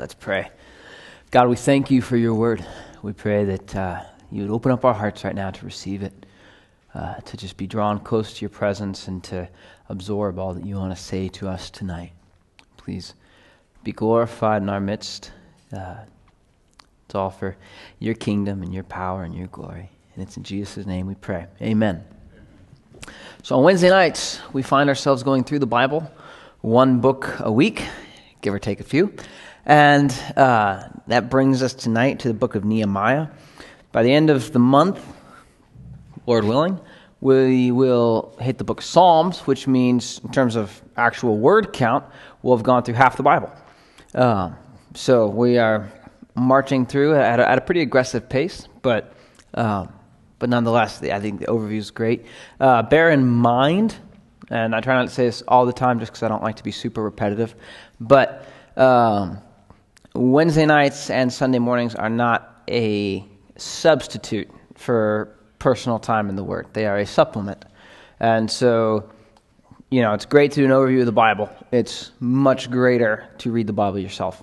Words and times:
Let's 0.00 0.14
pray. 0.14 0.48
God, 1.30 1.50
we 1.50 1.56
thank 1.56 1.90
you 1.90 2.00
for 2.00 2.16
your 2.16 2.32
word. 2.34 2.64
We 3.02 3.12
pray 3.12 3.44
that 3.44 3.76
uh, 3.76 4.02
you 4.30 4.40
would 4.40 4.50
open 4.50 4.72
up 4.72 4.82
our 4.86 4.94
hearts 4.94 5.24
right 5.24 5.34
now 5.34 5.50
to 5.50 5.64
receive 5.66 6.02
it, 6.02 6.24
uh, 6.94 7.16
to 7.16 7.36
just 7.36 7.58
be 7.58 7.66
drawn 7.66 7.98
close 7.98 8.32
to 8.32 8.40
your 8.40 8.48
presence 8.48 9.08
and 9.08 9.22
to 9.24 9.46
absorb 9.90 10.38
all 10.38 10.54
that 10.54 10.64
you 10.64 10.76
want 10.76 10.96
to 10.96 11.02
say 11.02 11.28
to 11.28 11.50
us 11.50 11.68
tonight. 11.68 12.12
Please 12.78 13.12
be 13.84 13.92
glorified 13.92 14.62
in 14.62 14.70
our 14.70 14.80
midst. 14.80 15.32
Uh, 15.70 15.96
it's 17.04 17.14
all 17.14 17.28
for 17.28 17.58
your 17.98 18.14
kingdom 18.14 18.62
and 18.62 18.72
your 18.72 18.84
power 18.84 19.24
and 19.24 19.34
your 19.34 19.48
glory. 19.48 19.90
And 20.14 20.26
it's 20.26 20.38
in 20.38 20.44
Jesus' 20.44 20.86
name 20.86 21.08
we 21.08 21.14
pray. 21.14 21.44
Amen. 21.60 22.02
So 23.42 23.54
on 23.54 23.64
Wednesday 23.64 23.90
nights, 23.90 24.40
we 24.54 24.62
find 24.62 24.88
ourselves 24.88 25.22
going 25.22 25.44
through 25.44 25.58
the 25.58 25.66
Bible, 25.66 26.10
one 26.62 27.00
book 27.00 27.36
a 27.40 27.52
week, 27.52 27.84
give 28.40 28.54
or 28.54 28.58
take 28.58 28.80
a 28.80 28.84
few. 28.84 29.12
And 29.70 30.10
uh, 30.36 30.88
that 31.06 31.30
brings 31.30 31.62
us 31.62 31.74
tonight 31.74 32.18
to 32.18 32.28
the 32.28 32.34
book 32.34 32.56
of 32.56 32.64
Nehemiah. 32.64 33.28
By 33.92 34.02
the 34.02 34.12
end 34.12 34.28
of 34.28 34.50
the 34.50 34.58
month, 34.58 35.00
Lord 36.26 36.42
willing, 36.42 36.80
we 37.20 37.70
will 37.70 38.34
hit 38.40 38.58
the 38.58 38.64
book 38.64 38.80
of 38.80 38.84
Psalms, 38.84 39.46
which 39.46 39.68
means, 39.68 40.20
in 40.24 40.32
terms 40.32 40.56
of 40.56 40.82
actual 40.96 41.38
word 41.38 41.72
count, 41.72 42.04
we'll 42.42 42.56
have 42.56 42.64
gone 42.64 42.82
through 42.82 42.94
half 42.94 43.16
the 43.16 43.22
Bible. 43.22 43.48
Uh, 44.12 44.50
so 44.94 45.28
we 45.28 45.56
are 45.56 45.88
marching 46.34 46.84
through 46.84 47.14
at 47.14 47.38
a, 47.38 47.48
at 47.48 47.56
a 47.56 47.60
pretty 47.60 47.82
aggressive 47.82 48.28
pace, 48.28 48.66
but, 48.82 49.14
uh, 49.54 49.86
but 50.40 50.48
nonetheless, 50.50 51.00
I 51.00 51.20
think 51.20 51.38
the 51.38 51.46
overview 51.46 51.78
is 51.78 51.92
great. 51.92 52.26
Uh, 52.58 52.82
bear 52.82 53.10
in 53.10 53.24
mind, 53.24 53.94
and 54.48 54.74
I 54.74 54.80
try 54.80 54.96
not 54.96 55.06
to 55.06 55.14
say 55.14 55.26
this 55.26 55.44
all 55.46 55.64
the 55.64 55.72
time 55.72 56.00
just 56.00 56.10
because 56.10 56.24
I 56.24 56.28
don't 56.28 56.42
like 56.42 56.56
to 56.56 56.64
be 56.64 56.72
super 56.72 57.04
repetitive, 57.04 57.54
but 58.00 58.48
um, 58.76 59.38
Wednesday 60.14 60.66
nights 60.66 61.08
and 61.08 61.32
Sunday 61.32 61.60
mornings 61.60 61.94
are 61.94 62.10
not 62.10 62.62
a 62.68 63.24
substitute 63.56 64.50
for 64.74 65.36
personal 65.58 65.98
time 65.98 66.28
in 66.28 66.36
the 66.36 66.42
Word, 66.42 66.68
they 66.72 66.86
are 66.86 66.98
a 66.98 67.06
supplement. 67.06 67.64
And 68.18 68.50
so, 68.50 69.08
you 69.90 70.02
know, 70.02 70.14
it's 70.14 70.26
great 70.26 70.52
to 70.52 70.60
do 70.60 70.64
an 70.64 70.72
overview 70.72 71.00
of 71.00 71.06
the 71.06 71.12
Bible. 71.12 71.48
It's 71.70 72.10
much 72.18 72.70
greater 72.70 73.28
to 73.38 73.52
read 73.52 73.66
the 73.66 73.72
Bible 73.72 73.98
yourself. 73.98 74.42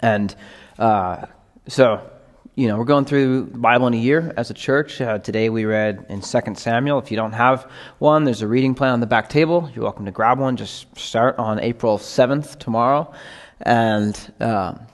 And 0.00 0.34
uh, 0.78 1.26
so, 1.68 2.10
you 2.54 2.68
know, 2.68 2.78
we're 2.78 2.84
going 2.84 3.04
through 3.04 3.42
the 3.44 3.58
Bible 3.58 3.86
in 3.88 3.94
a 3.94 3.98
year 3.98 4.32
as 4.36 4.50
a 4.50 4.54
church. 4.54 5.00
Uh, 5.00 5.18
today 5.18 5.50
we 5.50 5.66
read 5.66 6.06
in 6.08 6.20
2 6.20 6.40
Samuel. 6.54 6.98
If 6.98 7.10
you 7.10 7.16
don't 7.16 7.32
have 7.32 7.70
one, 7.98 8.24
there's 8.24 8.42
a 8.42 8.48
reading 8.48 8.74
plan 8.74 8.92
on 8.92 9.00
the 9.00 9.06
back 9.06 9.28
table. 9.28 9.70
You're 9.74 9.84
welcome 9.84 10.06
to 10.06 10.10
grab 10.10 10.38
one. 10.38 10.56
Just 10.56 10.96
start 10.98 11.38
on 11.38 11.60
April 11.60 11.98
7th, 11.98 12.58
tomorrow 12.58 13.12
and 13.60 14.32
um, 14.40 14.86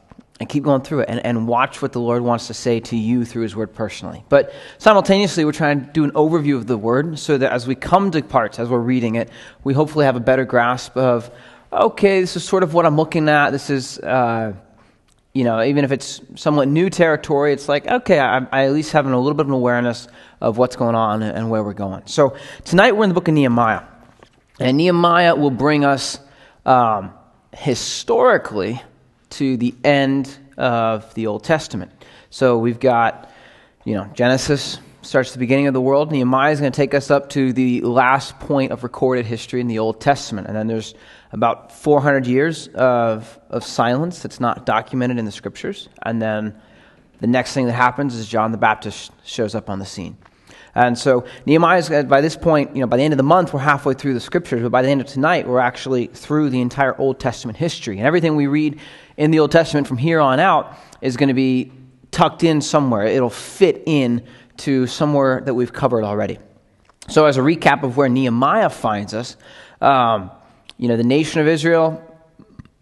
and 0.42 0.48
keep 0.48 0.64
going 0.64 0.82
through 0.82 1.00
it 1.00 1.08
and, 1.08 1.24
and 1.24 1.46
watch 1.46 1.80
what 1.80 1.92
the 1.92 2.00
Lord 2.00 2.20
wants 2.20 2.48
to 2.48 2.55
say 2.55 2.80
to 2.80 2.96
you 2.96 3.24
through 3.24 3.42
His 3.42 3.55
Word 3.55 3.72
personally. 3.74 4.24
But 4.28 4.52
simultaneously, 4.78 5.44
we're 5.44 5.52
trying 5.52 5.86
to 5.86 5.92
do 5.92 6.02
an 6.02 6.10
overview 6.12 6.56
of 6.56 6.66
the 6.66 6.77
Word 6.77 7.16
so 7.20 7.38
that 7.38 7.52
as 7.52 7.68
we 7.68 7.77
come 7.77 8.10
to 8.10 8.22
parts, 8.22 8.58
as 8.58 8.68
we're 8.68 8.80
reading 8.80 9.14
it, 9.14 9.30
we 9.62 9.72
hopefully 9.72 10.05
have 10.05 10.16
a 10.16 10.20
better 10.20 10.44
grasp 10.44 10.96
of, 10.96 11.30
okay, 11.72 12.20
this 12.20 12.34
is 12.34 12.42
sort 12.42 12.64
of 12.64 12.74
what 12.74 12.86
I'm 12.86 12.96
looking 12.96 13.28
at. 13.28 13.50
This 13.50 13.70
is, 13.70 14.00
uh, 14.00 14.55
you 15.33 15.44
know, 15.44 15.62
even 15.62 15.84
if 15.84 15.92
it's 15.92 16.20
somewhat 16.34 16.66
new 16.66 16.90
territory, 16.90 17.52
it's 17.52 17.68
like, 17.68 17.86
okay, 17.86 18.18
I, 18.18 18.38
I 18.50 18.64
at 18.64 18.72
least 18.72 18.90
have 18.92 19.06
a 19.06 19.16
little 19.16 19.34
bit 19.34 19.42
of 19.42 19.48
an 19.48 19.55
awareness 19.55 20.08
of 20.40 20.58
what's 20.58 20.74
going 20.74 20.96
on 20.96 21.22
and 21.22 21.50
where 21.50 21.62
we're 21.62 21.72
going. 21.72 22.02
So 22.06 22.36
tonight 22.64 22.96
we're 22.96 23.05
in 23.05 23.10
the 23.10 23.14
book 23.14 23.28
of 23.28 23.34
Nehemiah. 23.34 23.83
And 24.58 24.77
Nehemiah 24.77 25.36
will 25.36 25.50
bring 25.50 25.84
us. 25.84 26.18
Um, 26.66 27.12
historically 27.55 28.83
to 29.31 29.56
the 29.56 29.75
end 29.84 30.36
of 30.56 31.12
the 31.14 31.27
Old 31.27 31.45
Testament. 31.45 31.92
So 32.31 32.58
we've 32.58 32.81
got, 32.81 33.31
you 33.84 33.95
know, 33.95 34.11
Genesis 34.14 34.78
starts 35.03 35.33
the 35.33 35.39
beginning 35.39 35.67
of 35.67 35.75
the 35.75 35.80
world. 35.80 36.12
Nehemiah 36.12 36.53
is 36.53 36.61
going 36.61 36.73
to 36.73 36.77
take 36.77 36.95
us 36.95 37.11
up 37.11 37.28
to 37.30 37.52
the 37.52 37.80
last 37.83 38.39
point 38.39 38.73
of 38.73 38.83
recorded 38.83 39.27
history 39.27 39.61
in 39.61 39.67
the 39.67 39.79
Old 39.79 40.01
Testament. 40.01 40.46
And 40.46 40.57
then 40.57 40.67
there's 40.67 40.95
about 41.33 41.73
400 41.73 42.27
years 42.27 42.68
of, 42.68 43.39
of 43.51 43.64
silence 43.64 44.20
that's 44.20 44.39
not 44.39 44.64
documented 44.64 45.19
in 45.19 45.24
the 45.24 45.33
scriptures. 45.33 45.89
And 46.02 46.23
then 46.23 46.55
the 47.20 47.27
next 47.27 47.52
thing 47.55 47.67
that 47.67 47.73
happens 47.73 48.14
is 48.14 48.29
John 48.29 48.52
the 48.52 48.58
Baptist 48.58 49.13
shows 49.24 49.55
up 49.55 49.69
on 49.69 49.79
the 49.79 49.86
scene. 49.86 50.17
And 50.74 50.98
so 50.98 51.24
Nehemiah's, 51.44 51.90
uh, 51.90 52.02
by 52.05 52.20
this 52.20 52.36
point, 52.36 52.74
you 52.74 52.80
know, 52.80 52.86
by 52.86 52.96
the 52.96 53.02
end 53.02 53.12
of 53.12 53.18
the 53.18 53.24
month, 53.24 53.52
we're 53.52 53.60
halfway 53.60 53.94
through 53.94 54.14
the 54.14 54.20
scriptures, 54.20 54.62
but 54.62 54.70
by 54.70 54.83
the 54.83 54.88
end 54.88 55.00
of 55.00 55.06
tonight, 55.06 55.46
we're 55.46 55.58
actually 55.58 56.06
through 56.06 56.50
the 56.50 56.60
entire 56.60 56.98
Old 56.98 57.20
Testament 57.20 57.58
history. 57.58 57.98
And 57.98 58.06
everything 58.06 58.36
we 58.36 58.46
read 58.46 58.80
in 59.16 59.30
the 59.30 59.38
Old 59.38 59.52
Testament 59.52 59.86
from 59.86 59.98
here 59.98 60.20
on 60.20 60.40
out 60.40 60.74
is 61.02 61.16
going 61.16 61.28
to 61.28 61.34
be 61.34 61.72
tucked 62.10 62.42
in 62.42 62.62
somewhere. 62.62 63.05
It'll 63.05 63.28
fit 63.28 63.83
in 63.84 64.24
to 64.58 64.86
somewhere 64.86 65.42
that 65.42 65.55
we've 65.55 65.72
covered 65.72 66.05
already. 66.05 66.38
So, 67.08 67.27
as 67.27 67.36
a 67.36 67.40
recap 67.40 67.83
of 67.83 67.96
where 67.96 68.08
Nehemiah 68.08 68.70
finds 68.70 69.12
us, 69.12 69.36
um, 69.80 70.30
you 70.78 70.89
know, 70.89 70.96
the 70.96 71.04
nation 71.04 71.40
of 71.40 71.48
Israel 71.48 72.00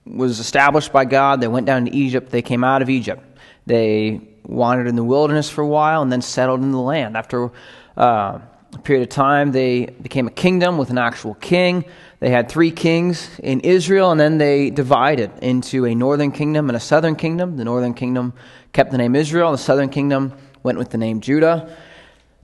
was 0.04 0.38
established 0.38 0.92
by 0.92 1.04
God. 1.06 1.40
They 1.40 1.48
went 1.48 1.66
down 1.66 1.86
to 1.86 1.94
Egypt. 1.94 2.30
They 2.30 2.42
came 2.42 2.62
out 2.62 2.82
of 2.82 2.90
Egypt. 2.90 3.22
They 3.66 4.29
wandered 4.44 4.86
in 4.86 4.96
the 4.96 5.04
wilderness 5.04 5.48
for 5.50 5.62
a 5.62 5.66
while 5.66 6.02
and 6.02 6.10
then 6.10 6.22
settled 6.22 6.62
in 6.62 6.70
the 6.72 6.80
land. 6.80 7.16
After 7.16 7.50
uh, 7.96 8.38
a 8.72 8.78
period 8.82 9.02
of 9.02 9.08
time, 9.08 9.52
they 9.52 9.86
became 9.86 10.26
a 10.26 10.30
kingdom 10.30 10.78
with 10.78 10.90
an 10.90 10.98
actual 10.98 11.34
king. 11.34 11.84
They 12.20 12.30
had 12.30 12.48
three 12.48 12.70
kings 12.70 13.30
in 13.42 13.60
Israel, 13.60 14.10
and 14.10 14.20
then 14.20 14.38
they 14.38 14.70
divided 14.70 15.30
into 15.42 15.86
a 15.86 15.94
northern 15.94 16.32
kingdom 16.32 16.68
and 16.68 16.76
a 16.76 16.80
southern 16.80 17.16
kingdom. 17.16 17.56
The 17.56 17.64
northern 17.64 17.94
kingdom 17.94 18.34
kept 18.72 18.90
the 18.90 18.98
name 18.98 19.16
Israel, 19.16 19.52
the 19.52 19.58
southern 19.58 19.88
kingdom 19.88 20.34
went 20.62 20.78
with 20.78 20.90
the 20.90 20.98
name 20.98 21.20
Judah. 21.20 21.76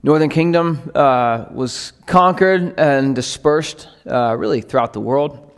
Northern 0.03 0.29
kingdom 0.29 0.91
uh, 0.95 1.45
was 1.51 1.93
conquered 2.05 2.79
and 2.79 3.15
dispersed 3.15 3.89
uh, 4.05 4.35
really 4.37 4.61
throughout 4.61 4.93
the 4.93 4.99
world. 4.99 5.51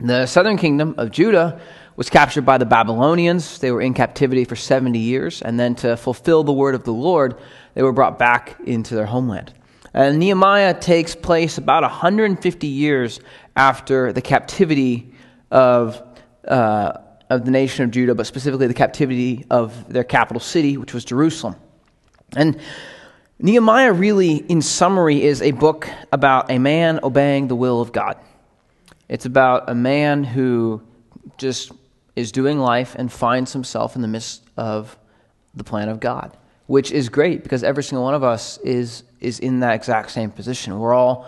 The 0.00 0.26
southern 0.26 0.56
kingdom 0.56 0.94
of 0.98 1.10
Judah 1.10 1.60
was 1.96 2.10
captured 2.10 2.42
by 2.42 2.58
the 2.58 2.66
Babylonians. 2.66 3.58
They 3.58 3.70
were 3.70 3.80
in 3.80 3.94
captivity 3.94 4.44
for 4.44 4.56
70 4.56 4.98
years, 4.98 5.42
and 5.42 5.58
then 5.58 5.74
to 5.76 5.96
fulfill 5.96 6.42
the 6.44 6.52
word 6.52 6.74
of 6.74 6.84
the 6.84 6.92
Lord, 6.92 7.36
they 7.74 7.82
were 7.82 7.92
brought 7.92 8.18
back 8.18 8.56
into 8.64 8.94
their 8.94 9.06
homeland. 9.06 9.52
And 9.92 10.18
Nehemiah 10.18 10.74
takes 10.74 11.14
place 11.14 11.56
about 11.56 11.82
150 11.82 12.66
years 12.66 13.20
after 13.54 14.12
the 14.12 14.22
captivity 14.22 15.12
of, 15.52 16.02
uh, 16.48 16.94
of 17.30 17.44
the 17.44 17.52
nation 17.52 17.84
of 17.84 17.92
Judah, 17.92 18.14
but 18.14 18.26
specifically 18.26 18.66
the 18.66 18.74
captivity 18.74 19.46
of 19.50 19.92
their 19.92 20.02
capital 20.02 20.40
city, 20.40 20.76
which 20.76 20.92
was 20.92 21.04
Jerusalem. 21.04 21.54
And 22.36 22.58
Nehemiah, 23.38 23.92
really, 23.92 24.36
in 24.36 24.62
summary, 24.62 25.22
is 25.22 25.42
a 25.42 25.52
book 25.52 25.88
about 26.10 26.50
a 26.50 26.58
man 26.58 26.98
obeying 27.04 27.46
the 27.46 27.56
will 27.56 27.80
of 27.80 27.92
God. 27.92 28.16
It's 29.08 29.26
about 29.26 29.70
a 29.70 29.74
man 29.74 30.24
who 30.24 30.82
just 31.36 31.70
is 32.16 32.32
doing 32.32 32.58
life 32.58 32.94
and 32.96 33.12
finds 33.12 33.52
himself 33.52 33.96
in 33.96 34.02
the 34.02 34.08
midst 34.08 34.42
of 34.56 34.96
the 35.54 35.64
plan 35.64 35.88
of 35.88 36.00
God, 36.00 36.36
which 36.66 36.92
is 36.92 37.08
great 37.08 37.42
because 37.42 37.64
every 37.64 37.82
single 37.82 38.04
one 38.04 38.14
of 38.14 38.22
us 38.22 38.58
is, 38.58 39.02
is 39.20 39.38
in 39.38 39.60
that 39.60 39.74
exact 39.74 40.10
same 40.10 40.30
position. 40.30 40.78
We're 40.78 40.94
all 40.94 41.26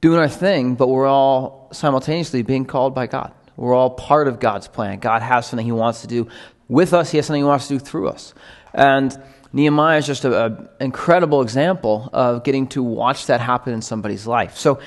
doing 0.00 0.18
our 0.18 0.28
thing, 0.28 0.74
but 0.74 0.88
we're 0.88 1.06
all 1.06 1.68
simultaneously 1.72 2.42
being 2.42 2.66
called 2.66 2.94
by 2.94 3.06
God. 3.06 3.32
We're 3.56 3.74
all 3.74 3.90
part 3.90 4.28
of 4.28 4.40
God's 4.40 4.68
plan. 4.68 4.98
God 4.98 5.22
has 5.22 5.46
something 5.46 5.64
He 5.64 5.72
wants 5.72 6.02
to 6.02 6.06
do 6.06 6.28
with 6.68 6.92
us, 6.92 7.10
He 7.10 7.18
has 7.18 7.26
something 7.26 7.42
He 7.42 7.46
wants 7.46 7.68
to 7.68 7.74
do 7.74 7.78
through 7.78 8.08
us. 8.08 8.34
And 8.72 9.16
Nehemiah 9.52 9.98
is 9.98 10.06
just 10.06 10.24
an 10.24 10.68
incredible 10.80 11.40
example 11.40 12.10
of 12.12 12.42
getting 12.42 12.66
to 12.68 12.82
watch 12.82 13.26
that 13.26 13.40
happen 13.40 13.72
in 13.72 13.82
somebody's 13.82 14.26
life. 14.26 14.56
So 14.56 14.80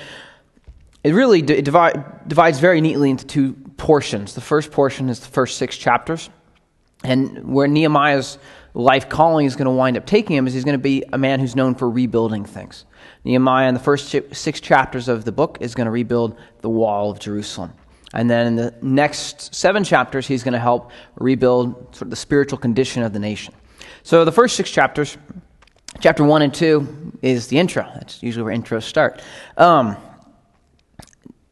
it 1.08 1.14
really 1.14 1.42
d- 1.42 1.62
divide, 1.62 2.28
divides 2.28 2.60
very 2.60 2.82
neatly 2.82 3.10
into 3.10 3.26
two 3.26 3.54
portions. 3.78 4.34
The 4.34 4.42
first 4.42 4.72
portion 4.72 5.08
is 5.08 5.22
the 5.22 5.28
first 5.28 5.58
six 5.58 5.78
chapters. 5.78 6.30
And 7.02 7.54
where 7.54 7.66
Nehemiah's 7.66 8.38
life 8.74 9.08
calling 9.08 9.46
is 9.46 9.56
going 9.56 9.68
to 9.68 9.72
wind 9.72 9.96
up 9.96 10.06
taking 10.06 10.36
him 10.36 10.48
is 10.48 10.54
he's 10.54 10.66
going 10.66 10.74
to 10.74 10.84
be 10.84 11.06
a 11.14 11.18
man 11.18 11.40
who's 11.40 11.56
known 11.56 11.76
for 11.76 11.90
rebuilding 11.90 12.44
things. 12.44 12.84
Nehemiah, 13.24 13.70
in 13.70 13.74
the 13.74 13.80
first 13.80 14.14
six 14.34 14.60
chapters 14.60 15.08
of 15.08 15.24
the 15.24 15.32
book, 15.32 15.60
is 15.62 15.76
going 15.76 15.86
to 15.86 15.92
rebuild 15.92 16.38
the 16.60 16.70
wall 16.70 17.10
of 17.10 17.20
Jerusalem. 17.20 17.72
And 18.14 18.30
then 18.30 18.48
in 18.48 18.56
the 18.58 18.76
next 18.82 19.56
seven 19.56 19.86
chapters, 19.86 20.28
he's 20.28 20.44
going 20.44 20.56
to 20.56 20.60
help 20.60 20.92
rebuild 21.16 21.96
sort 21.96 22.04
of 22.04 22.10
the 22.10 22.18
spiritual 22.18 22.58
condition 22.58 23.02
of 23.04 23.14
the 23.14 23.20
nation. 23.20 23.54
So 24.04 24.26
the 24.26 24.32
first 24.34 24.58
six 24.58 24.70
chapters, 24.70 25.18
chapter 26.02 26.26
one 26.26 26.42
and 26.42 26.54
two, 26.54 27.14
is 27.22 27.48
the 27.48 27.60
intro. 27.60 27.90
That's 27.94 28.22
usually 28.22 28.44
where 28.44 28.56
intros 28.56 28.84
start. 28.84 29.22
Um, 29.56 29.96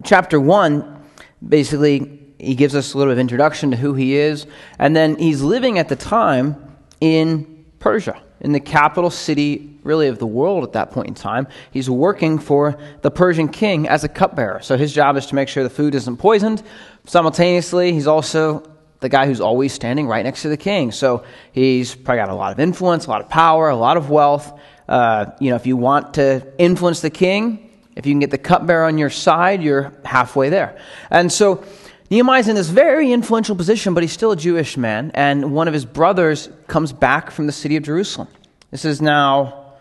chapter 0.05 0.39
one 0.39 1.03
basically, 1.45 2.21
he 2.39 2.55
gives 2.55 2.75
us 2.75 2.93
a 2.93 2.97
little 2.97 3.11
bit 3.11 3.17
of 3.17 3.19
introduction 3.19 3.71
to 3.71 3.77
who 3.77 3.93
he 3.93 4.15
is. 4.15 4.47
And 4.79 4.95
then 4.95 5.17
he's 5.17 5.41
living 5.41 5.77
at 5.77 5.89
the 5.89 5.95
time 5.95 6.77
in 7.01 7.65
Persia, 7.79 8.21
in 8.39 8.51
the 8.51 8.59
capital 8.59 9.09
city, 9.09 9.77
really, 9.83 10.07
of 10.07 10.19
the 10.19 10.27
world 10.27 10.63
at 10.63 10.73
that 10.73 10.91
point 10.91 11.07
in 11.07 11.13
time. 11.13 11.47
He's 11.71 11.89
working 11.89 12.39
for 12.39 12.79
the 13.01 13.11
Persian 13.11 13.47
king 13.47 13.87
as 13.87 14.03
a 14.03 14.09
cupbearer. 14.09 14.61
So 14.61 14.77
his 14.77 14.93
job 14.93 15.17
is 15.17 15.27
to 15.27 15.35
make 15.35 15.47
sure 15.47 15.63
the 15.63 15.69
food 15.69 15.95
isn't 15.95 16.17
poisoned. 16.17 16.63
Simultaneously, 17.05 17.93
he's 17.93 18.07
also 18.07 18.69
the 19.01 19.09
guy 19.09 19.27
who's 19.27 19.41
always 19.41 19.73
standing 19.73 20.07
right 20.07 20.23
next 20.23 20.41
to 20.43 20.49
the 20.49 20.57
king. 20.57 20.91
So 20.91 21.23
he's 21.51 21.93
probably 21.93 22.21
got 22.21 22.29
a 22.29 22.35
lot 22.35 22.51
of 22.51 22.59
influence, 22.59 23.05
a 23.05 23.09
lot 23.09 23.21
of 23.21 23.29
power, 23.29 23.69
a 23.69 23.75
lot 23.75 23.97
of 23.97 24.09
wealth. 24.09 24.59
Uh, 24.87 25.27
you 25.39 25.49
know, 25.49 25.55
if 25.55 25.67
you 25.67 25.77
want 25.77 26.15
to 26.15 26.53
influence 26.57 27.01
the 27.01 27.09
king, 27.09 27.64
if 27.95 28.05
you 28.05 28.11
can 28.11 28.19
get 28.19 28.31
the 28.31 28.37
cupbearer 28.37 28.85
on 28.85 28.97
your 28.97 29.09
side, 29.09 29.63
you're 29.63 29.93
halfway 30.03 30.49
there. 30.49 30.77
And 31.09 31.31
so 31.31 31.63
Nehemiah's 32.09 32.47
in 32.47 32.55
this 32.55 32.69
very 32.69 33.11
influential 33.11 33.55
position, 33.55 33.93
but 33.93 34.03
he's 34.03 34.11
still 34.11 34.31
a 34.31 34.35
Jewish 34.37 34.77
man. 34.77 35.11
And 35.13 35.53
one 35.53 35.67
of 35.67 35.73
his 35.73 35.85
brothers 35.85 36.49
comes 36.67 36.93
back 36.93 37.31
from 37.31 37.47
the 37.47 37.53
city 37.53 37.77
of 37.77 37.83
Jerusalem. 37.83 38.27
This 38.69 38.85
is 38.85 39.01
now, 39.01 39.75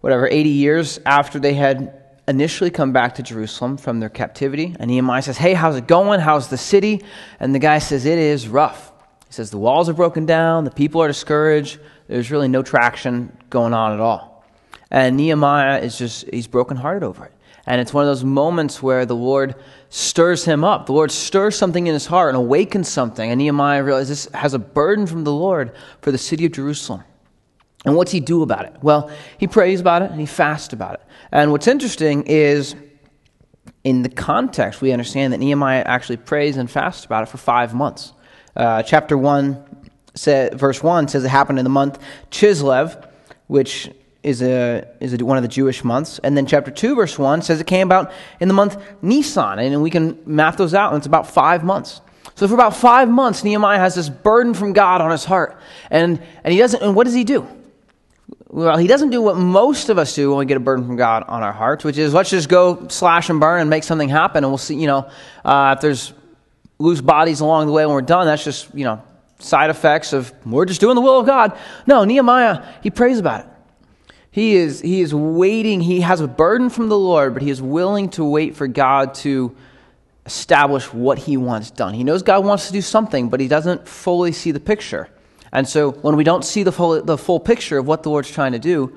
whatever, 0.00 0.28
80 0.28 0.50
years 0.50 1.00
after 1.06 1.38
they 1.38 1.54
had 1.54 1.94
initially 2.28 2.70
come 2.70 2.92
back 2.92 3.14
to 3.14 3.22
Jerusalem 3.22 3.78
from 3.78 3.98
their 3.98 4.10
captivity. 4.10 4.76
And 4.78 4.90
Nehemiah 4.90 5.22
says, 5.22 5.38
Hey, 5.38 5.54
how's 5.54 5.76
it 5.76 5.88
going? 5.88 6.20
How's 6.20 6.48
the 6.48 6.58
city? 6.58 7.02
And 7.40 7.54
the 7.54 7.58
guy 7.58 7.78
says, 7.78 8.04
It 8.04 8.18
is 8.18 8.46
rough. 8.46 8.92
He 9.26 9.32
says, 9.32 9.50
The 9.50 9.58
walls 9.58 9.88
are 9.88 9.94
broken 9.94 10.26
down, 10.26 10.64
the 10.64 10.70
people 10.70 11.02
are 11.02 11.08
discouraged, 11.08 11.78
there's 12.06 12.30
really 12.30 12.48
no 12.48 12.62
traction 12.62 13.36
going 13.50 13.72
on 13.72 13.94
at 13.94 14.00
all. 14.00 14.27
And 14.90 15.16
Nehemiah 15.16 15.80
is 15.80 15.98
just, 15.98 16.28
he's 16.32 16.46
brokenhearted 16.46 17.02
over 17.02 17.26
it. 17.26 17.32
And 17.66 17.82
it's 17.82 17.92
one 17.92 18.04
of 18.04 18.08
those 18.08 18.24
moments 18.24 18.82
where 18.82 19.04
the 19.04 19.14
Lord 19.14 19.54
stirs 19.90 20.44
him 20.44 20.64
up. 20.64 20.86
The 20.86 20.92
Lord 20.92 21.10
stirs 21.10 21.56
something 21.56 21.86
in 21.86 21.92
his 21.92 22.06
heart 22.06 22.30
and 22.30 22.36
awakens 22.36 22.88
something. 22.88 23.30
And 23.30 23.38
Nehemiah 23.38 23.84
realizes 23.84 24.24
this 24.24 24.34
has 24.34 24.54
a 24.54 24.58
burden 24.58 25.06
from 25.06 25.24
the 25.24 25.32
Lord 25.32 25.74
for 26.00 26.10
the 26.10 26.16
city 26.16 26.46
of 26.46 26.52
Jerusalem. 26.52 27.04
And 27.84 27.94
what's 27.94 28.10
he 28.10 28.20
do 28.20 28.42
about 28.42 28.64
it? 28.64 28.74
Well, 28.80 29.10
he 29.36 29.46
prays 29.46 29.80
about 29.80 30.00
it 30.02 30.10
and 30.10 30.18
he 30.18 30.26
fasts 30.26 30.72
about 30.72 30.94
it. 30.94 31.02
And 31.30 31.52
what's 31.52 31.68
interesting 31.68 32.22
is 32.24 32.74
in 33.84 34.02
the 34.02 34.08
context, 34.08 34.80
we 34.80 34.92
understand 34.92 35.32
that 35.32 35.38
Nehemiah 35.38 35.82
actually 35.84 36.16
prays 36.16 36.56
and 36.56 36.70
fasts 36.70 37.04
about 37.04 37.24
it 37.24 37.28
for 37.28 37.36
five 37.36 37.74
months. 37.74 38.14
Uh, 38.56 38.82
chapter 38.82 39.16
1, 39.16 39.90
say, 40.14 40.50
verse 40.54 40.82
1 40.82 41.08
says 41.08 41.22
it 41.22 41.28
happened 41.28 41.58
in 41.58 41.64
the 41.64 41.70
month 41.70 41.98
Chislev, 42.30 43.08
which 43.46 43.90
is, 44.28 44.42
a, 44.42 44.86
is 45.00 45.14
a, 45.14 45.24
one 45.24 45.38
of 45.38 45.42
the 45.42 45.48
Jewish 45.48 45.82
months. 45.82 46.18
And 46.20 46.36
then 46.36 46.46
chapter 46.46 46.70
2, 46.70 46.94
verse 46.94 47.18
1 47.18 47.42
says 47.42 47.60
it 47.60 47.66
came 47.66 47.88
about 47.88 48.12
in 48.40 48.48
the 48.48 48.54
month 48.54 48.76
Nisan. 49.00 49.58
And 49.58 49.82
we 49.82 49.90
can 49.90 50.18
map 50.26 50.56
those 50.56 50.74
out, 50.74 50.92
and 50.92 50.98
it's 50.98 51.06
about 51.06 51.30
five 51.30 51.64
months. 51.64 52.00
So 52.34 52.46
for 52.46 52.54
about 52.54 52.76
five 52.76 53.08
months, 53.08 53.42
Nehemiah 53.42 53.78
has 53.78 53.94
this 53.94 54.08
burden 54.08 54.52
from 54.54 54.74
God 54.74 55.00
on 55.00 55.10
his 55.10 55.24
heart. 55.24 55.58
And, 55.90 56.22
and 56.44 56.52
he 56.52 56.58
doesn't, 56.58 56.82
and 56.82 56.94
what 56.94 57.04
does 57.04 57.14
he 57.14 57.24
do? 57.24 57.48
Well, 58.48 58.76
he 58.76 58.86
doesn't 58.86 59.10
do 59.10 59.22
what 59.22 59.36
most 59.36 59.88
of 59.88 59.98
us 59.98 60.14
do 60.14 60.30
when 60.30 60.38
we 60.38 60.46
get 60.46 60.56
a 60.56 60.60
burden 60.60 60.86
from 60.86 60.96
God 60.96 61.24
on 61.26 61.42
our 61.42 61.52
hearts, 61.52 61.84
which 61.84 61.98
is 61.98 62.14
let's 62.14 62.30
just 62.30 62.48
go 62.48 62.86
slash 62.88 63.28
and 63.30 63.40
burn 63.40 63.60
and 63.62 63.70
make 63.70 63.84
something 63.84 64.08
happen. 64.08 64.44
And 64.44 64.50
we'll 64.50 64.58
see, 64.58 64.76
you 64.76 64.86
know, 64.86 65.10
uh, 65.44 65.74
if 65.76 65.82
there's 65.82 66.12
loose 66.78 67.00
bodies 67.00 67.40
along 67.40 67.66
the 67.66 67.72
way 67.72 67.84
when 67.86 67.94
we're 67.94 68.02
done, 68.02 68.26
that's 68.26 68.44
just, 68.44 68.74
you 68.74 68.84
know, 68.84 69.02
side 69.38 69.70
effects 69.70 70.12
of 70.12 70.32
we're 70.44 70.64
just 70.64 70.80
doing 70.80 70.94
the 70.94 71.00
will 71.00 71.20
of 71.20 71.26
God. 71.26 71.58
No, 71.86 72.04
Nehemiah, 72.04 72.64
he 72.82 72.90
prays 72.90 73.18
about 73.18 73.40
it. 73.40 73.46
He 74.30 74.56
is, 74.56 74.80
he 74.80 75.00
is 75.00 75.14
waiting. 75.14 75.80
He 75.80 76.00
has 76.02 76.20
a 76.20 76.28
burden 76.28 76.70
from 76.70 76.88
the 76.88 76.98
Lord, 76.98 77.34
but 77.34 77.42
he 77.42 77.50
is 77.50 77.62
willing 77.62 78.10
to 78.10 78.24
wait 78.24 78.56
for 78.56 78.66
God 78.66 79.14
to 79.14 79.56
establish 80.26 80.92
what 80.92 81.18
he 81.18 81.36
wants 81.36 81.70
done. 81.70 81.94
He 81.94 82.04
knows 82.04 82.22
God 82.22 82.44
wants 82.44 82.66
to 82.66 82.72
do 82.72 82.82
something, 82.82 83.30
but 83.30 83.40
he 83.40 83.48
doesn't 83.48 83.88
fully 83.88 84.32
see 84.32 84.50
the 84.50 84.60
picture. 84.60 85.08
And 85.52 85.66
so 85.66 85.92
when 85.92 86.16
we 86.16 86.24
don't 86.24 86.44
see 86.44 86.62
the 86.62 86.72
full, 86.72 87.02
the 87.02 87.16
full 87.16 87.40
picture 87.40 87.78
of 87.78 87.86
what 87.86 88.02
the 88.02 88.10
Lord's 88.10 88.30
trying 88.30 88.52
to 88.52 88.58
do, 88.58 88.96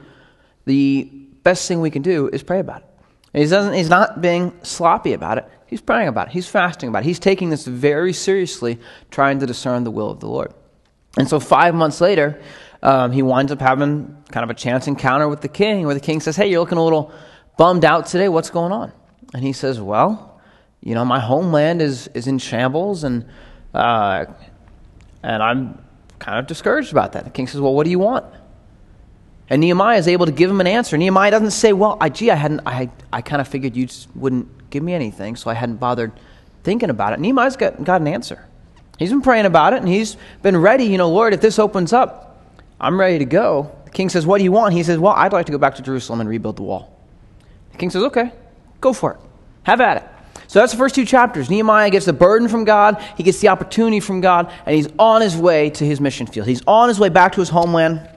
the 0.65 1.09
best 1.43 1.67
thing 1.67 1.79
we 1.79 1.89
can 1.89 2.01
do 2.01 2.27
is 2.27 2.43
pray 2.43 2.59
about 2.59 2.81
it. 2.81 3.39
he 3.39 3.47
doesn't, 3.47 3.73
he's 3.73 3.89
not 3.89 4.21
being 4.21 4.53
sloppy 4.63 5.13
about 5.13 5.37
it. 5.37 5.45
He's 5.65 5.81
praying 5.81 6.09
about 6.09 6.27
it. 6.27 6.33
He's 6.33 6.49
fasting 6.49 6.89
about 6.89 7.03
it. 7.03 7.05
He's 7.05 7.19
taking 7.19 7.49
this 7.49 7.65
very 7.65 8.11
seriously, 8.11 8.77
trying 9.09 9.39
to 9.39 9.45
discern 9.45 9.85
the 9.85 9.91
will 9.91 10.11
of 10.11 10.19
the 10.19 10.27
Lord. 10.27 10.53
And 11.17 11.27
so 11.27 11.39
five 11.39 11.73
months 11.73 12.01
later, 12.01 12.41
um, 12.83 13.11
he 13.11 13.21
winds 13.21 13.51
up 13.51 13.59
having 13.59 14.17
kind 14.31 14.43
of 14.43 14.49
a 14.49 14.53
chance 14.53 14.87
encounter 14.87 15.27
with 15.27 15.41
the 15.41 15.47
king 15.47 15.85
where 15.85 15.93
the 15.93 16.01
king 16.01 16.19
says, 16.19 16.35
Hey, 16.35 16.49
you're 16.49 16.59
looking 16.59 16.77
a 16.77 16.83
little 16.83 17.11
bummed 17.57 17.85
out 17.85 18.07
today. 18.07 18.27
What's 18.27 18.49
going 18.49 18.71
on? 18.71 18.91
And 19.33 19.43
he 19.43 19.53
says, 19.53 19.79
Well, 19.79 20.41
you 20.81 20.95
know, 20.95 21.05
my 21.05 21.19
homeland 21.19 21.81
is, 21.81 22.07
is 22.13 22.27
in 22.27 22.39
shambles 22.39 23.03
and, 23.03 23.25
uh, 23.73 24.25
and 25.21 25.43
I'm 25.43 25.83
kind 26.17 26.39
of 26.39 26.47
discouraged 26.47 26.91
about 26.91 27.13
that. 27.13 27.23
The 27.23 27.29
king 27.29 27.47
says, 27.47 27.61
Well, 27.61 27.73
what 27.73 27.83
do 27.83 27.91
you 27.91 27.99
want? 27.99 28.25
And 29.47 29.59
Nehemiah 29.61 29.97
is 29.97 30.07
able 30.07 30.25
to 30.25 30.31
give 30.31 30.49
him 30.49 30.61
an 30.61 30.67
answer. 30.67 30.97
Nehemiah 30.97 31.29
doesn't 31.29 31.51
say, 31.51 31.73
Well, 31.73 31.97
I, 32.01 32.09
gee, 32.09 32.31
I, 32.31 32.35
hadn't, 32.35 32.61
I, 32.65 32.89
I 33.13 33.21
kind 33.21 33.41
of 33.41 33.47
figured 33.47 33.75
you 33.75 33.87
wouldn't 34.15 34.71
give 34.71 34.81
me 34.81 34.93
anything, 34.93 35.35
so 35.35 35.51
I 35.51 35.53
hadn't 35.53 35.75
bothered 35.77 36.13
thinking 36.63 36.89
about 36.89 37.13
it. 37.13 37.19
Nehemiah's 37.19 37.57
got, 37.57 37.83
got 37.83 38.01
an 38.01 38.07
answer. 38.07 38.47
He's 38.97 39.09
been 39.09 39.21
praying 39.21 39.45
about 39.45 39.73
it, 39.73 39.77
and 39.77 39.87
he's 39.87 40.17
been 40.41 40.57
ready. 40.57 40.85
You 40.85 40.97
know, 40.97 41.09
Lord, 41.09 41.33
if 41.33 41.41
this 41.41 41.59
opens 41.59 41.91
up, 41.93 42.30
I'm 42.81 42.99
ready 42.99 43.19
to 43.19 43.25
go. 43.25 43.71
The 43.85 43.91
king 43.91 44.09
says, 44.09 44.25
What 44.25 44.39
do 44.39 44.43
you 44.43 44.51
want? 44.51 44.73
He 44.73 44.81
says, 44.81 44.97
Well, 44.97 45.13
I'd 45.13 45.31
like 45.31 45.45
to 45.45 45.51
go 45.51 45.59
back 45.59 45.75
to 45.75 45.83
Jerusalem 45.83 46.19
and 46.19 46.27
rebuild 46.27 46.57
the 46.57 46.63
wall. 46.63 46.99
The 47.71 47.77
king 47.77 47.91
says, 47.91 48.03
Okay, 48.03 48.31
go 48.81 48.91
for 48.91 49.13
it. 49.13 49.19
Have 49.63 49.79
at 49.79 49.97
it. 49.97 50.03
So 50.47 50.59
that's 50.59 50.71
the 50.73 50.77
first 50.79 50.95
two 50.95 51.05
chapters. 51.05 51.49
Nehemiah 51.49 51.91
gets 51.91 52.07
the 52.07 52.13
burden 52.13 52.49
from 52.49 52.65
God, 52.65 53.01
he 53.15 53.23
gets 53.23 53.39
the 53.39 53.49
opportunity 53.49 53.99
from 53.99 54.19
God, 54.19 54.51
and 54.65 54.75
he's 54.75 54.89
on 54.97 55.21
his 55.21 55.37
way 55.37 55.69
to 55.69 55.85
his 55.85 56.01
mission 56.01 56.25
field. 56.25 56.47
He's 56.47 56.63
on 56.65 56.89
his 56.89 56.99
way 56.99 57.09
back 57.09 57.33
to 57.33 57.39
his 57.39 57.49
homeland. 57.49 58.09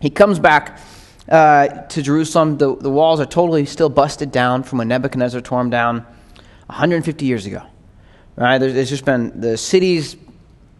He 0.00 0.08
comes 0.08 0.38
back 0.38 0.80
uh, 1.28 1.68
to 1.68 2.02
Jerusalem. 2.02 2.56
The, 2.56 2.74
the 2.74 2.90
walls 2.90 3.20
are 3.20 3.26
totally 3.26 3.66
still 3.66 3.90
busted 3.90 4.32
down 4.32 4.62
from 4.62 4.78
when 4.78 4.88
Nebuchadnezzar 4.88 5.42
tore 5.42 5.60
them 5.60 5.70
down 5.70 6.06
150 6.66 7.24
years 7.24 7.44
ago. 7.44 7.62
Right? 8.34 8.58
There's, 8.58 8.72
there's 8.72 8.90
just 8.90 9.04
been 9.04 9.38
the 9.40 9.56
cities, 9.56 10.16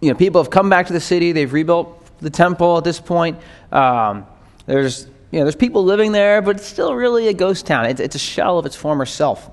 you 0.00 0.11
know, 0.11 0.17
people 0.17 0.43
have 0.43 0.50
come 0.50 0.71
back 0.71 0.87
to 0.87 0.93
the 0.93 1.00
city, 1.00 1.33
they've 1.33 1.53
rebuilt 1.53 1.95
the 2.20 2.30
temple 2.30 2.78
at 2.78 2.84
this 2.84 3.00
point. 3.00 3.38
Um, 3.72 4.26
there's, 4.66 5.06
you 5.30 5.38
know, 5.38 5.44
there's 5.44 5.56
people 5.56 5.84
living 5.84 6.12
there, 6.12 6.42
but 6.42 6.56
it's 6.56 6.66
still 6.66 6.94
really 6.94 7.28
a 7.28 7.34
ghost 7.34 7.66
town. 7.66 7.86
It's, 7.86 8.00
it's 8.00 8.16
a 8.16 8.20
shell 8.20 8.58
of 8.58 8.66
its 8.66 8.76
former 8.76 9.06
self. 9.06 9.50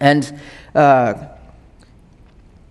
And, 0.00 0.40
uh, 0.74 1.28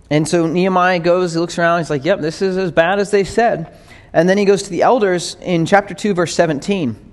and 0.09 0.27
so 0.27 0.45
Nehemiah 0.45 0.99
goes, 0.99 1.33
he 1.33 1.39
looks 1.39 1.57
around, 1.57 1.79
he's 1.79 1.89
like, 1.89 2.05
yep, 2.05 2.21
this 2.21 2.41
is 2.41 2.57
as 2.57 2.71
bad 2.71 2.99
as 2.99 3.11
they 3.11 3.23
said. 3.23 3.77
And 4.13 4.29
then 4.29 4.37
he 4.37 4.45
goes 4.45 4.63
to 4.63 4.69
the 4.69 4.81
elders 4.81 5.35
in 5.41 5.65
chapter 5.65 5.93
2, 5.93 6.13
verse 6.13 6.33
17. 6.35 7.05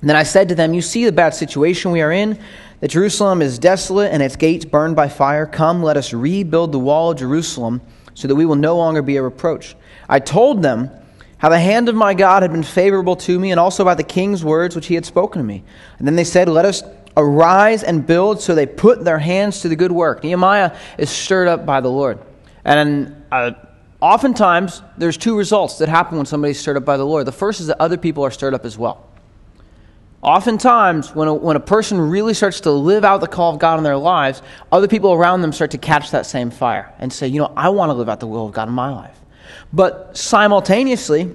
And 0.00 0.08
then 0.08 0.16
I 0.16 0.22
said 0.22 0.48
to 0.48 0.54
them, 0.54 0.74
You 0.74 0.82
see 0.82 1.04
the 1.04 1.12
bad 1.12 1.34
situation 1.34 1.90
we 1.90 2.00
are 2.00 2.12
in, 2.12 2.38
that 2.80 2.88
Jerusalem 2.88 3.42
is 3.42 3.58
desolate 3.58 4.12
and 4.12 4.22
its 4.22 4.36
gates 4.36 4.64
burned 4.64 4.94
by 4.94 5.08
fire. 5.08 5.44
Come, 5.44 5.82
let 5.82 5.96
us 5.96 6.12
rebuild 6.12 6.72
the 6.72 6.78
wall 6.78 7.10
of 7.10 7.18
Jerusalem 7.18 7.80
so 8.14 8.28
that 8.28 8.34
we 8.34 8.46
will 8.46 8.56
no 8.56 8.76
longer 8.76 9.02
be 9.02 9.16
a 9.16 9.22
reproach. 9.22 9.76
I 10.08 10.20
told 10.20 10.62
them 10.62 10.90
how 11.38 11.48
the 11.48 11.58
hand 11.58 11.88
of 11.88 11.94
my 11.94 12.14
God 12.14 12.42
had 12.42 12.52
been 12.52 12.64
favorable 12.64 13.16
to 13.16 13.38
me, 13.38 13.50
and 13.50 13.60
also 13.60 13.84
by 13.84 13.94
the 13.94 14.02
king's 14.02 14.44
words 14.44 14.74
which 14.74 14.86
he 14.86 14.94
had 14.94 15.06
spoken 15.06 15.40
to 15.40 15.46
me. 15.46 15.64
And 15.98 16.06
then 16.06 16.16
they 16.16 16.24
said, 16.24 16.48
Let 16.48 16.64
us 16.64 16.82
arise 17.16 17.82
and 17.82 18.06
build. 18.06 18.40
So 18.40 18.54
they 18.54 18.66
put 18.66 19.04
their 19.04 19.18
hands 19.18 19.60
to 19.60 19.68
the 19.68 19.76
good 19.76 19.92
work. 19.92 20.22
Nehemiah 20.22 20.76
is 20.98 21.10
stirred 21.10 21.48
up 21.48 21.64
by 21.64 21.80
the 21.80 21.90
Lord. 21.90 22.18
And 22.64 23.24
uh, 23.30 23.52
oftentimes, 24.00 24.82
there's 24.96 25.16
two 25.16 25.36
results 25.36 25.78
that 25.78 25.88
happen 25.88 26.16
when 26.16 26.26
somebody's 26.26 26.58
stirred 26.58 26.76
up 26.76 26.84
by 26.84 26.96
the 26.96 27.06
Lord. 27.06 27.26
The 27.26 27.32
first 27.32 27.60
is 27.60 27.68
that 27.68 27.80
other 27.80 27.96
people 27.96 28.24
are 28.24 28.30
stirred 28.30 28.54
up 28.54 28.64
as 28.64 28.76
well. 28.76 29.06
Oftentimes, 30.20 31.14
when 31.14 31.28
a, 31.28 31.34
when 31.34 31.56
a 31.56 31.60
person 31.60 32.00
really 32.00 32.34
starts 32.34 32.62
to 32.62 32.72
live 32.72 33.04
out 33.04 33.20
the 33.20 33.28
call 33.28 33.54
of 33.54 33.60
God 33.60 33.78
in 33.78 33.84
their 33.84 33.96
lives, 33.96 34.42
other 34.72 34.88
people 34.88 35.12
around 35.12 35.42
them 35.42 35.52
start 35.52 35.70
to 35.70 35.78
catch 35.78 36.10
that 36.10 36.26
same 36.26 36.50
fire 36.50 36.92
and 36.98 37.12
say, 37.12 37.28
You 37.28 37.38
know, 37.38 37.52
I 37.56 37.68
want 37.68 37.90
to 37.90 37.94
live 37.94 38.08
out 38.08 38.18
the 38.18 38.26
will 38.26 38.46
of 38.46 38.52
God 38.52 38.66
in 38.66 38.74
my 38.74 38.92
life. 38.92 39.16
But 39.72 40.16
simultaneously, 40.16 41.34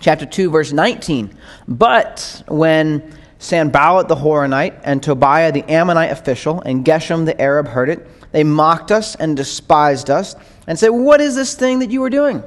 chapter 0.00 0.26
2, 0.26 0.50
verse 0.50 0.72
19, 0.72 1.36
but 1.68 2.42
when 2.48 3.16
Sanballat 3.38 4.08
the 4.08 4.16
Horonite 4.16 4.80
and 4.84 5.02
Tobiah 5.02 5.52
the 5.52 5.64
Ammonite 5.70 6.12
official 6.12 6.60
and 6.60 6.84
Geshem 6.84 7.24
the 7.26 7.40
Arab 7.40 7.68
heard 7.68 7.88
it, 7.88 8.06
they 8.32 8.44
mocked 8.44 8.90
us 8.90 9.14
and 9.14 9.36
despised 9.36 10.10
us 10.10 10.34
and 10.66 10.78
said, 10.78 10.88
What 10.88 11.20
is 11.20 11.34
this 11.34 11.54
thing 11.54 11.80
that 11.80 11.90
you 11.90 12.02
are 12.04 12.10
doing? 12.10 12.42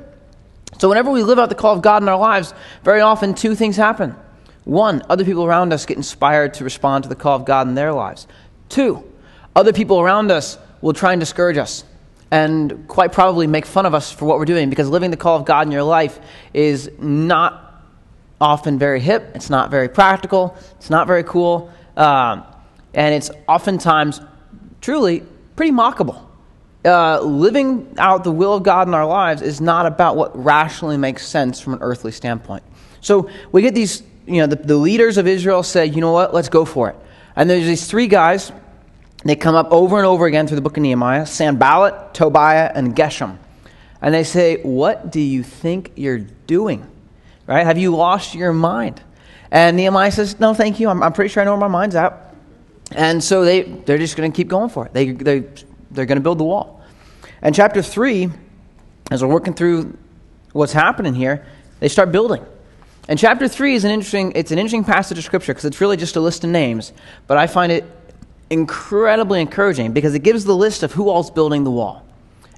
So, 0.78 0.90
whenever 0.90 1.12
we 1.12 1.24
live 1.24 1.40
out 1.40 1.50
the 1.50 1.56
call 1.56 1.76
of 1.76 1.82
God 1.82 2.02
in 2.02 2.10
our 2.10 2.18
lives, 2.18 2.54
very 2.84 3.02
often 3.02 3.34
two 3.34 3.56
things 3.56 3.78
happen. 3.78 4.16
One, 4.66 5.04
other 5.10 5.24
people 5.24 5.46
around 5.46 5.72
us 5.74 5.86
get 5.86 5.96
inspired 5.96 6.56
to 6.56 6.64
respond 6.64 7.04
to 7.04 7.10
the 7.10 7.16
call 7.16 7.36
of 7.36 7.46
God 7.46 7.68
in 7.68 7.76
their 7.76 7.94
lives. 7.94 8.28
Two, 8.68 9.04
other 9.56 9.72
people 9.72 10.02
around 10.02 10.32
us 10.32 10.58
will 10.82 10.94
try 10.94 11.14
and 11.14 11.20
discourage 11.20 11.58
us 11.58 11.84
and 12.36 12.86
quite 12.90 13.14
probably 13.14 13.48
make 13.48 13.66
fun 13.66 13.86
of 13.86 13.94
us 13.94 14.12
for 14.12 14.26
what 14.26 14.38
we're 14.38 14.44
doing 14.44 14.70
because 14.70 14.90
living 14.90 15.10
the 15.10 15.16
call 15.16 15.38
of 15.38 15.46
God 15.46 15.66
in 15.68 15.72
your 15.72 15.84
life 15.84 16.20
is 16.54 16.92
not 17.00 17.82
often 18.42 18.78
very 18.78 19.00
hip, 19.00 19.32
it's 19.36 19.50
not 19.50 19.72
very 19.72 19.88
practical, 19.88 20.54
it's 20.76 20.90
not 20.90 21.08
very 21.08 21.24
cool, 21.24 21.72
um, 21.96 22.44
and 22.94 23.16
it's 23.16 23.32
oftentimes 23.48 24.20
truly 24.82 25.24
pretty 25.56 25.72
mockable. 25.72 26.26
Uh, 26.84 27.22
living 27.22 27.96
out 27.98 28.26
the 28.26 28.32
will 28.32 28.54
of 28.54 28.64
God 28.64 28.90
in 28.90 28.94
our 28.94 29.08
lives 29.08 29.42
is 29.42 29.62
not 29.62 29.86
about 29.86 30.18
what 30.18 30.38
rationally 30.38 30.98
makes 30.98 31.26
sense 31.26 31.62
from 31.62 31.72
an 31.72 31.80
earthly 31.82 32.12
standpoint. 32.12 32.64
So 33.00 33.30
we 33.54 33.62
get 33.62 33.74
these, 33.74 34.04
you 34.28 34.42
know, 34.42 34.48
the, 34.48 34.58
the 34.58 34.76
leaders 34.76 35.18
of 35.18 35.26
Israel 35.26 35.64
say, 35.64 35.86
you 35.86 36.02
know 36.02 36.12
what, 36.12 36.34
let's 36.34 36.50
go 36.50 36.66
for 36.66 36.90
it. 36.90 36.98
And 37.38 37.50
there's 37.50 37.66
these 37.66 37.88
three 37.88 38.08
guys 38.08 38.52
they 39.26 39.36
come 39.36 39.56
up 39.56 39.72
over 39.72 39.98
and 39.98 40.06
over 40.06 40.28
again 40.28 40.48
through 40.48 40.56
the 40.56 40.62
book 40.62 40.78
of 40.78 40.84
Nehemiah 40.84 41.26
Sanballat, 41.26 42.14
Tobiah, 42.14 42.72
and 42.74 42.96
Geshem. 42.96 43.38
And 44.02 44.14
they 44.14 44.24
say, 44.24 44.62
What 44.62 45.12
do 45.12 45.20
you 45.20 45.42
think 45.42 45.92
you're 45.96 46.20
doing? 46.20 46.88
Right? 47.48 47.66
Have 47.66 47.80
you 47.80 47.96
lost 47.96 48.36
your 48.36 48.54
mind? 48.54 49.02
And 49.50 49.78
Nehemiah 49.78 50.12
says, 50.12 50.40
No, 50.40 50.54
thank 50.54 50.80
you. 50.80 50.90
I'm, 50.90 51.02
I'm 51.02 51.12
pretty 51.12 51.30
sure 51.30 51.42
I 51.42 51.46
know 51.46 51.52
where 51.52 51.60
my 51.60 51.68
mind's 51.68 51.96
at. 51.96 52.36
And 52.92 53.24
so 53.24 53.44
they, 53.44 53.64
they're 53.64 53.98
just 53.98 54.16
going 54.16 54.32
to 54.32 54.36
keep 54.36 54.48
going 54.48 54.70
for 54.70 54.86
it. 54.86 54.94
They, 54.94 55.12
they, 55.12 55.40
they're 55.90 56.06
going 56.06 56.18
to 56.18 56.24
build 56.24 56.38
the 56.38 56.44
wall. 56.44 56.84
And 57.42 57.56
chapter 57.56 57.82
3, 57.82 58.30
as 59.10 59.24
we're 59.24 59.30
working 59.30 59.56
through 59.56 59.98
what's 60.52 60.74
happening 60.74 61.16
here, 61.16 61.46
they 61.80 61.88
start 61.88 62.12
building. 62.12 62.46
And 63.08 63.18
chapter 63.18 63.48
3 63.48 63.74
is 63.74 63.86
an 63.86 63.92
interesting, 63.92 64.34
it's 64.36 64.52
an 64.52 64.60
interesting 64.60 64.84
passage 64.84 65.18
of 65.18 65.24
scripture 65.24 65.54
because 65.54 65.66
it's 65.66 65.82
really 65.82 65.98
just 65.98 66.16
a 66.16 66.22
list 66.22 66.44
of 66.44 66.52
names, 66.52 66.94
but 67.28 67.38
I 67.38 67.48
find 67.48 67.72
it 67.72 67.86
incredibly 68.50 69.42
encouraging 69.42 69.94
because 69.94 70.14
it 70.14 70.24
gives 70.24 70.46
the 70.46 70.56
list 70.56 70.84
of 70.84 70.92
who 70.92 71.10
all's 71.10 71.32
building 71.32 71.64
the 71.64 71.72
wall 71.72 72.06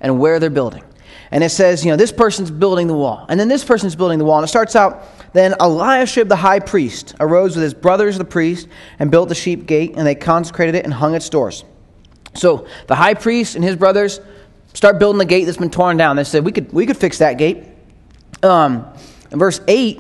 and 0.02 0.20
where 0.20 0.40
they're 0.40 0.50
building. 0.50 0.84
And 1.32 1.44
it 1.44 1.50
says, 1.50 1.84
you 1.84 1.92
know, 1.92 1.98
this 1.98 2.12
person's 2.12 2.52
building 2.52 2.88
the 2.88 2.94
wall. 2.94 3.26
And 3.28 3.40
then 3.40 3.48
this 3.48 3.64
person's 3.64 3.96
building 3.96 4.18
the 4.20 4.26
wall. 4.26 4.38
And 4.38 4.46
it 4.46 4.48
starts 4.48 4.76
out, 4.76 5.04
then 5.34 5.56
Eliashib 5.60 6.30
the 6.30 6.38
high 6.38 6.60
priest 6.60 7.16
arose 7.20 7.56
with 7.56 7.64
his 7.64 7.74
brothers 7.74 8.18
the 8.18 8.26
priest 8.26 8.68
and 9.00 9.12
built 9.12 9.30
the 9.30 9.36
sheep 9.36 9.66
gate, 9.66 9.94
and 9.98 10.08
they 10.08 10.16
consecrated 10.16 10.76
it 10.76 10.86
and 10.86 10.94
hung 10.94 11.16
its 11.16 11.30
doors. 11.30 11.66
So 12.34 12.68
the 12.88 12.96
high 12.96 13.14
priest 13.14 13.56
and 13.56 13.64
his 13.64 13.76
brothers 13.76 14.22
start 14.74 15.00
building 15.00 15.18
the 15.18 15.26
gate 15.26 15.46
that's 15.46 15.58
been 15.58 15.70
torn 15.70 15.98
down. 15.98 16.16
They 16.16 16.24
said, 16.24 16.46
we 16.46 16.52
could, 16.52 16.72
we 16.72 16.86
could 16.86 16.98
fix 16.98 17.18
that 17.18 17.38
gate. 17.38 17.66
Um, 18.44 18.86
verse 19.32 19.60
8 19.68 20.00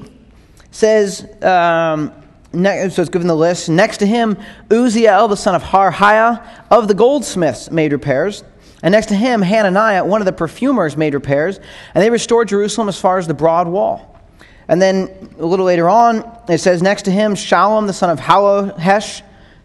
says, 0.72 1.27
um, 1.44 2.13
so 2.54 3.01
it's 3.01 3.10
given 3.10 3.27
the 3.27 3.36
list. 3.36 3.70
Next 3.70 3.98
to 3.98 4.06
him, 4.06 4.38
Uzziel, 4.70 5.30
the 5.30 5.36
son 5.36 5.56
of 5.56 5.63
Harhaiah 5.63 6.46
of 6.72 6.88
the 6.88 6.94
goldsmiths, 6.94 7.70
made 7.72 7.92
repairs. 7.92 8.44
And 8.84 8.92
next 8.92 9.08
to 9.08 9.16
him, 9.16 9.42
Hananiah, 9.42 10.06
one 10.06 10.22
of 10.22 10.25
the 10.25 10.34
perfumers, 10.34 10.96
made 10.96 11.13
repairs. 11.13 11.60
And 11.94 12.04
they 12.04 12.10
restored 12.10 12.48
Jerusalem 12.48 12.89
as 12.89 13.00
far 13.00 13.18
as 13.18 13.27
the 13.27 13.34
broad 13.34 13.68
wall. 13.68 14.20
And 14.68 14.82
then 14.82 15.10
a 15.39 15.46
little 15.46 15.66
later 15.66 15.89
on, 15.89 16.30
it 16.48 16.60
says, 16.60 16.82
next 16.82 17.04
to 17.04 17.12
him, 17.12 17.34
Shallum, 17.34 17.88
the 17.88 17.94
son 17.94 18.10
of 18.10 18.20
Hallohesh. 18.20 19.22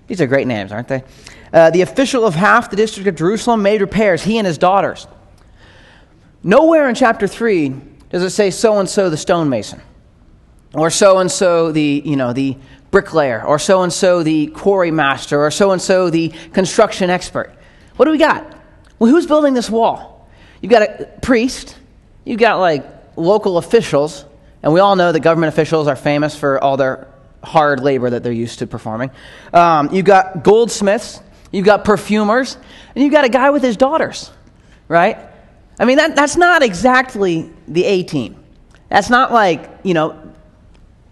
These 0.07 0.21
are 0.21 0.27
great 0.27 0.47
names, 0.47 0.73
aren't 0.73 0.89
they? 0.89 1.03
Uh, 1.53 1.71
the 1.71 1.83
official 1.83 2.25
of 2.25 2.35
half 2.35 2.71
the 2.71 2.77
district 2.77 3.09
of 3.09 3.17
Jerusalem 3.17 3.63
made 3.63 3.81
repairs, 3.81 4.23
he 4.23 4.39
and 4.39 4.47
his 4.47 4.59
daughters. 4.59 5.07
Nowhere 6.43 6.89
in 6.89 6.95
chapter 6.95 7.29
3 7.29 7.75
does 8.11 8.23
it 8.23 8.31
say 8.31 8.51
so 8.51 8.79
and 8.79 8.89
so 8.89 9.11
the 9.11 9.17
stonemason, 9.17 9.81
or 10.75 10.91
so 10.91 11.19
and 11.19 11.31
so 11.31 11.73
the, 11.73 12.03
you 12.05 12.17
know, 12.17 12.33
the 12.33 12.57
bricklayer, 12.91 13.43
or 13.43 13.59
so 13.59 13.83
and 13.83 13.93
so 13.93 14.23
the 14.23 14.49
quarry 14.49 14.91
master, 14.91 15.43
or 15.43 15.51
so 15.51 15.71
and 15.71 15.81
so 15.81 16.11
the 16.11 16.29
construction 16.53 17.11
expert. 17.11 17.55
What 17.97 18.05
do 18.05 18.11
we 18.11 18.19
got? 18.19 18.59
Well, 18.99 19.11
who's 19.11 19.27
building 19.27 19.55
this 19.55 19.71
wall? 19.71 20.29
You've 20.61 20.71
got 20.71 20.83
a 20.83 21.11
priest, 21.23 21.77
you've 22.25 22.39
got 22.39 22.61
like 22.61 22.85
local 23.17 23.59
officials, 23.59 24.25
and 24.63 24.73
we 24.73 24.81
all 24.81 24.95
know 24.95 25.11
that 25.11 25.21
government 25.21 25.53
officials 25.53 25.89
are 25.89 25.97
famous 25.97 26.37
for 26.37 26.63
all 26.63 26.77
their 26.77 27.09
hard 27.43 27.81
labor 27.81 28.11
that 28.11 28.23
they're 28.23 28.31
used 28.31 28.61
to 28.61 28.67
performing. 28.67 29.11
Um, 29.53 29.93
you've 29.93 30.07
got 30.07 30.45
goldsmiths, 30.45 31.21
you've 31.51 31.67
got 31.67 31.85
perfumers, 31.85 32.57
and 32.95 33.03
you've 33.03 33.13
got 33.13 33.25
a 33.25 33.29
guy 33.29 33.51
with 33.51 33.63
his 33.63 33.77
daughters, 33.77 34.31
right? 34.87 35.19
I 35.79 35.85
mean, 35.85 35.97
that, 35.97 36.15
that's 36.15 36.37
not 36.37 36.63
exactly 36.63 37.51
the 37.67 37.85
A 37.85 38.03
team. 38.05 38.37
That's 38.89 39.11
not 39.11 39.33
like, 39.33 39.71
you 39.83 39.95
know, 39.95 40.22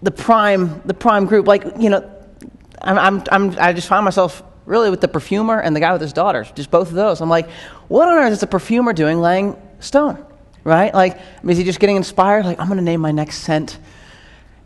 the 0.02 0.10
prime, 0.10 0.82
the 0.84 0.94
prime 0.94 1.26
group. 1.26 1.46
Like, 1.46 1.64
you 1.78 1.90
know, 1.90 2.10
I'm, 2.82 2.98
I'm, 2.98 3.22
I'm, 3.30 3.58
I 3.58 3.72
just 3.72 3.88
find 3.88 4.04
myself 4.04 4.42
really 4.66 4.90
with 4.90 5.00
the 5.00 5.08
perfumer 5.08 5.60
and 5.60 5.74
the 5.74 5.80
guy 5.80 5.92
with 5.92 6.00
his 6.00 6.12
daughters, 6.12 6.50
just 6.52 6.70
both 6.70 6.88
of 6.88 6.94
those. 6.94 7.20
I'm 7.20 7.28
like, 7.28 7.50
what 7.88 8.08
on 8.08 8.14
earth 8.18 8.32
is 8.32 8.40
the 8.40 8.46
perfumer 8.46 8.92
doing 8.92 9.20
laying 9.20 9.60
stone? 9.80 10.24
Right? 10.62 10.92
Like, 10.94 11.16
I 11.18 11.22
mean, 11.42 11.52
is 11.52 11.58
he 11.58 11.64
just 11.64 11.80
getting 11.80 11.96
inspired? 11.96 12.44
Like, 12.44 12.60
I'm 12.60 12.66
going 12.66 12.78
to 12.78 12.84
name 12.84 13.00
my 13.00 13.12
next 13.12 13.38
scent 13.38 13.78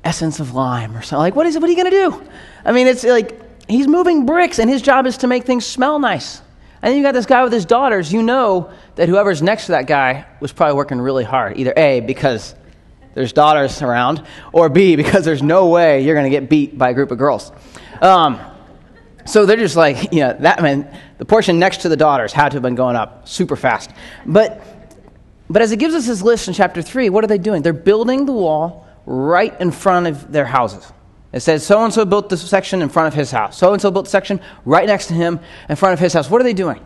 essence 0.05 0.41
of 0.41 0.55
lime 0.55 0.97
or 0.97 1.03
something. 1.03 1.19
Like, 1.19 1.35
what 1.35 1.47
is 1.47 1.57
it? 1.57 1.63
What 1.63 1.69
are 1.69 1.73
you 1.73 1.83
going 1.83 1.91
to 1.91 2.19
do? 2.21 2.31
I 2.65 2.73
mean, 2.73 2.87
it's 2.87 3.05
like 3.05 3.41
he's 3.69 3.89
moving 3.89 4.27
bricks 4.27 4.59
and 4.59 4.69
his 4.69 4.83
job 4.83 5.07
is 5.07 5.19
to 5.19 5.27
make 5.27 5.45
things 5.45 5.65
smell 5.65 5.99
nice. 5.99 6.41
And 6.83 6.91
then 6.91 6.99
you 6.99 7.03
got 7.03 7.13
this 7.13 7.27
guy 7.27 7.43
with 7.43 7.53
his 7.53 7.65
daughters. 7.65 8.13
You 8.13 8.23
know 8.23 8.71
that 8.97 9.09
whoever's 9.09 9.41
next 9.41 9.67
to 9.67 9.73
that 9.73 9.87
guy 9.87 10.27
was 10.41 10.53
probably 10.53 10.75
working 10.75 11.01
really 11.01 11.25
hard. 11.25 11.57
Either 11.57 11.73
A, 11.77 12.01
because 12.01 12.55
there's 13.15 13.33
daughters 13.33 13.81
around, 13.83 14.23
or 14.53 14.69
B, 14.69 14.97
because 14.97 15.25
there's 15.25 15.43
no 15.43 15.69
way 15.69 16.03
you're 16.03 16.15
going 16.15 16.31
to 16.31 16.31
get 16.31 16.49
beat 16.49 16.77
by 16.77 16.91
a 16.91 16.95
group 16.95 17.11
of 17.11 17.19
girls. 17.19 17.51
Um, 18.01 18.41
so 19.27 19.47
they're 19.47 19.57
just 19.57 19.77
like, 19.77 20.13
you 20.13 20.21
know, 20.21 20.37
that 20.41 20.63
meant 20.63 20.87
the 21.19 21.25
portion 21.25 21.59
next 21.59 21.79
to 21.79 21.89
the 21.89 21.97
daughters 21.97 22.33
had 22.33 22.51
to 22.51 22.57
have 22.57 22.63
been 22.63 22.75
going 22.75 22.97
up 22.97 23.27
super 23.27 23.57
fast. 23.57 23.91
But, 24.27 24.63
but 25.49 25.63
as 25.63 25.73
it 25.73 25.79
gives 25.79 25.95
us 25.95 26.07
this 26.07 26.23
list 26.23 26.49
in 26.49 26.55
chapter 26.55 26.83
3, 26.83 27.09
what 27.09 27.25
are 27.25 27.29
they 27.29 27.39
doing? 27.39 27.63
They're 27.63 27.73
building 27.73 28.27
the 28.27 28.33
wall 28.33 28.87
right 29.07 29.59
in 29.61 29.71
front 29.71 30.07
of 30.07 30.31
their 30.31 30.45
houses. 30.45 30.93
It 31.33 31.41
says, 31.41 31.67
so 31.67 31.83
and 31.85 31.93
so 31.93 32.05
built 32.05 32.29
this 32.29 32.49
section 32.49 32.83
in 32.83 32.89
front 32.89 33.09
of 33.09 33.15
his 33.15 33.31
house. 33.31 33.59
So 33.59 33.73
and 33.73 33.83
so 33.83 33.91
built 33.91 34.09
section 34.09 34.41
right 34.65 34.87
next 34.87 35.09
to 35.09 35.15
him 35.15 35.41
in 35.69 35.77
front 35.77 35.95
of 35.95 35.99
his 35.99 36.13
house. 36.13 36.31
What 36.31 36.41
are 36.41 36.45
they 36.45 36.53
doing? 36.53 36.81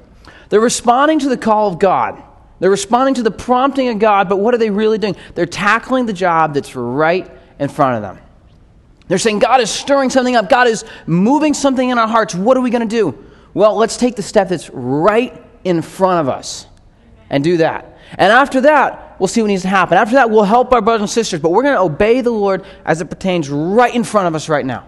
They're 0.49 0.61
responding 0.61 1.19
to 1.21 1.29
the 1.29 1.37
call 1.37 1.69
of 1.69 1.79
God. 1.79 2.23
They're 2.61 2.71
responding 2.71 3.15
to 3.15 3.23
the 3.23 3.31
prompting 3.31 3.89
of 3.89 3.99
God, 3.99 4.29
but 4.29 4.39
what 4.39 4.55
are 4.55 4.59
they 4.59 4.71
really 4.71 4.99
doing? 4.99 5.17
They're 5.35 5.47
tackling 5.47 6.07
the 6.07 6.13
job 6.13 6.55
that's 6.55 6.75
right 6.75 7.31
in 7.59 7.69
front 7.69 7.97
of 7.97 8.03
them. 8.03 8.19
They're 9.07 9.19
saying, 9.19 9.39
God 9.39 9.61
is 9.61 9.71
stirring 9.71 10.11
something 10.11 10.37
up. 10.37 10.49
God 10.49 10.67
is 10.67 10.85
moving 11.07 11.55
something 11.55 11.89
in 11.89 11.99
our 11.99 12.09
hearts. 12.09 12.35
What 12.35 12.57
are 12.57 12.61
we 12.61 12.71
going 12.71 12.87
to 12.87 12.89
do? 12.89 13.25
Well, 13.55 13.77
let's 13.77 13.97
take 13.97 14.17
the 14.17 14.23
step 14.23 14.49
that's 14.49 14.69
right 14.71 15.43
in 15.65 15.83
front 15.83 16.21
of 16.21 16.35
us 16.35 16.67
and 17.31 17.43
do 17.43 17.59
that. 17.59 17.99
And 18.13 18.33
after 18.33 18.61
that, 18.63 19.17
we'll 19.19 19.29
see 19.29 19.41
what 19.41 19.49
needs 19.49 19.63
to 19.63 19.69
happen. 19.69 19.97
After 19.97 20.15
that, 20.15 20.31
we'll 20.31 20.45
help 20.45 20.73
our 20.73 20.83
brothers 20.83 21.03
and 21.03 21.11
sisters, 21.11 21.41
but 21.41 21.51
we're 21.51 21.63
going 21.63 21.75
to 21.75 21.81
obey 21.81 22.21
the 22.21 22.31
Lord 22.31 22.65
as 22.85 23.01
it 23.01 23.07
pertains 23.07 23.49
right 23.49 23.95
in 23.95 24.05
front 24.05 24.29
of 24.29 24.35
us 24.35 24.49
right 24.49 24.65
now. 24.65 24.87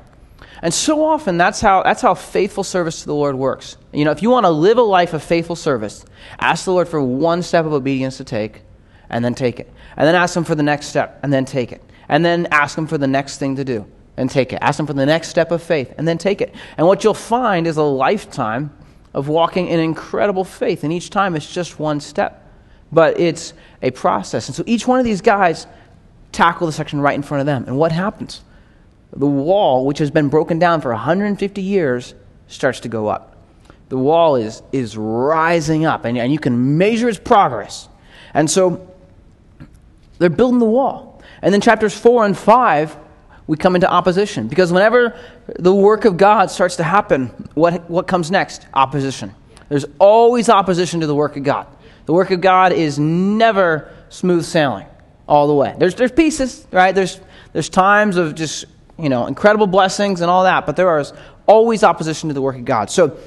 And 0.63 0.75
so 0.75 1.05
often, 1.05 1.39
that's 1.39 1.61
how, 1.61 1.83
that's 1.83 2.03
how 2.03 2.15
faithful 2.15 2.65
service 2.65 3.01
to 3.01 3.07
the 3.07 3.15
Lord 3.15 3.35
works. 3.35 3.79
You 3.93 4.05
know, 4.05 4.11
if 4.11 4.23
you 4.23 4.31
want 4.31 4.45
to 4.45 4.51
live 4.51 4.77
a 4.77 4.83
life 4.83 5.15
of 5.15 5.23
faithful 5.23 5.57
service, 5.57 6.05
ask 6.39 6.67
the 6.67 6.73
Lord 6.73 6.87
for 6.89 7.01
one 7.01 7.43
step 7.43 7.65
of 7.65 7.73
obedience 7.73 8.19
to 8.19 8.25
take, 8.25 8.63
and 9.09 9.25
then 9.25 9.35
take 9.35 9.59
it. 9.59 9.73
And 9.97 10.07
then 10.07 10.15
ask 10.15 10.37
Him 10.37 10.45
for 10.45 10.55
the 10.55 10.63
next 10.63 10.87
step, 10.87 11.19
and 11.23 11.33
then 11.33 11.45
take 11.45 11.73
it. 11.73 11.83
And 12.09 12.25
then 12.25 12.47
ask 12.51 12.77
Him 12.77 12.87
for 12.87 12.99
the 12.99 13.07
next 13.07 13.39
thing 13.39 13.57
to 13.57 13.65
do 13.65 13.87
and 14.17 14.31
take 14.31 14.53
it. 14.53 14.59
Ask 14.61 14.79
Him 14.79 14.87
for 14.87 14.93
the 14.93 15.07
next 15.07 15.29
step 15.29 15.51
of 15.51 15.63
faith 15.63 15.95
and 15.97 16.07
then 16.07 16.19
take 16.19 16.41
it. 16.41 16.55
And 16.77 16.87
what 16.87 17.03
you'll 17.03 17.15
find 17.15 17.67
is 17.67 17.79
a 17.79 17.83
lifetime 17.83 18.71
of 19.15 19.29
walking 19.29 19.69
in 19.69 19.81
incredible 19.81 20.45
faith. 20.45 20.85
And 20.85 20.93
each 20.93 21.11
time 21.11 21.35
it's 21.35 21.51
just 21.51 21.79
one 21.79 22.01
step, 22.01 22.47
but 22.93 23.19
it's 23.19 23.55
a 23.83 23.91
process. 23.91 24.49
And 24.49 24.55
so 24.55 24.63
each 24.67 24.87
one 24.87 24.99
of 24.99 25.05
these 25.05 25.21
guys 25.21 25.67
tackle 26.33 26.67
the 26.67 26.73
section 26.73 27.01
right 27.01 27.15
in 27.15 27.23
front 27.23 27.41
of 27.41 27.47
them. 27.47 27.65
And 27.67 27.79
what 27.79 27.93
happens? 27.93 28.43
The 29.13 29.27
wall, 29.27 29.87
which 29.87 29.99
has 29.99 30.11
been 30.11 30.29
broken 30.29 30.59
down 30.59 30.81
for 30.81 30.91
150 30.91 31.63
years, 31.63 32.15
starts 32.47 32.81
to 32.81 32.89
go 32.89 33.09
up. 33.09 33.37
The 33.89 33.99
wall 33.99 34.37
is, 34.37 34.63
is 34.73 34.97
rising 34.97 35.85
up, 35.85 36.05
and, 36.05 36.17
and 36.17 36.33
you 36.33 36.39
can 36.39 36.79
measure 36.79 37.09
its 37.09 37.19
progress. 37.19 37.89
And 38.35 38.49
so 38.49 38.89
they're 40.19 40.31
building 40.31 40.61
the 40.61 40.67
wall. 40.67 41.23
And 41.43 41.53
then 41.53 41.61
chapters 41.61 41.97
4 41.97 42.27
and 42.27 42.39
5 42.39 42.97
we 43.51 43.57
come 43.57 43.75
into 43.75 43.91
opposition. 43.91 44.47
Because 44.47 44.73
whenever 44.73 45.19
the 45.59 45.75
work 45.75 46.05
of 46.05 46.17
God 46.17 46.53
starts 46.53 46.77
to 46.77 46.85
happen, 46.85 47.27
what, 47.55 47.91
what 47.91 48.07
comes 48.07 48.31
next? 48.31 48.65
Opposition. 48.73 49.35
There's 49.69 49.87
always 49.99 50.49
opposition 50.49 51.01
to 51.01 51.09
the 51.09 51.17
work 51.17 51.37
of 51.37 51.43
God. 51.43 51.67
The 52.07 52.13
work 52.13 52.31
of 52.31 52.41
God 52.41 52.73
is 52.73 52.97
never 52.97 53.93
smooth 54.09 54.45
sailing 54.45 54.87
all 55.27 55.49
the 55.49 55.55
way. 55.55 55.75
There's, 55.77 55.97
there's 55.97 56.13
pieces, 56.13 56.65
right? 56.71 56.95
There's, 56.95 57.21
there's 57.53 57.69
times 57.69 58.17
of 58.17 58.37
just, 58.37 58.67
you 59.03 59.09
know, 59.09 59.27
incredible 59.27 59.67
blessings 59.67 60.21
and 60.21 60.31
all 60.31 60.45
that, 60.45 60.67
but 60.67 60.77
there 60.77 60.99
is 60.99 61.13
always 61.47 61.83
opposition 61.83 62.29
to 62.29 62.35
the 62.35 62.43
work 62.43 62.57
of 62.57 62.65
God. 62.65 62.91
So, 62.91 63.19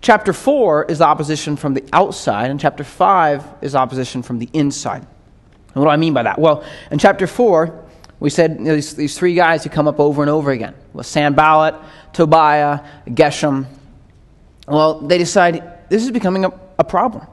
chapter 0.00 0.32
4 0.32 0.86
is 0.86 1.00
opposition 1.00 1.56
from 1.56 1.74
the 1.74 1.84
outside, 1.92 2.50
and 2.50 2.60
chapter 2.60 2.84
5 2.84 3.44
is 3.62 3.74
opposition 3.74 4.22
from 4.22 4.38
the 4.38 4.48
inside. 4.52 5.06
And 5.74 5.82
what 5.82 5.84
do 5.84 5.90
I 5.90 5.96
mean 5.96 6.12
by 6.12 6.22
that? 6.24 6.38
Well, 6.38 6.64
in 6.90 6.98
chapter 6.98 7.26
4, 7.26 7.86
we 8.20 8.30
said 8.30 8.52
you 8.58 8.64
know, 8.66 8.74
these, 8.76 8.94
these 8.94 9.18
three 9.18 9.34
guys 9.34 9.64
who 9.64 9.70
come 9.70 9.88
up 9.88 9.98
over 9.98 10.22
and 10.22 10.30
over 10.30 10.52
again 10.52 10.74
well, 10.92 11.02
Sanballat, 11.02 11.74
Tobiah, 12.12 12.80
Geshem. 13.08 13.66
Well, 14.68 15.00
they 15.00 15.18
decide 15.18 15.88
this 15.88 16.04
is 16.04 16.10
becoming 16.12 16.44
a, 16.44 16.52
a 16.78 16.84
problem. 16.84 17.26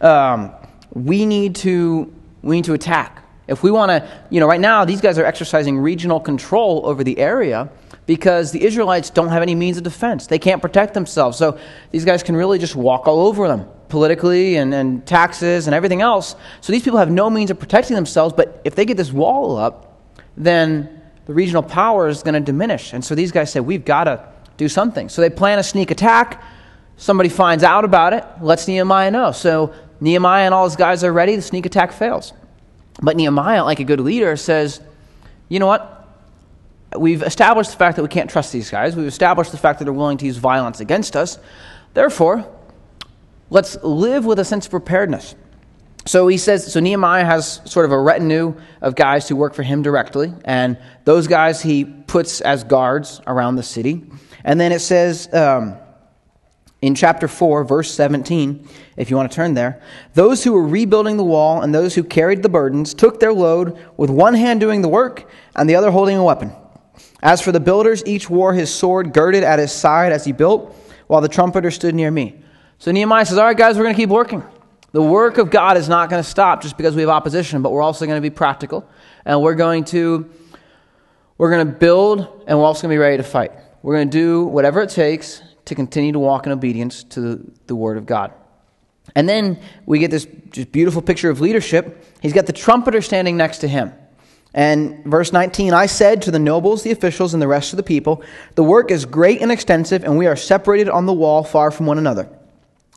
Um, 0.00 0.54
we, 0.92 1.26
need 1.26 1.56
to, 1.56 2.14
we 2.42 2.56
need 2.56 2.64
to 2.66 2.74
attack. 2.74 3.24
If 3.48 3.62
we 3.62 3.70
want 3.70 3.90
to, 3.90 4.08
you 4.30 4.40
know, 4.40 4.46
right 4.46 4.60
now 4.60 4.84
these 4.84 5.00
guys 5.00 5.18
are 5.18 5.24
exercising 5.24 5.78
regional 5.78 6.20
control 6.20 6.82
over 6.84 7.04
the 7.04 7.18
area 7.18 7.68
because 8.06 8.52
the 8.52 8.64
Israelites 8.64 9.10
don't 9.10 9.28
have 9.28 9.42
any 9.42 9.54
means 9.54 9.76
of 9.76 9.82
defense. 9.82 10.26
They 10.26 10.38
can't 10.38 10.62
protect 10.62 10.94
themselves. 10.94 11.36
So 11.38 11.58
these 11.90 12.04
guys 12.04 12.22
can 12.22 12.36
really 12.36 12.58
just 12.58 12.76
walk 12.76 13.06
all 13.06 13.26
over 13.26 13.48
them 13.48 13.68
politically 13.88 14.56
and, 14.56 14.74
and 14.74 15.06
taxes 15.06 15.66
and 15.66 15.74
everything 15.74 16.02
else. 16.02 16.34
So 16.60 16.72
these 16.72 16.82
people 16.82 16.98
have 16.98 17.10
no 17.10 17.30
means 17.30 17.50
of 17.50 17.58
protecting 17.58 17.94
themselves, 17.94 18.34
but 18.34 18.60
if 18.64 18.74
they 18.74 18.84
get 18.84 18.96
this 18.96 19.12
wall 19.12 19.56
up, 19.56 20.00
then 20.36 21.02
the 21.26 21.34
regional 21.34 21.62
power 21.62 22.08
is 22.08 22.22
going 22.22 22.34
to 22.34 22.40
diminish. 22.40 22.92
And 22.92 23.04
so 23.04 23.14
these 23.14 23.32
guys 23.32 23.50
say, 23.52 23.60
we've 23.60 23.84
got 23.84 24.04
to 24.04 24.28
do 24.56 24.68
something. 24.68 25.08
So 25.08 25.20
they 25.20 25.30
plan 25.30 25.58
a 25.58 25.62
sneak 25.62 25.90
attack. 25.90 26.42
Somebody 26.96 27.28
finds 27.28 27.62
out 27.62 27.84
about 27.84 28.12
it, 28.12 28.24
lets 28.40 28.66
Nehemiah 28.66 29.10
know. 29.10 29.32
So 29.32 29.74
Nehemiah 30.00 30.46
and 30.46 30.54
all 30.54 30.64
his 30.64 30.76
guys 30.76 31.04
are 31.04 31.12
ready. 31.12 31.36
The 31.36 31.42
sneak 31.42 31.66
attack 31.66 31.92
fails. 31.92 32.32
But 33.02 33.16
Nehemiah, 33.16 33.64
like 33.64 33.80
a 33.80 33.84
good 33.84 34.00
leader, 34.00 34.36
says, 34.36 34.80
you 35.48 35.58
know 35.58 35.66
what? 35.66 35.92
We've 36.96 37.22
established 37.22 37.70
the 37.72 37.76
fact 37.76 37.96
that 37.96 38.02
we 38.02 38.08
can't 38.08 38.30
trust 38.30 38.52
these 38.52 38.70
guys. 38.70 38.96
We've 38.96 39.06
established 39.06 39.52
the 39.52 39.58
fact 39.58 39.78
that 39.78 39.84
they're 39.84 39.92
willing 39.92 40.18
to 40.18 40.26
use 40.26 40.38
violence 40.38 40.80
against 40.80 41.14
us. 41.14 41.38
Therefore, 41.94 42.50
let's 43.50 43.76
live 43.82 44.24
with 44.24 44.38
a 44.38 44.44
sense 44.44 44.66
of 44.66 44.70
preparedness. 44.70 45.34
So 46.06 46.28
he 46.28 46.38
says, 46.38 46.72
so 46.72 46.78
Nehemiah 46.78 47.24
has 47.24 47.60
sort 47.64 47.84
of 47.84 47.92
a 47.92 47.98
retinue 47.98 48.54
of 48.80 48.94
guys 48.94 49.28
who 49.28 49.34
work 49.34 49.54
for 49.54 49.64
him 49.64 49.82
directly, 49.82 50.32
and 50.44 50.78
those 51.04 51.26
guys 51.26 51.60
he 51.60 51.84
puts 51.84 52.40
as 52.40 52.62
guards 52.62 53.20
around 53.26 53.56
the 53.56 53.64
city. 53.64 54.04
And 54.44 54.60
then 54.60 54.70
it 54.70 54.78
says 54.78 55.32
um, 55.34 55.76
in 56.82 56.94
chapter 56.94 57.26
4, 57.26 57.64
verse 57.64 57.92
17, 57.92 58.68
if 58.96 59.10
you 59.10 59.16
want 59.16 59.30
to 59.30 59.34
turn 59.34 59.54
there, 59.54 59.82
those 60.14 60.44
who 60.44 60.52
were 60.52 60.66
rebuilding 60.66 61.16
the 61.16 61.24
wall 61.24 61.62
and 61.62 61.74
those 61.74 61.94
who 61.94 62.04
carried 62.04 62.42
the 62.42 62.48
burdens 62.48 62.92
took 62.92 63.18
their 63.18 63.32
load 63.32 63.78
with 63.96 64.10
one 64.10 64.34
hand 64.34 64.60
doing 64.60 64.82
the 64.82 64.88
work 64.88 65.28
and 65.54 65.68
the 65.68 65.74
other 65.74 65.90
holding 65.90 66.16
a 66.16 66.24
weapon. 66.24 66.52
As 67.22 67.40
for 67.40 67.50
the 67.50 67.60
builders, 67.60 68.04
each 68.06 68.28
wore 68.28 68.52
his 68.52 68.72
sword 68.72 69.14
girded 69.14 69.42
at 69.42 69.58
his 69.58 69.72
side 69.72 70.12
as 70.12 70.24
he 70.24 70.32
built, 70.32 70.74
while 71.06 71.20
the 71.20 71.28
trumpeter 71.28 71.70
stood 71.70 71.94
near 71.94 72.10
me. 72.10 72.42
So 72.78 72.92
Nehemiah 72.92 73.24
says, 73.24 73.38
All 73.38 73.46
right, 73.46 73.56
guys, 73.56 73.76
we're 73.76 73.84
going 73.84 73.94
to 73.94 74.00
keep 74.00 74.10
working. 74.10 74.42
The 74.92 75.02
work 75.02 75.38
of 75.38 75.50
God 75.50 75.76
is 75.76 75.88
not 75.88 76.10
going 76.10 76.22
to 76.22 76.28
stop 76.28 76.62
just 76.62 76.76
because 76.76 76.94
we 76.94 77.00
have 77.00 77.10
opposition, 77.10 77.62
but 77.62 77.72
we're 77.72 77.82
also 77.82 78.06
going 78.06 78.16
to 78.16 78.22
be 78.22 78.30
practical 78.30 78.88
and 79.24 79.42
we're 79.42 79.54
going 79.54 79.84
to 79.86 80.30
we're 81.38 81.50
going 81.50 81.66
to 81.66 81.72
build 81.72 82.44
and 82.46 82.58
we're 82.58 82.64
also 82.64 82.82
going 82.82 82.90
to 82.90 82.94
be 82.94 82.98
ready 82.98 83.16
to 83.16 83.22
fight. 83.22 83.52
We're 83.82 83.94
going 83.94 84.08
to 84.08 84.16
do 84.16 84.44
whatever 84.44 84.80
it 84.82 84.90
takes 84.90 85.42
to 85.66 85.74
continue 85.74 86.12
to 86.12 86.18
walk 86.18 86.46
in 86.46 86.52
obedience 86.52 87.04
to 87.04 87.52
the, 87.66 87.74
word 87.74 87.98
of 87.98 88.06
God. 88.06 88.32
And 89.14 89.28
then 89.28 89.60
we 89.84 89.98
get 89.98 90.10
this 90.10 90.26
just 90.50 90.72
beautiful 90.72 91.02
picture 91.02 91.30
of 91.30 91.40
leadership. 91.40 92.04
He's 92.20 92.32
got 92.32 92.46
the 92.46 92.52
trumpeter 92.52 93.02
standing 93.02 93.36
next 93.36 93.58
to 93.58 93.68
him. 93.68 93.92
And 94.54 95.04
verse 95.04 95.32
19, 95.32 95.74
I 95.74 95.86
said 95.86 96.22
to 96.22 96.30
the 96.30 96.38
nobles, 96.38 96.82
the 96.82 96.90
officials, 96.90 97.34
and 97.34 97.42
the 97.42 97.48
rest 97.48 97.72
of 97.72 97.76
the 97.76 97.82
people, 97.82 98.22
The 98.54 98.64
work 98.64 98.90
is 98.90 99.04
great 99.04 99.42
and 99.42 99.52
extensive, 99.52 100.02
and 100.02 100.16
we 100.16 100.26
are 100.26 100.36
separated 100.36 100.88
on 100.88 101.04
the 101.04 101.12
wall 101.12 101.44
far 101.44 101.70
from 101.70 101.86
one 101.86 101.98
another. 101.98 102.28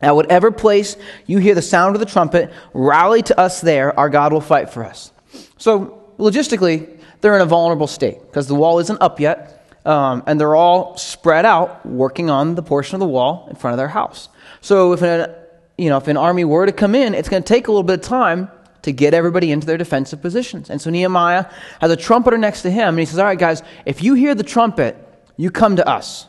At 0.01 0.15
whatever 0.15 0.51
place 0.51 0.95
you 1.25 1.39
hear 1.39 1.55
the 1.55 1.61
sound 1.61 1.95
of 1.95 1.99
the 1.99 2.05
trumpet, 2.05 2.51
rally 2.73 3.21
to 3.23 3.37
us 3.37 3.59
there. 3.59 3.97
Our 3.99 4.09
God 4.09 4.31
will 4.31 4.41
fight 4.41 4.69
for 4.69 4.85
us. 4.85 5.11
So, 5.57 6.13
logistically, 6.17 6.97
they're 7.19 7.35
in 7.35 7.41
a 7.41 7.45
vulnerable 7.45 7.87
state 7.87 8.21
because 8.21 8.47
the 8.47 8.55
wall 8.55 8.79
isn't 8.79 9.01
up 9.01 9.19
yet, 9.19 9.58
um, 9.85 10.23
and 10.27 10.39
they're 10.39 10.55
all 10.55 10.97
spread 10.97 11.45
out 11.45 11.85
working 11.85 12.29
on 12.29 12.55
the 12.55 12.63
portion 12.63 12.95
of 12.95 12.99
the 12.99 13.07
wall 13.07 13.47
in 13.49 13.55
front 13.55 13.73
of 13.73 13.77
their 13.77 13.87
house. 13.87 14.29
So, 14.61 14.93
if 14.93 15.01
an, 15.01 15.33
you 15.77 15.89
know, 15.89 15.97
if 15.97 16.07
an 16.07 16.17
army 16.17 16.43
were 16.43 16.65
to 16.65 16.71
come 16.71 16.95
in, 16.95 17.13
it's 17.13 17.29
going 17.29 17.43
to 17.43 17.47
take 17.47 17.67
a 17.67 17.71
little 17.71 17.83
bit 17.83 17.99
of 17.99 18.05
time 18.05 18.49
to 18.81 18.91
get 18.91 19.13
everybody 19.13 19.51
into 19.51 19.67
their 19.67 19.77
defensive 19.77 20.21
positions. 20.21 20.69
And 20.69 20.81
so 20.81 20.89
Nehemiah 20.89 21.45
has 21.81 21.91
a 21.91 21.97
trumpeter 21.97 22.37
next 22.37 22.61
to 22.63 22.71
him, 22.71 22.89
and 22.89 22.99
he 22.99 23.05
says, 23.05 23.19
All 23.19 23.25
right, 23.25 23.39
guys, 23.39 23.63
if 23.85 24.03
you 24.03 24.13
hear 24.13 24.35
the 24.35 24.43
trumpet, 24.43 24.97
you 25.37 25.51
come 25.51 25.75
to 25.77 25.87
us. 25.87 26.27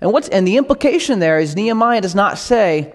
And, 0.00 0.12
what's, 0.12 0.28
and 0.28 0.46
the 0.46 0.56
implication 0.56 1.18
there 1.18 1.38
is 1.38 1.54
Nehemiah 1.54 2.00
does 2.00 2.14
not 2.14 2.38
say, 2.38 2.94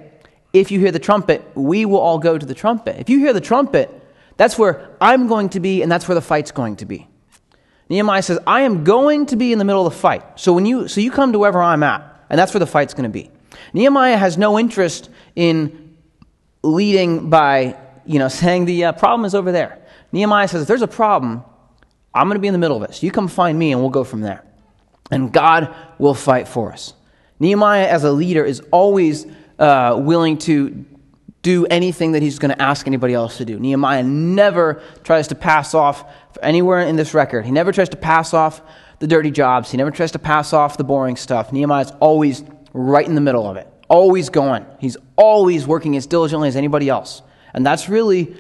if 0.53 0.71
you 0.71 0.79
hear 0.79 0.91
the 0.91 0.99
trumpet, 0.99 1.45
we 1.55 1.85
will 1.85 1.99
all 1.99 2.17
go 2.17 2.37
to 2.37 2.45
the 2.45 2.55
trumpet. 2.55 2.99
If 2.99 3.09
you 3.09 3.19
hear 3.19 3.33
the 3.33 3.41
trumpet, 3.41 3.91
that's 4.37 4.57
where 4.57 4.95
I'm 5.01 5.27
going 5.27 5.49
to 5.49 5.59
be, 5.59 5.81
and 5.81 5.91
that's 5.91 6.07
where 6.07 6.15
the 6.15 6.21
fight's 6.21 6.51
going 6.51 6.77
to 6.77 6.85
be. 6.85 7.07
Nehemiah 7.89 8.22
says, 8.22 8.39
I 8.48 8.62
am 8.62 8.84
going 8.84 9.27
to 9.27 9.36
be 9.36 9.51
in 9.51 9.60
the 9.60 9.65
middle 9.65 9.86
of 9.86 9.94
the 9.94 10.00
fight. 10.00 10.39
So 10.39 10.54
when 10.54 10.65
you 10.65 10.88
so 10.88 11.01
you 11.01 11.12
come 11.12 11.34
to 11.34 11.39
wherever 11.39 11.62
I'm 11.62 11.84
at, 11.84 12.25
and 12.30 12.39
that's 12.39 12.54
where 12.54 12.60
the 12.60 12.68
fight's 12.68 12.94
going 12.94 13.04
to 13.04 13.10
be. 13.10 13.30
Nehemiah 13.74 14.18
has 14.18 14.38
no 14.38 14.58
interest 14.58 15.10
in 15.36 15.96
leading 16.63 17.30
by, 17.30 17.77
you 18.06 18.20
know, 18.20 18.27
saying 18.42 18.65
the 18.65 18.86
uh, 18.86 18.92
problem 18.94 19.25
is 19.25 19.36
over 19.36 19.51
there. 19.51 19.80
Nehemiah 20.12 20.48
says, 20.48 20.63
if 20.63 20.68
there's 20.68 20.82
a 20.82 20.88
problem, 20.88 21.44
I'm 22.13 22.27
going 22.27 22.36
to 22.36 22.42
be 22.42 22.48
in 22.48 22.54
the 22.54 22.60
middle 22.60 22.77
of 22.77 22.84
it. 22.84 22.96
So 22.96 23.06
you 23.06 23.12
come 23.12 23.27
find 23.27 23.60
me, 23.60 23.72
and 23.72 23.82
we'll 23.82 23.89
go 23.89 24.04
from 24.04 24.22
there. 24.22 24.44
And 25.12 25.32
God 25.32 25.76
will 26.00 26.13
fight 26.13 26.48
for 26.48 26.71
us. 26.71 26.93
Nehemiah, 27.39 27.88
as 27.88 28.06
a 28.06 28.12
leader, 28.12 28.45
is 28.45 28.62
always 28.71 29.28
uh, 29.60 30.00
willing 30.02 30.38
to 30.39 30.86
do 31.45 31.67
anything 31.67 32.13
that 32.13 32.23
he's 32.23 32.39
going 32.39 32.49
to 32.49 32.60
ask 32.60 32.88
anybody 32.88 33.13
else 33.13 33.38
to 33.38 33.45
do. 33.45 33.60
Nehemiah 33.60 34.01
never 34.01 34.81
tries 35.03 35.27
to 35.27 35.36
pass 35.36 35.75
off 35.75 36.03
anywhere 36.41 36.79
in 36.79 36.95
this 36.95 37.13
record. 37.13 37.45
He 37.45 37.51
never 37.51 37.71
tries 37.71 37.89
to 37.89 37.97
pass 37.97 38.34
off 38.34 38.63
the 38.97 39.05
dirty 39.05 39.29
jobs. 39.29 39.69
He 39.69 39.77
never 39.77 39.91
tries 39.91 40.13
to 40.13 40.19
pass 40.19 40.53
off 40.53 40.75
the 40.77 40.84
boring 40.84 41.15
stuff. 41.15 41.53
Nehemiah's 41.53 41.91
always 41.99 42.43
right 42.73 43.05
in 43.05 43.13
the 43.13 43.21
middle 43.21 43.47
of 43.47 43.58
it, 43.58 43.67
always 43.88 44.29
going. 44.29 44.65
He's 44.79 44.97
always 45.17 45.67
working 45.67 45.95
as 45.95 46.08
diligently 46.08 46.47
as 46.47 46.55
anybody 46.55 46.89
else. 46.89 47.21
And 47.53 47.63
that's 47.63 47.88
really, 47.89 48.36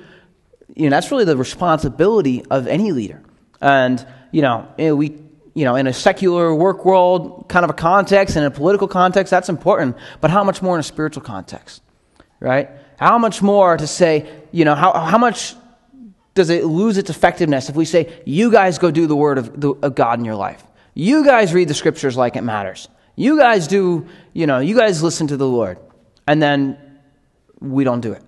you 0.75 0.89
know, 0.89 0.95
that's 0.95 1.11
really 1.11 1.25
the 1.25 1.37
responsibility 1.37 2.43
of 2.49 2.65
any 2.65 2.91
leader. 2.91 3.21
And, 3.61 4.03
you 4.31 4.41
know, 4.41 4.67
eh, 4.79 4.89
we 4.89 5.21
you 5.53 5.63
know, 5.63 5.75
in 5.75 5.85
a 5.87 5.93
secular 5.93 6.53
work 6.53 6.83
world 6.83 7.45
kind 7.49 7.63
of 7.63 7.69
a 7.69 7.73
context, 7.73 8.35
in 8.35 8.43
a 8.43 8.51
political 8.51 8.87
context, 8.89 9.29
that's 9.29 9.47
important. 9.47 9.95
But 10.19 10.31
how 10.31 10.43
much 10.43 10.61
more 10.61 10.75
in 10.75 10.79
a 10.79 10.83
spiritual 10.83 11.23
context, 11.23 11.83
right? 12.41 12.69
How 12.97 13.17
much 13.17 13.41
more 13.41 13.77
to 13.77 13.87
say, 13.87 14.29
you 14.51 14.65
know, 14.65 14.75
how, 14.75 14.93
how 14.93 15.17
much 15.17 15.55
does 16.33 16.49
it 16.49 16.65
lose 16.65 16.97
its 16.97 17.09
effectiveness 17.09 17.69
if 17.69 17.75
we 17.75 17.85
say, 17.85 18.21
you 18.25 18.51
guys 18.51 18.77
go 18.77 18.91
do 18.91 19.07
the 19.07 19.15
word 19.15 19.37
of, 19.37 19.59
the, 19.59 19.71
of 19.71 19.95
God 19.95 20.19
in 20.19 20.25
your 20.25 20.35
life? 20.35 20.63
You 20.93 21.25
guys 21.25 21.53
read 21.53 21.67
the 21.67 21.73
scriptures 21.73 22.15
like 22.15 22.35
it 22.35 22.41
matters. 22.41 22.87
You 23.15 23.37
guys 23.37 23.67
do, 23.67 24.07
you 24.33 24.47
know, 24.47 24.59
you 24.59 24.75
guys 24.75 25.01
listen 25.01 25.27
to 25.27 25.37
the 25.37 25.47
Lord. 25.47 25.79
And 26.27 26.41
then 26.41 26.77
we 27.59 27.83
don't 27.83 28.01
do 28.01 28.13
it. 28.13 28.21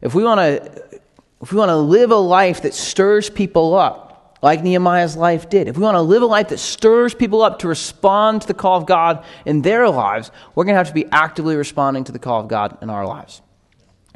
If 0.00 0.14
we 0.14 0.24
want 0.24 0.40
to, 0.40 1.00
if 1.40 1.52
we 1.52 1.58
want 1.58 1.70
to 1.70 1.76
live 1.76 2.10
a 2.10 2.16
life 2.16 2.62
that 2.62 2.74
stirs 2.74 3.30
people 3.30 3.74
up, 3.74 4.03
like 4.44 4.62
Nehemiah's 4.62 5.16
life 5.16 5.48
did. 5.48 5.68
If 5.68 5.78
we 5.78 5.82
want 5.82 5.94
to 5.94 6.02
live 6.02 6.20
a 6.20 6.26
life 6.26 6.48
that 6.48 6.58
stirs 6.58 7.14
people 7.14 7.40
up 7.40 7.60
to 7.60 7.68
respond 7.68 8.42
to 8.42 8.46
the 8.46 8.52
call 8.52 8.76
of 8.76 8.84
God 8.84 9.24
in 9.46 9.62
their 9.62 9.88
lives, 9.88 10.30
we're 10.54 10.64
going 10.64 10.74
to 10.74 10.76
have 10.76 10.88
to 10.88 10.92
be 10.92 11.06
actively 11.10 11.56
responding 11.56 12.04
to 12.04 12.12
the 12.12 12.18
call 12.18 12.42
of 12.42 12.48
God 12.48 12.76
in 12.82 12.90
our 12.90 13.06
lives. 13.06 13.40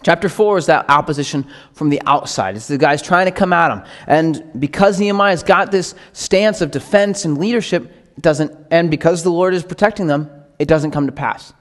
Chapter 0.03 0.29
4 0.29 0.59
is 0.59 0.67
that 0.67 0.91
opposition 0.91 1.47
from 1.73 1.89
the 1.89 2.03
outside. 2.05 2.57
It's 2.57 2.69
the 2.69 2.77
guys 2.77 3.01
trying 3.01 3.25
to 3.25 3.33
come 3.33 3.55
at 3.55 3.71
him. 3.71 3.83
And 4.07 4.61
because 4.61 5.01
Nehemiah's 5.01 5.43
got 5.43 5.73
this 5.73 5.95
stance 6.13 6.61
of 6.61 6.73
defense 6.73 7.25
and 7.25 7.39
leadership, 7.39 7.91
doesn't, 8.21 8.53
and 8.71 8.91
because 8.91 9.23
the 9.23 9.31
Lord 9.31 9.55
is 9.55 9.63
protecting 9.63 10.09
them, 10.09 10.31
it 10.59 10.69
doesn't 10.69 10.91
come 10.91 11.07
to 11.07 11.13
pass. 11.13 11.55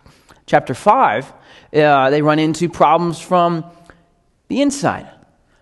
Chapter 0.45 0.73
5, 0.73 1.33
uh, 1.73 2.09
they 2.09 2.21
run 2.21 2.37
into 2.37 2.67
problems 2.67 3.17
from 3.17 3.63
the 4.49 4.61
inside. 4.61 5.09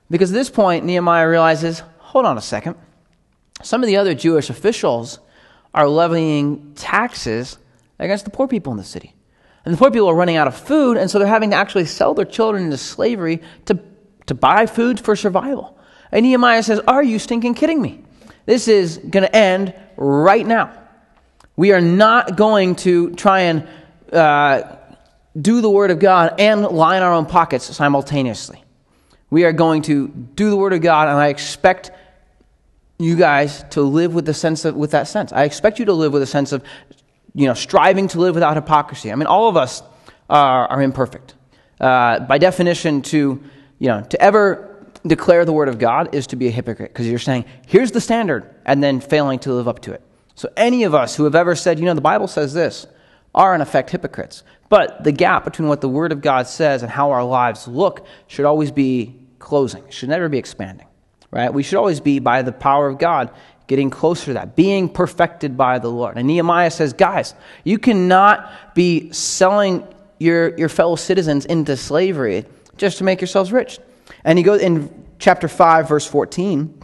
Because 0.10 0.32
at 0.32 0.36
this 0.36 0.50
point, 0.50 0.86
Nehemiah 0.86 1.30
realizes 1.30 1.84
hold 2.00 2.26
on 2.26 2.40
a 2.40 2.42
second. 2.42 2.78
Some 3.64 3.82
of 3.82 3.88
the 3.88 3.98
other 3.98 4.14
Jewish 4.14 4.50
officials 4.50 5.20
are 5.74 5.88
levying 5.88 6.74
taxes 6.76 7.58
against 8.00 8.26
the 8.26 8.32
poor 8.32 8.48
people 8.48 8.72
in 8.72 8.78
the 8.78 8.84
city. 8.84 9.14
And 9.66 9.74
the 9.74 9.78
poor 9.78 9.90
people 9.90 10.08
are 10.08 10.16
running 10.16 10.36
out 10.36 10.48
of 10.48 10.56
food, 10.56 10.98
and 10.98 11.10
so 11.10 11.18
they're 11.18 11.28
having 11.28 11.50
to 11.52 11.56
actually 11.56 11.86
sell 11.86 12.14
their 12.14 12.26
children 12.26 12.66
into 12.66 12.78
slavery 12.78 13.42
to, 13.66 13.80
to 14.28 14.36
buy 14.36 14.68
food 14.68 15.00
for 15.00 15.16
survival. 15.16 15.78
And 16.12 16.24
Nehemiah 16.24 16.64
says, 16.64 16.80
Are 16.88 17.04
you 17.04 17.18
stinking 17.18 17.56
kidding 17.56 17.82
me? 17.82 18.04
This 18.46 18.68
is 18.68 18.98
going 18.98 19.24
to 19.24 19.36
end 19.36 19.74
right 19.98 20.46
now. 20.46 20.72
We 21.56 21.72
are 21.72 21.82
not 21.82 22.36
going 22.36 22.76
to 22.78 23.16
try 23.16 23.42
and 23.42 23.68
uh, 24.14 24.78
do 25.40 25.62
the 25.62 25.70
Word 25.70 25.90
of 25.90 26.00
God 26.00 26.36
and 26.40 26.62
line 26.64 27.02
our 27.02 27.14
own 27.14 27.26
pockets 27.26 27.66
simultaneously. 27.76 28.64
We 29.30 29.46
are 29.46 29.54
going 29.54 29.82
to 29.84 30.08
do 30.08 30.50
the 30.50 30.58
Word 30.58 30.74
of 30.74 30.82
God, 30.82 31.08
and 31.08 31.18
I 31.18 31.30
expect 31.30 31.92
you 32.98 33.16
guys 33.16 33.64
to 33.72 33.82
live 33.82 34.14
with 34.14 34.26
the 34.26 34.34
sense 34.34 34.66
of, 34.66 34.76
with 34.76 34.92
that 34.92 35.08
sense. 35.08 35.34
I 35.34 35.44
expect 35.44 35.80
you 35.80 35.86
to 35.86 35.94
live 35.94 36.14
with 36.14 36.22
a 36.22 36.28
sense 36.28 36.52
of, 36.52 36.64
you 37.34 37.48
know, 37.48 37.54
striving 37.54 38.08
to 38.10 38.20
live 38.20 38.36
without 38.36 38.56
hypocrisy. 38.56 39.12
I 39.12 39.16
mean, 39.16 39.28
all 39.28 39.50
of 39.50 39.58
us 39.58 39.84
are, 40.30 40.68
are 40.68 40.82
imperfect. 40.82 41.36
Uh, 41.80 42.20
by 42.20 42.38
definition, 42.38 43.02
to 43.02 43.44
you 43.80 43.88
know, 43.90 44.02
to 44.02 44.22
ever 44.22 44.88
declare 45.06 45.46
the 45.46 45.54
word 45.54 45.68
of 45.68 45.78
God 45.78 46.16
is 46.16 46.28
to 46.28 46.36
be 46.36 46.48
a 46.48 46.52
hypocrite 46.52 46.92
because 46.94 47.08
you're 47.08 47.20
saying, 47.20 47.46
here's 47.68 47.92
the 47.92 48.02
standard, 48.02 48.50
and 48.66 48.82
then 48.82 49.00
failing 49.00 49.40
to 49.40 49.54
live 49.54 49.68
up 49.68 49.80
to 49.82 49.92
it. 49.92 50.02
So 50.36 50.50
any 50.58 50.84
of 50.84 50.96
us 50.96 51.16
who 51.16 51.26
have 51.26 51.36
ever 51.36 51.56
said, 51.56 51.80
you 51.80 51.86
know, 51.86 51.94
the 51.94 52.02
Bible 52.02 52.28
says 52.28 52.54
this, 52.54 52.88
are 53.34 53.54
in 53.54 53.62
effect 53.62 53.90
hypocrites. 53.90 54.44
But 54.70 55.04
the 55.04 55.12
gap 55.12 55.44
between 55.44 55.68
what 55.68 55.82
the 55.82 55.90
word 55.90 56.12
of 56.12 56.22
God 56.22 56.48
says 56.48 56.82
and 56.82 56.92
how 56.92 57.12
our 57.12 57.24
lives 57.24 57.68
look 57.68 58.08
should 58.28 58.46
always 58.46 58.72
be 58.72 59.20
closing. 59.40 59.84
should 59.90 60.10
never 60.10 60.30
be 60.30 60.38
expanding 60.38 60.88
right? 61.36 61.54
We 61.54 61.64
should 61.64 61.78
always 61.78 62.00
be, 62.00 62.20
by 62.20 62.42
the 62.42 62.54
power 62.54 62.88
of 62.88 62.98
God, 62.98 63.30
getting 63.68 63.90
closer 63.90 64.28
to 64.28 64.34
that, 64.34 64.56
being 64.56 64.88
perfected 64.88 65.58
by 65.58 65.80
the 65.80 65.90
Lord. 65.90 66.18
And 66.18 66.28
Nehemiah 66.28 66.72
says, 66.72 66.94
guys, 66.94 67.36
you 67.66 67.78
cannot 67.78 68.74
be 68.74 69.12
selling 69.12 69.86
your, 70.18 70.58
your 70.58 70.70
fellow 70.70 70.96
citizens 70.96 71.46
into 71.46 71.76
slavery 71.76 72.46
just 72.78 73.00
to 73.00 73.04
make 73.04 73.20
yourselves 73.20 73.52
rich. 73.52 73.80
And 74.24 74.38
he 74.38 74.44
goes 74.44 74.62
in 74.62 75.06
chapter 75.20 75.50
5, 75.50 75.90
verse 75.90 76.08
14. 76.08 76.82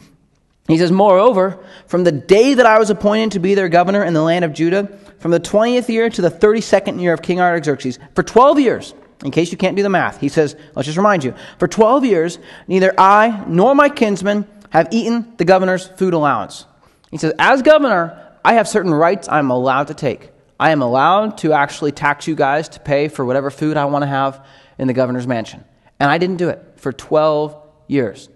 He 0.68 0.78
says, 0.78 0.92
Moreover, 0.92 1.64
from 1.88 2.04
the 2.04 2.12
day 2.12 2.54
that 2.54 2.66
I 2.66 2.78
was 2.78 2.90
appointed 2.90 3.32
to 3.32 3.40
be 3.40 3.56
their 3.56 3.70
governor 3.70 4.04
in 4.04 4.14
the 4.14 4.22
land 4.22 4.44
of 4.44 4.54
Judah, 4.54 4.88
from 5.20 5.32
the 5.32 5.40
20th 5.40 5.88
year 5.88 6.10
to 6.10 6.22
the 6.22 6.32
32nd 6.32 7.02
year 7.02 7.14
of 7.14 7.22
King 7.22 7.40
Artaxerxes, 7.40 8.00
for 8.16 8.24
12 8.24 8.60
years, 8.60 8.94
in 9.24 9.32
case 9.32 9.52
you 9.52 9.58
can't 9.58 9.76
do 9.76 9.84
the 9.84 9.90
math, 9.90 10.20
he 10.20 10.30
says, 10.30 10.56
let's 10.76 10.86
just 10.86 10.98
remind 10.98 11.24
you, 11.24 11.34
for 11.60 11.68
12 11.68 12.06
years, 12.06 12.40
neither 12.68 12.94
I 12.98 13.44
nor 13.48 13.76
my 13.76 13.90
kinsmen 13.90 14.48
have 14.72 14.88
eaten 14.92 15.34
the 15.38 15.46
governor's 15.46 15.88
food 15.88 16.14
allowance. 16.14 16.66
He 17.12 17.18
says, 17.18 17.34
as 17.38 17.62
governor, 17.62 18.38
I 18.44 18.54
have 18.56 18.68
certain 18.68 18.94
rights 18.94 19.28
I'm 19.30 19.52
allowed 19.52 19.88
to 19.88 19.94
take. 19.94 20.32
I 20.60 20.72
am 20.72 20.82
allowed 20.82 21.38
to 21.40 21.54
actually 21.54 21.92
tax 21.92 22.28
you 22.28 22.36
guys 22.36 22.70
to 22.70 22.80
pay 22.80 23.08
for 23.08 23.26
whatever 23.26 23.52
food 23.52 23.78
I 23.78 23.86
want 23.86 24.04
to 24.04 24.08
have 24.08 24.46
in 24.78 24.88
the 24.88 24.94
governor's 24.94 25.28
mansion. 25.28 25.64
And 26.00 26.10
I 26.10 26.18
didn't 26.18 26.38
do 26.38 26.50
it 26.50 26.64
for 26.78 26.92
12 26.92 27.56
years. 27.88 28.30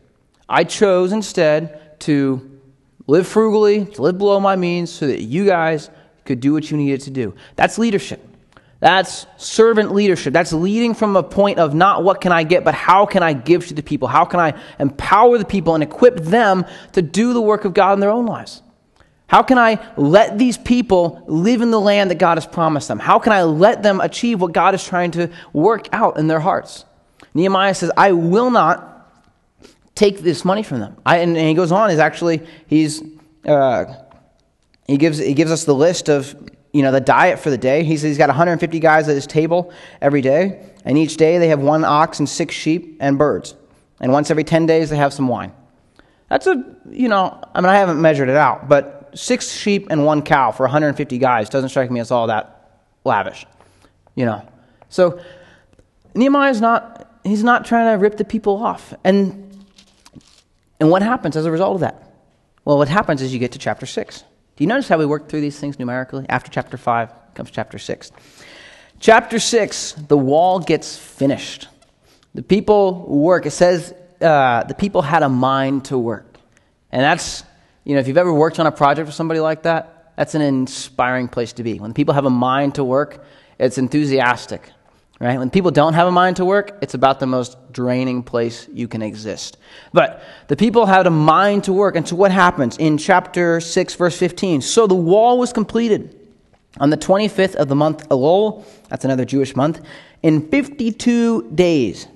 I 0.47 0.63
chose 0.63 1.11
instead 1.11 1.99
to 2.01 2.59
live 3.07 3.27
frugally, 3.27 3.85
to 3.85 4.01
live 4.01 4.17
below 4.17 4.39
my 4.39 4.55
means 4.55 4.91
so 4.91 5.07
that 5.07 5.21
you 5.21 5.45
guys 5.45 5.89
could 6.25 6.39
do 6.39 6.53
what 6.53 6.69
you 6.69 6.77
needed 6.77 7.01
to 7.01 7.11
do. 7.11 7.35
That's 7.55 7.77
leadership. 7.77 8.27
That's 8.85 9.25
servant 9.37 9.95
leadership. 9.95 10.31
That's 10.31 10.53
leading 10.53 10.93
from 10.93 11.15
a 11.15 11.23
point 11.23 11.57
of 11.57 11.73
not 11.73 12.03
what 12.03 12.21
can 12.21 12.31
I 12.31 12.43
get, 12.43 12.63
but 12.63 12.75
how 12.75 13.07
can 13.07 13.23
I 13.23 13.33
give 13.33 13.65
to 13.69 13.73
the 13.73 13.81
people? 13.81 14.07
How 14.07 14.25
can 14.25 14.39
I 14.39 14.61
empower 14.77 15.39
the 15.39 15.45
people 15.45 15.73
and 15.73 15.83
equip 15.83 16.17
them 16.17 16.67
to 16.91 17.01
do 17.01 17.33
the 17.33 17.41
work 17.41 17.65
of 17.65 17.73
God 17.73 17.93
in 17.93 17.99
their 17.99 18.11
own 18.11 18.27
lives? 18.27 18.61
How 19.25 19.41
can 19.41 19.57
I 19.57 19.83
let 19.97 20.37
these 20.37 20.55
people 20.55 21.23
live 21.25 21.61
in 21.61 21.71
the 21.71 21.81
land 21.81 22.11
that 22.11 22.19
God 22.19 22.37
has 22.37 22.45
promised 22.45 22.87
them? 22.87 22.99
How 22.99 23.17
can 23.17 23.33
I 23.33 23.41
let 23.41 23.81
them 23.81 23.99
achieve 24.01 24.39
what 24.39 24.51
God 24.51 24.75
is 24.75 24.83
trying 24.83 25.09
to 25.13 25.31
work 25.51 25.89
out 25.91 26.19
in 26.19 26.27
their 26.27 26.39
hearts? 26.39 26.85
Nehemiah 27.33 27.73
says, 27.73 27.89
I 27.97 28.11
will 28.11 28.51
not 28.51 29.11
take 29.95 30.19
this 30.19 30.45
money 30.45 30.61
from 30.61 30.79
them. 30.79 30.95
I, 31.03 31.17
and, 31.21 31.35
and, 31.35 31.47
he 31.47 31.55
goes 31.55 31.71
on, 31.71 31.89
is 31.89 31.97
actually, 31.97 32.45
he's, 32.67 33.01
uh, 33.47 33.85
he, 34.85 34.97
gives, 34.97 35.17
he 35.17 35.33
gives 35.33 35.49
us 35.49 35.63
the 35.63 35.73
list 35.73 36.07
of, 36.07 36.35
you 36.75 36.81
know, 36.81 36.91
the 36.91 36.99
diet 36.99 37.39
for 37.39 37.49
the 37.49 37.57
day. 37.57 37.85
He 37.85 37.95
says 37.95 38.09
he's 38.09 38.17
got 38.17 38.27
150 38.27 38.79
guys 38.81 39.07
at 39.07 39.15
his 39.15 39.25
table 39.25 39.71
every 40.01 40.19
day, 40.19 40.61
and 40.83 40.97
each 40.97 41.15
day 41.15 41.37
they 41.37 41.47
have 41.47 41.61
one 41.61 41.85
ox 41.85 42.19
and 42.19 42.27
six 42.27 42.53
sheep 42.53 42.97
and 42.99 43.17
birds. 43.17 43.55
And 44.01 44.11
once 44.11 44.29
every 44.29 44.43
10 44.43 44.65
days 44.65 44.89
they 44.89 44.97
have 44.97 45.13
some 45.13 45.29
wine. 45.29 45.53
That's 46.29 46.47
a, 46.47 46.75
you 46.89 47.07
know, 47.07 47.41
I 47.53 47.61
mean, 47.61 47.69
I 47.69 47.75
haven't 47.75 48.01
measured 48.01 48.27
it 48.27 48.35
out, 48.35 48.67
but 48.67 49.09
six 49.13 49.53
sheep 49.53 49.87
and 49.89 50.03
one 50.03 50.21
cow 50.21 50.51
for 50.51 50.63
150 50.63 51.17
guys 51.17 51.47
doesn't 51.47 51.69
strike 51.69 51.89
me 51.89 52.01
as 52.01 52.11
all 52.11 52.27
that 52.27 52.81
lavish, 53.05 53.45
you 54.15 54.25
know. 54.25 54.45
So 54.89 55.21
Nehemiah's 56.13 56.59
not 56.59 57.09
he's 57.23 57.43
not 57.43 57.63
trying 57.63 57.93
to 57.93 58.03
rip 58.03 58.17
the 58.17 58.25
people 58.25 58.61
off. 58.61 58.93
And 59.05 59.65
and 60.81 60.89
what 60.89 61.01
happens 61.01 61.37
as 61.37 61.45
a 61.45 61.51
result 61.51 61.75
of 61.75 61.79
that? 61.79 62.17
Well, 62.65 62.77
what 62.77 62.89
happens 62.89 63.21
is 63.21 63.31
you 63.31 63.39
get 63.39 63.53
to 63.53 63.59
chapter 63.59 63.85
6. 63.85 64.25
Do 64.55 64.63
you 64.63 64.67
notice 64.67 64.87
how 64.87 64.97
we 64.97 65.05
work 65.05 65.27
through 65.27 65.41
these 65.41 65.59
things 65.59 65.77
numerically? 65.79 66.25
After 66.29 66.49
chapter 66.49 66.77
5 66.77 67.33
comes 67.33 67.51
chapter 67.51 67.77
6. 67.77 68.11
Chapter 68.99 69.39
6, 69.39 69.91
the 70.07 70.17
wall 70.17 70.59
gets 70.59 70.97
finished. 70.97 71.67
The 72.33 72.41
people 72.41 73.05
work. 73.07 73.45
It 73.45 73.51
says 73.51 73.93
uh, 74.21 74.63
the 74.63 74.73
people 74.73 75.01
had 75.01 75.23
a 75.23 75.29
mind 75.29 75.85
to 75.85 75.97
work. 75.97 76.37
And 76.91 77.01
that's 77.01 77.43
you 77.85 77.93
know, 77.93 77.99
if 77.99 78.07
you've 78.07 78.17
ever 78.17 78.33
worked 78.33 78.59
on 78.59 78.65
a 78.65 78.71
project 78.71 79.05
with 79.05 79.15
somebody 79.15 79.39
like 79.39 79.63
that, 79.63 80.13
that's 80.17 80.33
an 80.33 80.41
inspiring 80.41 81.27
place 81.27 81.53
to 81.53 81.63
be. 81.63 81.79
When 81.79 81.93
people 81.93 82.15
have 82.15 82.25
a 82.25 82.31
mind 82.31 82.75
to 82.75 82.83
work, 82.83 83.23
it's 83.59 83.77
enthusiastic, 83.77 84.71
right? 85.19 85.39
When 85.39 85.49
people 85.49 85.71
don't 85.71 85.93
have 85.93 86.07
a 86.07 86.11
mind 86.11 86.37
to 86.37 86.45
work, 86.45 86.77
it's 86.81 86.93
about 86.93 87.19
the 87.19 87.27
most 87.27 87.57
draining 87.71 88.23
place 88.23 88.67
you 88.73 88.87
can 88.87 89.01
exist. 89.01 89.57
But 89.93 90.23
the 90.47 90.55
people 90.55 90.85
had 90.85 91.07
a 91.07 91.11
mind 91.11 91.65
to 91.65 91.73
work, 91.73 91.95
and 91.95 92.07
so 92.07 92.15
what 92.15 92.31
happens 92.31 92.77
in 92.77 92.97
chapter 92.97 93.59
6, 93.61 93.95
verse 93.95 94.17
15? 94.17 94.61
So 94.61 94.87
the 94.87 94.95
wall 94.95 95.39
was 95.39 95.53
completed 95.53 96.19
on 96.79 96.89
the 96.89 96.97
25th 96.97 97.55
of 97.55 97.69
the 97.69 97.75
month 97.75 98.07
Elul, 98.09 98.65
that's 98.89 99.05
another 99.05 99.25
Jewish 99.25 99.55
month, 99.55 99.81
in 100.21 100.49
52 100.49 101.51
days. 101.51 102.07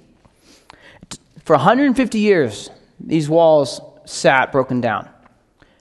For 1.46 1.56
150 1.56 2.20
years, 2.20 2.70
these 3.00 3.30
walls 3.30 3.80
sat 4.06 4.52
broken 4.52 4.82
down. 4.82 5.08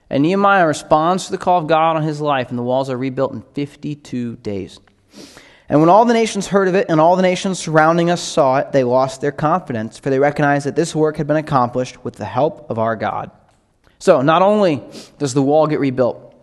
And 0.09 0.23
Nehemiah 0.23 0.65
responds 0.65 1.25
to 1.25 1.31
the 1.31 1.37
call 1.37 1.59
of 1.59 1.67
God 1.67 1.95
on 1.95 2.03
his 2.03 2.21
life, 2.21 2.49
and 2.49 2.57
the 2.57 2.63
walls 2.63 2.89
are 2.89 2.97
rebuilt 2.97 3.33
in 3.33 3.41
52 3.53 4.37
days. 4.37 4.79
And 5.69 5.79
when 5.79 5.89
all 5.89 6.03
the 6.05 6.13
nations 6.13 6.47
heard 6.47 6.67
of 6.67 6.75
it, 6.75 6.87
and 6.89 6.99
all 6.99 7.15
the 7.15 7.21
nations 7.21 7.59
surrounding 7.59 8.09
us 8.09 8.21
saw 8.21 8.57
it, 8.57 8.71
they 8.71 8.83
lost 8.83 9.21
their 9.21 9.31
confidence, 9.31 9.99
for 9.99 10.09
they 10.09 10.19
recognized 10.19 10.65
that 10.65 10.75
this 10.75 10.95
work 10.95 11.17
had 11.17 11.27
been 11.27 11.37
accomplished 11.37 12.03
with 12.03 12.15
the 12.15 12.25
help 12.25 12.69
of 12.71 12.79
our 12.79 12.95
God. 12.95 13.29
So, 13.99 14.21
not 14.21 14.41
only 14.41 14.83
does 15.19 15.33
the 15.33 15.43
wall 15.43 15.67
get 15.67 15.79
rebuilt, 15.79 16.33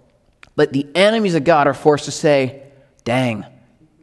but 0.55 0.73
the 0.73 0.87
enemies 0.95 1.35
of 1.35 1.45
God 1.45 1.67
are 1.67 1.75
forced 1.75 2.05
to 2.05 2.13
say, 2.13 2.63
dang, 3.05 3.45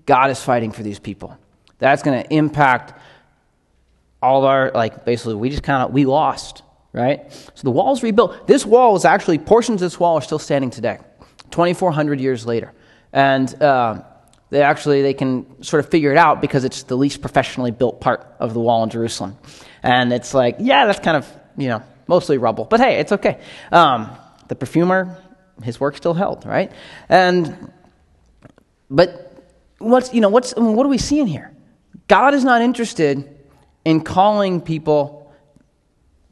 God 0.05 0.29
is 0.29 0.41
fighting 0.41 0.71
for 0.71 0.83
these 0.83 0.99
people. 0.99 1.38
That's 1.79 2.03
going 2.03 2.21
to 2.21 2.33
impact 2.33 2.99
all 4.21 4.39
of 4.39 4.45
our, 4.45 4.71
like, 4.71 5.05
basically, 5.05 5.36
we 5.36 5.49
just 5.49 5.63
kind 5.63 5.83
of, 5.83 5.93
we 5.93 6.05
lost 6.05 6.63
right? 6.93 7.31
So 7.55 7.63
the 7.63 7.71
wall's 7.71 8.03
rebuilt. 8.03 8.47
This 8.47 8.65
wall 8.65 8.95
is 8.95 9.03
actually, 9.03 9.39
portions 9.39 9.81
of 9.81 9.88
this 9.88 9.99
wall 9.99 10.17
are 10.17 10.21
still 10.21 10.39
standing 10.39 10.69
today, 10.69 10.99
2,400 11.49 12.21
years 12.21 12.45
later. 12.45 12.71
And 13.12 13.62
uh, 13.62 14.03
they 14.53 14.61
actually, 14.61 15.01
they 15.01 15.15
can 15.15 15.63
sort 15.63 15.83
of 15.83 15.89
figure 15.89 16.11
it 16.11 16.17
out 16.17 16.39
because 16.39 16.63
it's 16.63 16.83
the 16.83 16.95
least 16.95 17.21
professionally 17.21 17.71
built 17.71 17.99
part 17.99 18.35
of 18.39 18.53
the 18.53 18.59
wall 18.59 18.83
in 18.83 18.91
Jerusalem. 18.91 19.35
And 19.81 20.13
it's 20.13 20.35
like, 20.35 20.57
yeah, 20.59 20.85
that's 20.85 20.99
kind 20.99 21.17
of, 21.17 21.27
you 21.57 21.69
know, 21.69 21.81
mostly 22.07 22.37
rubble. 22.37 22.65
But 22.65 22.79
hey, 22.79 22.99
it's 22.99 23.11
okay. 23.11 23.39
Um, 23.71 24.11
the 24.49 24.55
perfumer, 24.55 25.17
his 25.63 25.79
work 25.79 25.97
still 25.97 26.13
held, 26.13 26.45
right? 26.45 26.71
And, 27.09 27.73
but 28.91 29.43
what's, 29.79 30.13
you 30.13 30.21
know, 30.21 30.29
what's, 30.29 30.53
I 30.55 30.61
mean, 30.61 30.75
what 30.75 30.85
are 30.85 30.89
we 30.89 30.99
seeing 30.99 31.25
here? 31.25 31.51
God 32.07 32.35
is 32.35 32.43
not 32.43 32.61
interested 32.61 33.35
in 33.83 34.03
calling 34.03 34.61
people 34.61 35.33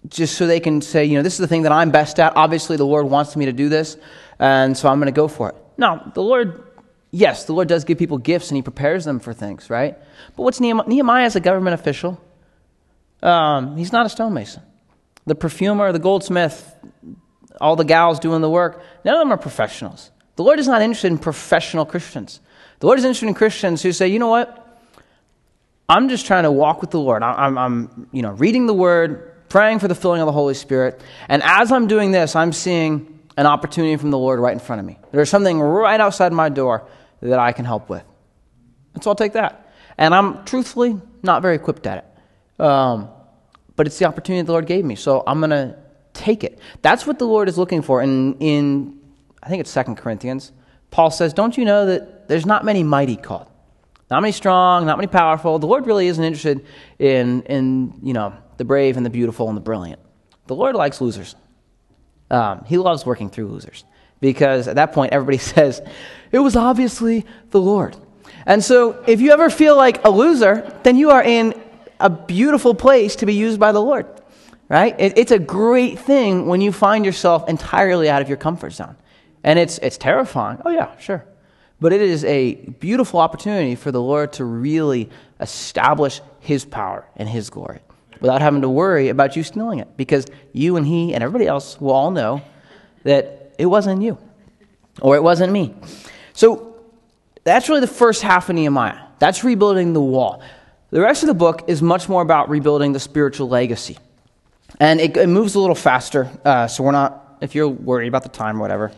just 0.07 0.35
so 0.37 0.45
they 0.45 0.59
can 0.59 0.81
say, 0.81 1.05
you 1.05 1.15
know, 1.15 1.23
this 1.23 1.33
is 1.33 1.39
the 1.39 1.47
thing 1.47 1.63
that 1.63 1.71
I'm 1.71 1.89
best 1.89 2.19
at. 2.19 2.37
Obviously, 2.37 2.77
the 2.77 2.85
Lord 2.85 3.07
wants 3.07 3.35
me 3.35 3.45
to 3.45 3.53
do 3.53 3.67
this, 3.67 3.97
and 4.37 4.77
so 4.77 4.89
I'm 4.89 4.99
going 4.99 5.11
to 5.11 5.11
go 5.11 5.27
for 5.27 5.49
it. 5.49 5.55
No, 5.77 6.11
the 6.13 6.21
Lord, 6.21 6.70
yes, 7.11 7.45
the 7.45 7.53
Lord 7.53 7.67
does 7.67 7.83
give 7.83 7.97
people 7.97 8.17
gifts 8.17 8.49
and 8.49 8.55
He 8.55 8.61
prepares 8.61 9.05
them 9.05 9.19
for 9.19 9.33
things, 9.33 9.69
right? 9.69 9.97
But 10.35 10.43
what's 10.43 10.59
Nehemiah? 10.59 10.87
Nehemiah 10.87 11.25
is 11.25 11.35
a 11.35 11.39
government 11.39 11.75
official. 11.75 12.19
Um, 13.21 13.77
he's 13.77 13.91
not 13.91 14.05
a 14.05 14.09
stonemason. 14.09 14.63
The 15.25 15.35
perfumer, 15.35 15.91
the 15.91 15.99
goldsmith, 15.99 16.75
all 17.59 17.75
the 17.75 17.85
gals 17.85 18.19
doing 18.19 18.41
the 18.41 18.49
work, 18.49 18.81
none 19.05 19.13
of 19.13 19.19
them 19.19 19.31
are 19.31 19.37
professionals. 19.37 20.09
The 20.37 20.43
Lord 20.43 20.59
is 20.59 20.67
not 20.67 20.81
interested 20.81 21.11
in 21.11 21.19
professional 21.19 21.85
Christians. 21.85 22.39
The 22.79 22.87
Lord 22.87 22.97
is 22.97 23.05
interested 23.05 23.27
in 23.27 23.35
Christians 23.35 23.83
who 23.83 23.91
say, 23.91 24.07
you 24.07 24.17
know 24.17 24.29
what? 24.29 24.57
I'm 25.87 26.09
just 26.09 26.25
trying 26.25 26.43
to 26.43 26.51
walk 26.51 26.81
with 26.81 26.89
the 26.89 26.99
Lord. 26.99 27.21
I'm, 27.21 27.57
I'm 27.57 28.07
you 28.11 28.21
know, 28.21 28.31
reading 28.31 28.65
the 28.65 28.73
Word, 28.73 29.49
praying 29.49 29.79
for 29.79 29.87
the 29.87 29.93
filling 29.93 30.21
of 30.21 30.25
the 30.25 30.31
Holy 30.31 30.53
Spirit. 30.53 31.01
And 31.27 31.43
as 31.43 31.71
I'm 31.71 31.85
doing 31.87 32.11
this, 32.11 32.35
I'm 32.35 32.53
seeing 32.53 33.19
an 33.37 33.45
opportunity 33.45 33.97
from 33.97 34.09
the 34.09 34.17
Lord 34.17 34.39
right 34.39 34.53
in 34.53 34.59
front 34.59 34.79
of 34.79 34.85
me. 34.85 34.97
There's 35.11 35.29
something 35.29 35.59
right 35.59 35.99
outside 35.99 36.33
my 36.33 36.49
door 36.49 36.87
that 37.21 37.39
I 37.39 37.51
can 37.51 37.65
help 37.65 37.89
with. 37.89 38.03
And 38.93 39.03
so 39.03 39.11
I'll 39.11 39.15
take 39.15 39.33
that. 39.33 39.71
And 39.97 40.13
I'm 40.13 40.43
truthfully 40.45 40.99
not 41.23 41.41
very 41.41 41.55
equipped 41.55 41.85
at 41.87 41.99
it. 41.99 42.63
Um, 42.63 43.09
but 43.75 43.87
it's 43.87 43.97
the 43.99 44.05
opportunity 44.05 44.45
the 44.45 44.51
Lord 44.51 44.67
gave 44.67 44.85
me. 44.85 44.95
So 44.95 45.23
I'm 45.25 45.39
going 45.39 45.51
to 45.51 45.77
take 46.13 46.43
it. 46.43 46.59
That's 46.81 47.07
what 47.07 47.19
the 47.19 47.25
Lord 47.25 47.47
is 47.47 47.57
looking 47.57 47.81
for. 47.81 48.01
And 48.01 48.35
in 48.39 48.99
I 49.43 49.49
think 49.49 49.61
it's 49.61 49.71
Second 49.71 49.95
Corinthians, 49.95 50.51
Paul 50.91 51.09
says, 51.09 51.33
Don't 51.33 51.57
you 51.57 51.65
know 51.65 51.85
that 51.87 52.27
there's 52.27 52.45
not 52.45 52.63
many 52.63 52.83
mighty 52.83 53.15
called? 53.15 53.47
Not 54.09 54.21
many 54.21 54.33
strong, 54.33 54.85
not 54.85 54.97
many 54.97 55.07
powerful. 55.07 55.57
The 55.57 55.67
Lord 55.67 55.87
really 55.87 56.07
isn't 56.07 56.23
interested 56.23 56.65
in, 56.99 57.43
in 57.43 57.99
you 58.03 58.13
know, 58.13 58.33
the 58.57 58.65
brave 58.65 58.97
and 58.97 59.05
the 59.05 59.09
beautiful 59.09 59.47
and 59.47 59.55
the 59.55 59.61
brilliant. 59.61 60.01
The 60.47 60.55
Lord 60.55 60.75
likes 60.75 60.99
losers. 60.99 61.35
Um, 62.29 62.65
he 62.65 62.77
loves 62.77 63.05
working 63.05 63.29
through 63.29 63.47
losers 63.47 63.85
because 64.21 64.69
at 64.69 64.77
that 64.77 64.93
point 64.93 65.11
everybody 65.11 65.37
says, 65.55 65.81
it 66.31 66.39
was 66.39 66.55
obviously 66.55 67.25
the 67.49 67.59
Lord. 67.59 67.97
And 68.45 68.63
so 68.63 69.03
if 69.05 69.19
you 69.19 69.31
ever 69.31 69.49
feel 69.49 69.75
like 69.75 70.05
a 70.05 70.09
loser, 70.09 70.73
then 70.83 70.95
you 70.95 71.11
are 71.11 71.21
in 71.21 71.59
a 71.99 72.09
beautiful 72.09 72.73
place 72.73 73.17
to 73.17 73.25
be 73.25 73.33
used 73.33 73.59
by 73.59 73.71
the 73.71 73.81
Lord, 73.81 74.07
right? 74.69 74.95
It, 74.97 75.17
it's 75.17 75.31
a 75.31 75.39
great 75.39 75.99
thing 75.99 76.47
when 76.47 76.61
you 76.61 76.71
find 76.71 77.05
yourself 77.05 77.47
entirely 77.49 78.09
out 78.09 78.21
of 78.21 78.29
your 78.29 78.37
comfort 78.37 78.71
zone. 78.71 78.95
And 79.43 79.59
it's, 79.59 79.77
it's 79.79 79.97
terrifying. 79.97 80.59
Oh, 80.65 80.71
yeah, 80.71 80.97
sure. 80.97 81.25
But 81.79 81.93
it 81.93 82.01
is 82.01 82.23
a 82.25 82.55
beautiful 82.55 83.19
opportunity 83.19 83.75
for 83.75 83.91
the 83.91 84.01
Lord 84.01 84.33
to 84.33 84.45
really 84.45 85.09
establish 85.39 86.21
His 86.39 86.63
power 86.63 87.07
and 87.15 87.27
His 87.27 87.49
glory 87.49 87.79
without 88.21 88.41
having 88.41 88.61
to 88.61 88.69
worry 88.69 89.09
about 89.09 89.35
you 89.35 89.43
stealing 89.43 89.79
it 89.79 89.97
because 89.97 90.27
you 90.53 90.77
and 90.77 90.85
he 90.85 91.13
and 91.13 91.23
everybody 91.23 91.47
else 91.47 91.81
will 91.81 91.91
all 91.91 92.11
know 92.11 92.41
that 93.03 93.40
it 93.61 93.67
wasn't 93.67 94.01
you 94.01 94.17
or 95.01 95.15
it 95.15 95.21
wasn't 95.21 95.53
me. 95.53 95.73
So 96.33 96.75
that's 97.43 97.69
really 97.69 97.81
the 97.81 97.87
first 97.87 98.23
half 98.23 98.49
of 98.49 98.55
Nehemiah. 98.55 98.97
That's 99.19 99.43
rebuilding 99.43 99.93
the 99.93 100.01
wall. 100.01 100.41
The 100.89 100.99
rest 100.99 101.21
of 101.21 101.27
the 101.27 101.35
book 101.35 101.65
is 101.67 101.81
much 101.81 102.09
more 102.09 102.23
about 102.23 102.49
rebuilding 102.49 102.91
the 102.91 102.99
spiritual 102.99 103.47
legacy. 103.47 103.99
And 104.79 104.99
it, 104.99 105.15
it 105.15 105.27
moves 105.27 105.53
a 105.53 105.59
little 105.59 105.75
faster, 105.75 106.29
uh, 106.43 106.67
so 106.67 106.83
we're 106.83 106.91
not, 106.91 107.37
if 107.39 107.53
you're 107.53 107.67
worried 107.67 108.07
about 108.07 108.23
the 108.23 108.29
time 108.29 108.57
or 108.57 108.61
whatever. 108.61 108.91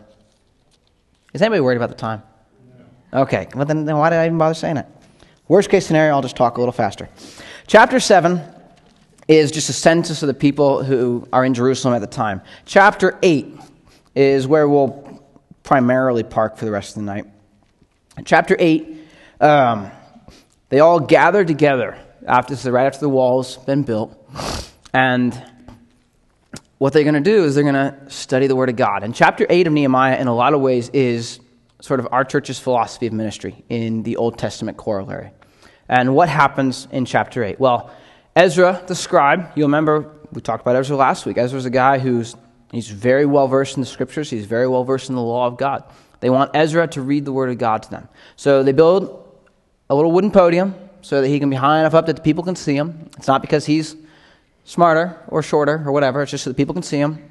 Is 1.34 1.42
anybody 1.42 1.60
worried 1.60 1.76
about 1.76 1.90
the 1.90 1.94
time? 1.96 2.22
No. 3.12 3.22
Okay, 3.22 3.48
well 3.54 3.66
then, 3.66 3.84
then 3.84 3.98
why 3.98 4.08
did 4.08 4.16
I 4.16 4.26
even 4.26 4.38
bother 4.38 4.54
saying 4.54 4.78
it? 4.78 4.86
Worst 5.46 5.68
case 5.68 5.86
scenario, 5.86 6.14
I'll 6.14 6.22
just 6.22 6.36
talk 6.36 6.56
a 6.56 6.60
little 6.60 6.72
faster. 6.72 7.08
Chapter 7.66 8.00
7 8.00 8.40
is 9.28 9.50
just 9.50 9.68
a 9.68 9.74
census 9.74 10.22
of 10.22 10.28
the 10.28 10.34
people 10.34 10.82
who 10.82 11.28
are 11.34 11.44
in 11.44 11.52
Jerusalem 11.52 11.94
at 11.94 12.00
the 12.00 12.06
time. 12.06 12.40
Chapter 12.64 13.18
8 13.22 13.58
is 14.14 14.46
where 14.46 14.68
we'll 14.68 15.22
primarily 15.62 16.22
park 16.22 16.56
for 16.56 16.64
the 16.64 16.70
rest 16.70 16.90
of 16.90 17.02
the 17.02 17.06
night. 17.06 17.26
Chapter 18.24 18.56
8, 18.58 18.96
um, 19.40 19.90
they 20.68 20.80
all 20.80 21.00
gather 21.00 21.44
together 21.44 21.98
after 22.26 22.54
right 22.70 22.86
after 22.86 23.00
the 23.00 23.08
wall's 23.08 23.56
been 23.58 23.82
built, 23.82 24.16
and 24.92 25.34
what 26.78 26.92
they're 26.92 27.02
going 27.02 27.14
to 27.14 27.20
do 27.20 27.44
is 27.44 27.54
they're 27.54 27.64
going 27.64 27.74
to 27.74 28.10
study 28.10 28.46
the 28.46 28.56
Word 28.56 28.68
of 28.68 28.76
God. 28.76 29.02
And 29.02 29.14
chapter 29.14 29.46
8 29.48 29.66
of 29.66 29.72
Nehemiah, 29.72 30.18
in 30.18 30.28
a 30.28 30.34
lot 30.34 30.54
of 30.54 30.60
ways, 30.60 30.90
is 30.90 31.40
sort 31.80 32.00
of 32.00 32.08
our 32.12 32.24
church's 32.24 32.58
philosophy 32.58 33.06
of 33.06 33.12
ministry 33.12 33.64
in 33.68 34.02
the 34.02 34.16
Old 34.16 34.38
Testament 34.38 34.76
corollary. 34.76 35.30
And 35.88 36.14
what 36.14 36.28
happens 36.28 36.88
in 36.90 37.04
chapter 37.04 37.44
8? 37.44 37.60
Well, 37.60 37.90
Ezra, 38.36 38.82
the 38.86 38.94
scribe, 38.94 39.50
you'll 39.54 39.68
remember 39.68 40.10
we 40.32 40.40
talked 40.40 40.62
about 40.62 40.76
Ezra 40.76 40.96
last 40.96 41.26
week. 41.26 41.38
Ezra's 41.38 41.66
a 41.66 41.70
guy 41.70 41.98
who's 41.98 42.34
he's 42.72 42.88
very 42.88 43.26
well 43.26 43.48
versed 43.48 43.76
in 43.76 43.80
the 43.80 43.86
scriptures, 43.86 44.30
he's 44.30 44.46
very 44.46 44.68
well 44.68 44.84
versed 44.84 45.08
in 45.08 45.14
the 45.14 45.22
law 45.22 45.46
of 45.46 45.56
God. 45.56 45.84
They 46.20 46.30
want 46.30 46.52
Ezra 46.54 46.88
to 46.88 47.02
read 47.02 47.24
the 47.24 47.32
word 47.32 47.50
of 47.50 47.58
God 47.58 47.82
to 47.82 47.90
them. 47.90 48.08
So 48.36 48.62
they 48.62 48.72
build 48.72 49.24
a 49.90 49.94
little 49.94 50.10
wooden 50.10 50.30
podium 50.30 50.74
so 51.02 51.20
that 51.20 51.28
he 51.28 51.38
can 51.38 51.50
be 51.50 51.56
high 51.56 51.80
enough 51.80 51.94
up 51.94 52.06
that 52.06 52.16
the 52.16 52.22
people 52.22 52.42
can 52.42 52.56
see 52.56 52.74
him. 52.74 53.10
It's 53.18 53.26
not 53.26 53.42
because 53.42 53.66
he's 53.66 53.94
smarter 54.64 55.20
or 55.28 55.42
shorter 55.42 55.82
or 55.86 55.92
whatever, 55.92 56.22
it's 56.22 56.30
just 56.30 56.44
so 56.44 56.50
that 56.50 56.56
people 56.56 56.72
can 56.72 56.82
see 56.82 56.96
him. 56.98 57.30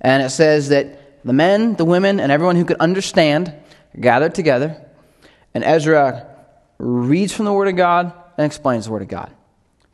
And 0.00 0.22
it 0.22 0.30
says 0.30 0.68
that 0.68 1.24
the 1.24 1.32
men, 1.32 1.74
the 1.76 1.84
women, 1.84 2.20
and 2.20 2.30
everyone 2.30 2.56
who 2.56 2.64
could 2.64 2.76
understand 2.78 3.52
gathered 3.98 4.34
together, 4.34 4.80
and 5.54 5.64
Ezra 5.64 6.26
reads 6.78 7.32
from 7.32 7.46
the 7.46 7.52
Word 7.52 7.68
of 7.68 7.76
God 7.76 8.12
and 8.36 8.44
explains 8.44 8.84
the 8.84 8.92
Word 8.92 9.02
of 9.02 9.08
God. 9.08 9.32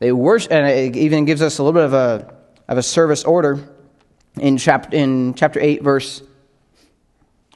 They 0.00 0.10
worship, 0.10 0.50
and 0.50 0.66
it 0.66 0.96
even 0.96 1.24
gives 1.24 1.40
us 1.40 1.58
a 1.58 1.62
little 1.62 1.80
bit 1.80 1.84
of 1.84 1.94
a, 1.94 2.34
of 2.68 2.78
a 2.78 2.82
service 2.82 3.22
order 3.22 3.60
in, 4.38 4.56
chap, 4.56 4.94
in 4.94 5.34
chapter 5.34 5.60
8, 5.60 5.82
verse. 5.82 6.22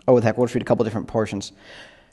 Oh, 0.08 0.20
heck, 0.20 0.36
we'll 0.36 0.46
just 0.46 0.54
read 0.54 0.62
a 0.62 0.66
couple 0.66 0.84
different 0.84 1.08
portions. 1.08 1.52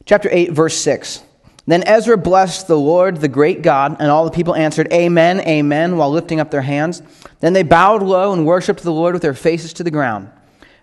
Chapter 0.05 0.29
8, 0.31 0.51
verse 0.51 0.77
6. 0.77 1.23
Then 1.65 1.83
Ezra 1.83 2.17
blessed 2.17 2.67
the 2.67 2.77
Lord, 2.77 3.17
the 3.17 3.29
great 3.29 3.61
God, 3.61 3.95
and 3.99 4.11
all 4.11 4.25
the 4.25 4.31
people 4.31 4.55
answered, 4.55 4.91
Amen, 4.91 5.39
Amen, 5.41 5.95
while 5.95 6.11
lifting 6.11 6.41
up 6.41 6.51
their 6.51 6.61
hands. 6.61 7.01
Then 7.39 7.53
they 7.53 7.63
bowed 7.63 8.03
low 8.03 8.33
and 8.33 8.45
worshiped 8.45 8.83
the 8.83 8.91
Lord 8.91 9.13
with 9.13 9.21
their 9.21 9.33
faces 9.33 9.71
to 9.73 9.83
the 9.83 9.91
ground. 9.91 10.29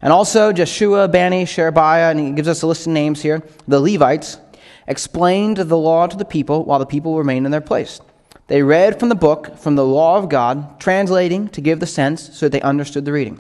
And 0.01 0.13
also 0.13 0.53
Jeshua, 0.53 1.09
Bani, 1.09 1.45
Sherebiah, 1.45 2.11
and 2.11 2.21
he 2.21 2.31
gives 2.31 2.49
us 2.49 2.63
a 2.63 2.67
list 2.67 2.87
of 2.87 2.93
names 2.95 3.21
here, 3.21 3.43
the 3.69 3.81
Levites, 3.81 4.39
explained 4.87 5.59
the 5.59 5.77
law 5.77 6.07
to 6.07 6.17
the 6.17 6.25
people 6.25 6.65
while 6.65 6.79
the 6.79 6.87
people 6.87 7.19
remained 7.19 7.45
in 7.45 7.53
their 7.53 7.61
place. 7.61 8.01
They 8.47 8.63
read 8.63 8.99
from 8.99 9.11
the 9.11 9.15
book, 9.15 9.59
from 9.59 9.77
the 9.77 9.85
law 9.85 10.17
of 10.17 10.29
God, 10.29 10.81
translating 10.81 11.49
to 11.51 11.61
give 11.61 11.79
the 11.79 11.87
sense 11.87 12.37
so 12.37 12.47
that 12.47 12.53
they 12.53 12.63
understood 12.63 13.05
the 13.05 13.13
reading. 13.13 13.39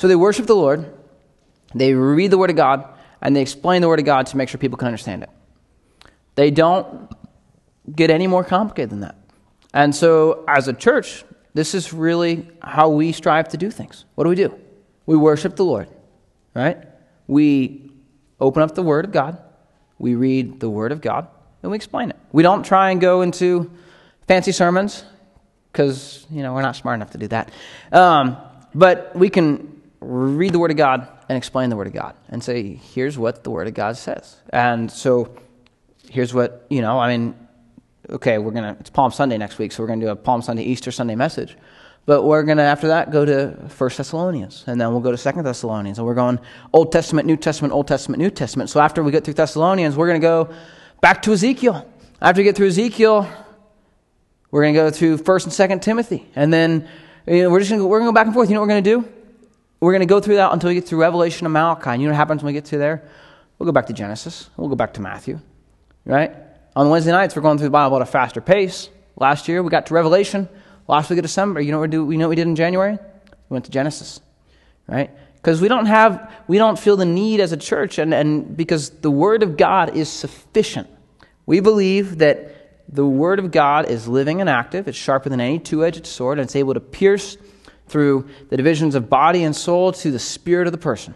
So 0.00 0.08
they 0.08 0.16
worship 0.16 0.46
the 0.46 0.56
Lord, 0.56 0.90
they 1.74 1.92
read 1.92 2.30
the 2.30 2.38
Word 2.38 2.48
of 2.48 2.56
God, 2.56 2.88
and 3.20 3.36
they 3.36 3.42
explain 3.42 3.82
the 3.82 3.88
Word 3.88 3.98
of 3.98 4.06
God 4.06 4.24
to 4.28 4.38
make 4.38 4.48
sure 4.48 4.56
people 4.56 4.78
can 4.78 4.86
understand 4.86 5.22
it. 5.22 5.28
They 6.36 6.50
don't 6.50 7.12
get 7.94 8.08
any 8.08 8.26
more 8.26 8.42
complicated 8.42 8.88
than 8.88 9.00
that. 9.00 9.16
And 9.74 9.94
so, 9.94 10.42
as 10.48 10.68
a 10.68 10.72
church, 10.72 11.22
this 11.52 11.74
is 11.74 11.92
really 11.92 12.48
how 12.62 12.88
we 12.88 13.12
strive 13.12 13.50
to 13.50 13.58
do 13.58 13.70
things. 13.70 14.06
What 14.14 14.24
do 14.24 14.30
we 14.30 14.36
do? 14.36 14.58
We 15.04 15.18
worship 15.18 15.56
the 15.56 15.66
Lord, 15.66 15.86
right? 16.54 16.78
We 17.26 17.92
open 18.40 18.62
up 18.62 18.74
the 18.74 18.82
Word 18.82 19.04
of 19.04 19.12
God, 19.12 19.36
we 19.98 20.14
read 20.14 20.60
the 20.60 20.70
Word 20.70 20.92
of 20.92 21.02
God, 21.02 21.28
and 21.62 21.70
we 21.70 21.76
explain 21.76 22.08
it. 22.08 22.16
We 22.32 22.42
don't 22.42 22.62
try 22.62 22.90
and 22.90 23.02
go 23.02 23.20
into 23.20 23.70
fancy 24.26 24.52
sermons 24.52 25.04
because, 25.70 26.26
you 26.30 26.42
know, 26.42 26.54
we're 26.54 26.62
not 26.62 26.74
smart 26.74 26.94
enough 26.94 27.10
to 27.10 27.18
do 27.18 27.28
that. 27.28 27.52
Um, 27.92 28.38
but 28.74 29.14
we 29.14 29.28
can 29.28 29.79
read 30.00 30.52
the 30.52 30.58
Word 30.58 30.70
of 30.70 30.76
God 30.76 31.06
and 31.28 31.36
explain 31.36 31.70
the 31.70 31.76
Word 31.76 31.86
of 31.86 31.92
God 31.92 32.14
and 32.28 32.42
say, 32.42 32.74
here's 32.74 33.18
what 33.18 33.44
the 33.44 33.50
Word 33.50 33.68
of 33.68 33.74
God 33.74 33.96
says. 33.96 34.36
And 34.50 34.90
so 34.90 35.34
here's 36.08 36.32
what, 36.32 36.66
you 36.70 36.80
know, 36.80 36.98
I 36.98 37.16
mean, 37.16 37.34
okay, 38.08 38.38
we're 38.38 38.50
going 38.50 38.74
to, 38.74 38.80
it's 38.80 38.90
Palm 38.90 39.12
Sunday 39.12 39.38
next 39.38 39.58
week, 39.58 39.72
so 39.72 39.82
we're 39.82 39.88
going 39.88 40.00
to 40.00 40.06
do 40.06 40.10
a 40.10 40.16
Palm 40.16 40.42
Sunday, 40.42 40.62
Easter 40.62 40.90
Sunday 40.90 41.14
message. 41.14 41.56
But 42.06 42.22
we're 42.22 42.42
going 42.42 42.56
to, 42.56 42.64
after 42.64 42.88
that, 42.88 43.12
go 43.12 43.24
to 43.24 43.68
First 43.68 43.98
Thessalonians, 43.98 44.64
and 44.66 44.80
then 44.80 44.90
we'll 44.90 45.00
go 45.00 45.10
to 45.10 45.18
Second 45.18 45.44
Thessalonians, 45.44 45.98
and 45.98 46.06
we're 46.06 46.14
going 46.14 46.40
Old 46.72 46.92
Testament, 46.92 47.26
New 47.26 47.36
Testament, 47.36 47.74
Old 47.74 47.86
Testament, 47.86 48.20
New 48.20 48.30
Testament. 48.30 48.70
So 48.70 48.80
after 48.80 49.02
we 49.02 49.12
get 49.12 49.24
through 49.24 49.34
Thessalonians, 49.34 49.96
we're 49.96 50.08
going 50.08 50.20
to 50.20 50.26
go 50.26 50.52
back 51.02 51.22
to 51.22 51.32
Ezekiel. 51.32 51.86
After 52.20 52.40
we 52.40 52.44
get 52.44 52.56
through 52.56 52.68
Ezekiel, 52.68 53.28
we're 54.50 54.62
going 54.62 54.74
to 54.74 54.80
go 54.80 54.90
through 54.90 55.18
First 55.18 55.46
and 55.46 55.52
Second 55.52 55.82
Timothy, 55.82 56.26
and 56.34 56.52
then 56.52 56.88
you 57.26 57.42
know, 57.42 57.50
we're 57.50 57.60
just 57.60 57.70
going 57.70 57.80
to 57.80 57.86
we're 57.86 57.98
going 57.98 58.08
to 58.08 58.12
go 58.12 58.14
back 58.14 58.26
and 58.26 58.34
forth. 58.34 58.48
You 58.48 58.54
know 58.54 58.62
what 58.62 58.68
we're 58.68 58.80
going 58.80 58.84
to 58.84 59.02
do? 59.02 59.19
We're 59.80 59.92
going 59.92 60.00
to 60.00 60.06
go 60.06 60.20
through 60.20 60.36
that 60.36 60.52
until 60.52 60.68
we 60.68 60.74
get 60.74 60.86
through 60.86 61.00
Revelation 61.00 61.46
and 61.46 61.52
Malachi. 61.52 61.90
And 61.90 62.02
you 62.02 62.08
know 62.08 62.12
what 62.12 62.18
happens 62.18 62.42
when 62.42 62.52
we 62.52 62.52
get 62.52 62.66
to 62.66 62.78
there? 62.78 63.08
We'll 63.58 63.66
go 63.66 63.72
back 63.72 63.86
to 63.86 63.92
Genesis. 63.92 64.48
We'll 64.56 64.68
go 64.68 64.76
back 64.76 64.94
to 64.94 65.00
Matthew 65.00 65.40
right? 66.04 66.32
On 66.76 66.90
Wednesday 66.90 67.12
nights, 67.12 67.36
we're 67.36 67.42
going 67.42 67.58
through 67.58 67.68
the 67.68 67.72
Bible 67.72 67.96
at 67.96 68.02
a 68.02 68.06
faster 68.06 68.40
pace. 68.40 68.88
Last 69.16 69.48
year, 69.48 69.62
we 69.62 69.70
got 69.70 69.86
to 69.86 69.94
Revelation. 69.94 70.48
Last 70.88 71.10
week 71.10 71.18
of 71.18 71.22
December, 71.22 71.60
you 71.60 71.72
know 71.72 71.78
what 71.78 71.90
we, 71.90 72.16
know 72.16 72.26
what 72.26 72.30
we 72.30 72.36
did 72.36 72.46
in 72.46 72.56
January? 72.56 72.92
We 72.92 73.54
went 73.54 73.64
to 73.66 73.70
Genesis, 73.70 74.20
right? 74.86 75.10
Because 75.36 75.60
we 75.60 75.68
don't 75.68 75.86
have, 75.86 76.32
we 76.48 76.58
don't 76.58 76.78
feel 76.78 76.96
the 76.96 77.06
need 77.06 77.40
as 77.40 77.52
a 77.52 77.56
church, 77.56 77.98
and, 77.98 78.12
and 78.12 78.56
because 78.56 78.90
the 78.90 79.10
Word 79.10 79.42
of 79.42 79.56
God 79.56 79.96
is 79.96 80.08
sufficient. 80.08 80.88
We 81.46 81.60
believe 81.60 82.18
that 82.18 82.84
the 82.88 83.06
Word 83.06 83.38
of 83.38 83.50
God 83.50 83.86
is 83.86 84.08
living 84.08 84.40
and 84.40 84.50
active. 84.50 84.88
It's 84.88 84.98
sharper 84.98 85.28
than 85.28 85.40
any 85.40 85.58
two 85.58 85.84
edged 85.84 86.06
sword, 86.06 86.38
and 86.38 86.44
it's 86.44 86.56
able 86.56 86.74
to 86.74 86.80
pierce 86.80 87.36
through 87.90 88.28
the 88.48 88.56
divisions 88.56 88.94
of 88.94 89.10
body 89.10 89.42
and 89.42 89.54
soul 89.54 89.92
to 89.92 90.10
the 90.10 90.18
spirit 90.18 90.66
of 90.66 90.72
the 90.72 90.78
person. 90.78 91.14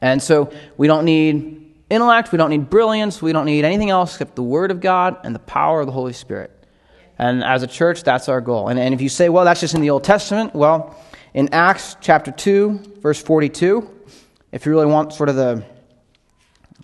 And 0.00 0.22
so 0.22 0.52
we 0.76 0.86
don't 0.86 1.04
need 1.04 1.74
intellect, 1.90 2.32
we 2.32 2.38
don't 2.38 2.50
need 2.50 2.68
brilliance, 2.68 3.22
we 3.22 3.32
don't 3.32 3.46
need 3.46 3.64
anything 3.64 3.90
else 3.90 4.14
except 4.14 4.36
the 4.36 4.42
Word 4.42 4.70
of 4.70 4.80
God 4.80 5.18
and 5.22 5.34
the 5.34 5.40
power 5.40 5.80
of 5.80 5.86
the 5.86 5.92
Holy 5.92 6.12
Spirit. 6.12 6.50
And 7.18 7.42
as 7.44 7.62
a 7.62 7.66
church, 7.66 8.02
that's 8.02 8.28
our 8.28 8.40
goal. 8.40 8.68
And, 8.68 8.78
and 8.78 8.92
if 8.92 9.00
you 9.00 9.08
say, 9.08 9.28
well, 9.28 9.44
that's 9.44 9.60
just 9.60 9.74
in 9.74 9.80
the 9.80 9.90
Old 9.90 10.04
Testament, 10.04 10.54
well, 10.54 10.98
in 11.32 11.48
Acts 11.52 11.96
chapter 12.00 12.30
2, 12.30 12.98
verse 13.00 13.22
42, 13.22 13.88
if 14.52 14.66
you 14.66 14.72
really 14.72 14.86
want 14.86 15.12
sort 15.12 15.28
of 15.28 15.36
the, 15.36 15.64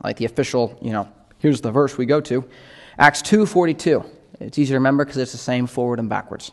like 0.02 0.16
the 0.16 0.24
official, 0.24 0.78
you 0.80 0.92
know, 0.92 1.08
here's 1.38 1.60
the 1.60 1.70
verse 1.70 1.98
we 1.98 2.06
go 2.06 2.20
to, 2.20 2.44
Acts 2.98 3.22
2, 3.22 3.46
42. 3.46 4.04
It's 4.40 4.58
easy 4.58 4.70
to 4.70 4.74
remember 4.74 5.04
because 5.04 5.18
it's 5.18 5.32
the 5.32 5.38
same 5.38 5.66
forward 5.66 5.98
and 5.98 6.08
backwards. 6.08 6.52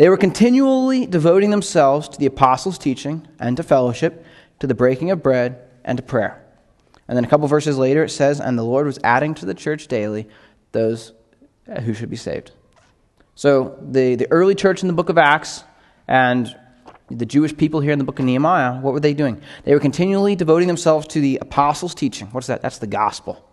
They 0.00 0.08
were 0.08 0.16
continually 0.16 1.04
devoting 1.04 1.50
themselves 1.50 2.08
to 2.08 2.18
the 2.18 2.24
apostles' 2.24 2.78
teaching 2.78 3.28
and 3.38 3.54
to 3.58 3.62
fellowship, 3.62 4.24
to 4.60 4.66
the 4.66 4.74
breaking 4.74 5.10
of 5.10 5.22
bread, 5.22 5.58
and 5.84 5.98
to 5.98 6.02
prayer. 6.02 6.42
And 7.06 7.18
then 7.18 7.26
a 7.26 7.28
couple 7.28 7.46
verses 7.48 7.76
later, 7.76 8.04
it 8.04 8.08
says, 8.08 8.40
And 8.40 8.58
the 8.58 8.62
Lord 8.62 8.86
was 8.86 8.98
adding 9.04 9.34
to 9.34 9.44
the 9.44 9.52
church 9.52 9.88
daily 9.88 10.26
those 10.72 11.12
uh, 11.70 11.82
who 11.82 11.92
should 11.92 12.08
be 12.08 12.16
saved. 12.16 12.50
So 13.34 13.76
the, 13.82 14.14
the 14.14 14.26
early 14.32 14.54
church 14.54 14.80
in 14.80 14.88
the 14.88 14.94
book 14.94 15.10
of 15.10 15.18
Acts 15.18 15.64
and 16.08 16.56
the 17.10 17.26
Jewish 17.26 17.54
people 17.54 17.80
here 17.80 17.92
in 17.92 17.98
the 17.98 18.04
book 18.06 18.18
of 18.18 18.24
Nehemiah, 18.24 18.80
what 18.80 18.94
were 18.94 19.00
they 19.00 19.12
doing? 19.12 19.42
They 19.64 19.74
were 19.74 19.80
continually 19.80 20.34
devoting 20.34 20.66
themselves 20.66 21.08
to 21.08 21.20
the 21.20 21.40
apostles' 21.42 21.94
teaching. 21.94 22.28
What's 22.28 22.46
that? 22.46 22.62
That's 22.62 22.78
the 22.78 22.86
gospel. 22.86 23.49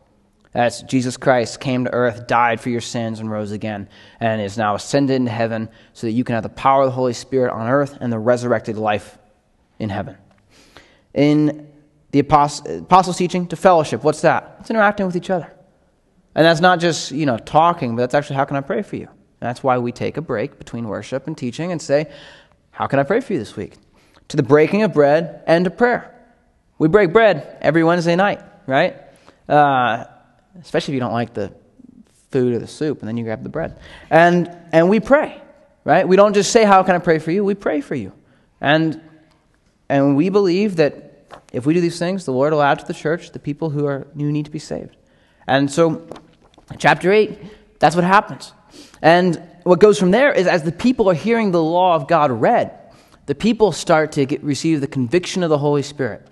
That's 0.57 0.81
Jesus 0.81 1.17
Christ 1.17 1.59
came 1.59 1.85
to 1.85 1.93
earth, 1.93 2.25
died 2.25 2.59
for 2.59 2.71
your 2.71 2.81
sins, 2.81 3.19
and 3.19 3.29
rose 3.29 3.51
again, 3.51 3.87
and 4.19 4.41
is 4.41 4.57
now 4.57 4.73
ascended 4.73 5.13
into 5.13 5.29
heaven 5.29 5.69
so 5.93 6.07
that 6.07 6.13
you 6.13 6.23
can 6.23 6.33
have 6.33 6.41
the 6.41 6.49
power 6.49 6.81
of 6.81 6.87
the 6.87 6.93
Holy 6.93 7.13
Spirit 7.13 7.53
on 7.53 7.67
earth 7.67 7.95
and 8.01 8.11
the 8.11 8.17
resurrected 8.17 8.75
life 8.75 9.19
in 9.77 9.89
heaven. 9.89 10.17
In 11.13 11.71
the 12.09 12.17
apostles' 12.17 13.17
teaching 13.17 13.45
to 13.49 13.55
fellowship. 13.55 14.03
What's 14.03 14.21
that? 14.21 14.57
It's 14.59 14.71
interacting 14.71 15.05
with 15.05 15.15
each 15.15 15.29
other. 15.29 15.53
And 16.33 16.43
that's 16.43 16.59
not 16.59 16.79
just, 16.79 17.11
you 17.11 17.27
know, 17.27 17.37
talking, 17.37 17.95
but 17.95 18.01
that's 18.01 18.15
actually 18.15 18.37
how 18.37 18.45
can 18.45 18.57
I 18.57 18.61
pray 18.61 18.81
for 18.81 18.95
you? 18.95 19.05
And 19.05 19.47
that's 19.47 19.61
why 19.61 19.77
we 19.77 19.91
take 19.91 20.17
a 20.17 20.23
break 20.23 20.57
between 20.57 20.87
worship 20.87 21.27
and 21.27 21.37
teaching 21.37 21.71
and 21.71 21.79
say, 21.79 22.11
how 22.71 22.87
can 22.87 22.97
I 22.97 23.03
pray 23.03 23.19
for 23.19 23.33
you 23.33 23.37
this 23.37 23.55
week? 23.55 23.75
To 24.29 24.37
the 24.37 24.41
breaking 24.41 24.81
of 24.81 24.91
bread 24.91 25.43
and 25.45 25.65
to 25.65 25.69
prayer. 25.69 26.15
We 26.79 26.87
break 26.87 27.13
bread 27.13 27.59
every 27.61 27.83
Wednesday 27.83 28.15
night, 28.15 28.41
right? 28.65 28.95
Uh, 29.47 30.05
especially 30.61 30.93
if 30.93 30.95
you 30.95 30.99
don't 30.99 31.13
like 31.13 31.33
the 31.33 31.53
food 32.31 32.53
or 32.53 32.59
the 32.59 32.67
soup, 32.67 32.99
and 32.99 33.07
then 33.07 33.17
you 33.17 33.23
grab 33.23 33.43
the 33.43 33.49
bread. 33.49 33.79
And, 34.09 34.55
and 34.71 34.89
we 34.89 34.99
pray, 34.99 35.41
right? 35.83 36.07
We 36.07 36.15
don't 36.15 36.33
just 36.33 36.51
say, 36.51 36.65
how 36.65 36.83
can 36.83 36.95
I 36.95 36.99
pray 36.99 37.19
for 37.19 37.31
you? 37.31 37.43
We 37.43 37.55
pray 37.55 37.81
for 37.81 37.95
you. 37.95 38.11
And, 38.59 39.01
and 39.89 40.15
we 40.15 40.29
believe 40.29 40.75
that 40.77 41.07
if 41.53 41.65
we 41.65 41.73
do 41.73 41.81
these 41.81 41.99
things, 41.99 42.25
the 42.25 42.33
Lord 42.33 42.53
will 42.53 42.61
add 42.61 42.79
to 42.79 42.85
the 42.85 42.93
church 42.93 43.31
the 43.31 43.39
people 43.39 43.69
who 43.69 43.85
are 43.85 44.07
who 44.15 44.31
need 44.31 44.45
to 44.45 44.51
be 44.51 44.59
saved. 44.59 44.95
And 45.47 45.71
so, 45.71 46.05
chapter 46.77 47.11
8, 47.11 47.79
that's 47.79 47.95
what 47.95 48.03
happens. 48.03 48.53
And 49.01 49.41
what 49.63 49.79
goes 49.79 49.99
from 49.99 50.11
there 50.11 50.31
is 50.31 50.47
as 50.47 50.63
the 50.63 50.71
people 50.71 51.09
are 51.09 51.13
hearing 51.13 51.51
the 51.51 51.63
law 51.63 51.95
of 51.95 52.07
God 52.07 52.31
read, 52.31 52.77
the 53.27 53.35
people 53.35 53.71
start 53.71 54.13
to 54.13 54.25
get, 54.25 54.43
receive 54.43 54.81
the 54.81 54.87
conviction 54.87 55.43
of 55.43 55.49
the 55.49 55.57
Holy 55.57 55.83
Spirit. 55.83 56.27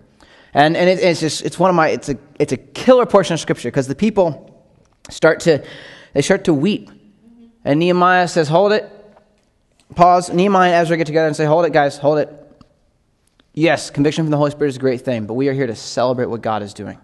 And, 0.56 0.76
and 0.78 0.89
it, 0.89 1.00
it's 1.00 1.20
just, 1.20 1.44
it's 1.44 1.60
one 1.60 1.70
of 1.70 1.76
my, 1.76 1.89
it's 1.89 2.08
a, 2.10 2.18
it's 2.39 2.54
a 2.54 2.58
killer 2.58 3.06
portion 3.06 3.34
of 3.34 3.41
Scripture 3.41 3.68
because 3.68 3.88
the 3.88 3.94
people 3.94 4.65
start 5.10 5.41
to, 5.41 5.63
They 6.13 6.22
start 6.22 6.46
to 6.46 6.54
weep. 6.54 6.89
And 7.65 7.80
Nehemiah 7.80 8.30
says, 8.30 8.48
Hold 8.48 8.72
it. 8.72 8.89
Pause. 9.96 10.32
Nehemiah 10.32 10.72
and 10.72 10.82
Ezra 10.82 10.96
get 10.96 11.08
together 11.08 11.28
and 11.28 11.36
say, 11.36 11.46
Hold 11.46 11.65
it, 11.65 11.74
guys, 11.74 11.98
hold 11.98 12.20
it. 12.20 12.30
Yes, 13.54 13.89
conviction 13.89 14.24
from 14.24 14.32
the 14.32 14.38
Holy 14.38 14.52
Spirit 14.52 14.70
is 14.70 14.78
a 14.78 14.80
great 14.80 15.02
thing, 15.02 15.26
but 15.26 15.34
we 15.34 15.50
are 15.50 15.54
here 15.54 15.68
to 15.68 15.76
celebrate 15.76 16.28
what 16.28 16.41
God 16.41 16.63
is 16.63 16.74
doing. 16.74 16.98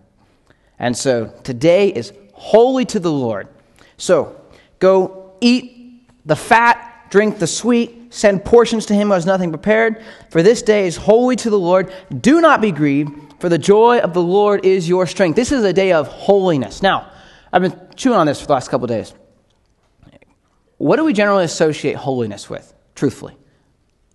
And 0.80 0.98
so 0.98 1.28
today 1.44 1.90
is 1.90 2.14
holy 2.34 2.86
to 2.86 3.00
the 3.00 3.12
Lord. 3.12 3.50
So 3.98 4.42
go 4.80 5.34
eat 5.42 6.10
the 6.26 6.38
fat, 6.38 7.08
drink 7.10 7.40
the 7.40 7.48
sweet, 7.48 8.01
send 8.12 8.46
portions 8.46 8.86
to 8.86 8.94
him 8.94 9.08
who 9.08 9.14
has 9.14 9.26
nothing 9.26 9.50
prepared. 9.50 10.04
For 10.30 10.44
this 10.44 10.62
day 10.62 10.86
is 10.86 10.98
holy 10.98 11.36
to 11.38 11.50
the 11.50 11.58
Lord. 11.58 11.92
Do 12.16 12.42
not 12.42 12.62
be 12.62 12.72
grieved, 12.72 13.12
for 13.40 13.50
the 13.50 13.58
joy 13.58 14.00
of 14.00 14.14
the 14.14 14.22
Lord 14.22 14.64
is 14.66 14.88
your 14.88 15.08
strength. 15.08 15.36
This 15.36 15.52
is 15.52 15.64
a 15.64 15.74
day 15.74 15.94
of 15.94 16.08
holiness. 16.08 16.84
Now, 16.84 17.12
I've 17.52 17.64
been 17.64 17.80
chewing 17.96 18.18
on 18.18 18.28
this 18.28 18.40
for 18.40 18.48
the 18.48 18.54
last 18.54 18.70
couple 18.70 18.86
days. 18.86 19.14
What 20.78 20.98
do 20.98 21.06
we 21.06 21.14
generally 21.14 21.46
associate 21.46 21.96
holiness 21.96 22.50
with, 22.50 22.74
truthfully? 22.96 23.36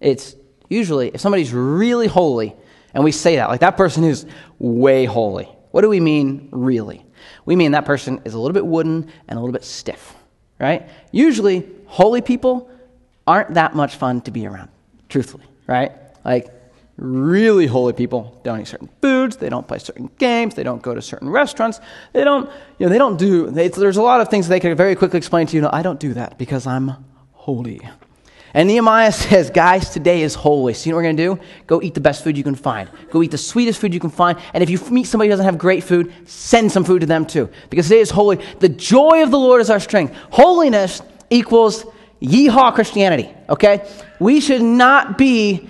It's 0.00 0.36
usually 0.68 1.08
if 1.08 1.20
somebody's 1.20 1.52
really 1.52 2.06
holy, 2.06 2.54
and 2.92 3.02
we 3.02 3.12
say 3.12 3.36
that, 3.36 3.48
like 3.48 3.60
that 3.60 3.76
person 3.76 4.04
is 4.04 4.26
way 4.58 5.04
holy. 5.04 5.46
What 5.70 5.82
do 5.82 5.88
we 5.88 6.00
mean, 6.00 6.48
really? 6.52 7.04
We 7.44 7.56
mean 7.56 7.72
that 7.72 7.84
person 7.84 8.20
is 8.24 8.34
a 8.34 8.38
little 8.38 8.54
bit 8.54 8.66
wooden 8.66 9.10
and 9.28 9.38
a 9.38 9.40
little 9.40 9.52
bit 9.52 9.64
stiff, 9.64 10.14
right? 10.58 10.88
Usually, 11.12 11.68
holy 11.86 12.20
people 12.20 12.70
aren't 13.26 13.54
that 13.54 13.74
much 13.74 13.96
fun 13.96 14.20
to 14.22 14.30
be 14.30 14.46
around, 14.46 14.70
truthfully, 15.08 15.44
right? 15.66 15.92
Like, 16.24 16.52
really 16.96 17.66
holy 17.66 17.92
people 17.92 18.40
don't 18.42 18.60
eat 18.60 18.68
certain 18.68 18.88
foods, 19.02 19.36
they 19.36 19.48
don't 19.48 19.66
play 19.68 19.78
certain 19.78 20.10
games, 20.18 20.54
they 20.54 20.62
don't 20.62 20.82
go 20.82 20.94
to 20.94 21.02
certain 21.02 21.28
restaurants, 21.28 21.80
they 22.12 22.24
don't, 22.24 22.48
you 22.78 22.86
know, 22.86 22.88
they 22.90 22.98
don't 22.98 23.18
do, 23.18 23.50
they, 23.50 23.68
there's 23.68 23.98
a 23.98 24.02
lot 24.02 24.20
of 24.20 24.28
things 24.28 24.48
they 24.48 24.60
can 24.60 24.74
very 24.76 24.94
quickly 24.94 25.18
explain 25.18 25.46
to 25.46 25.56
you, 25.56 25.62
no, 25.62 25.70
I 25.72 25.82
don't 25.82 26.00
do 26.00 26.14
that 26.14 26.38
because 26.38 26.66
I'm 26.66 26.92
holy. 27.32 27.80
And 28.54 28.68
Nehemiah 28.68 29.12
says, 29.12 29.50
guys, 29.50 29.90
today 29.90 30.22
is 30.22 30.34
holy. 30.34 30.72
So 30.72 30.86
you 30.86 30.92
know 30.92 30.96
what 30.96 31.00
we're 31.00 31.12
going 31.12 31.16
to 31.18 31.36
do? 31.36 31.40
Go 31.66 31.82
eat 31.82 31.92
the 31.92 32.00
best 32.00 32.24
food 32.24 32.38
you 32.38 32.42
can 32.42 32.54
find. 32.54 32.88
Go 33.10 33.22
eat 33.22 33.30
the 33.30 33.38
sweetest 33.38 33.78
food 33.78 33.92
you 33.92 34.00
can 34.00 34.08
find. 34.08 34.38
And 34.54 34.62
if 34.62 34.70
you 34.70 34.80
meet 34.90 35.04
somebody 35.04 35.28
who 35.28 35.32
doesn't 35.32 35.44
have 35.44 35.58
great 35.58 35.84
food, 35.84 36.12
send 36.24 36.72
some 36.72 36.82
food 36.82 37.00
to 37.00 37.06
them 37.06 37.26
too. 37.26 37.50
Because 37.68 37.86
today 37.86 38.00
is 38.00 38.08
holy. 38.08 38.42
The 38.60 38.70
joy 38.70 39.22
of 39.22 39.30
the 39.30 39.38
Lord 39.38 39.60
is 39.60 39.68
our 39.68 39.78
strength. 39.78 40.16
Holiness 40.30 41.02
equals 41.28 41.84
yeehaw 42.20 42.74
Christianity, 42.74 43.32
okay? 43.48 43.88
We 44.18 44.40
should 44.40 44.62
not 44.62 45.18
be 45.18 45.68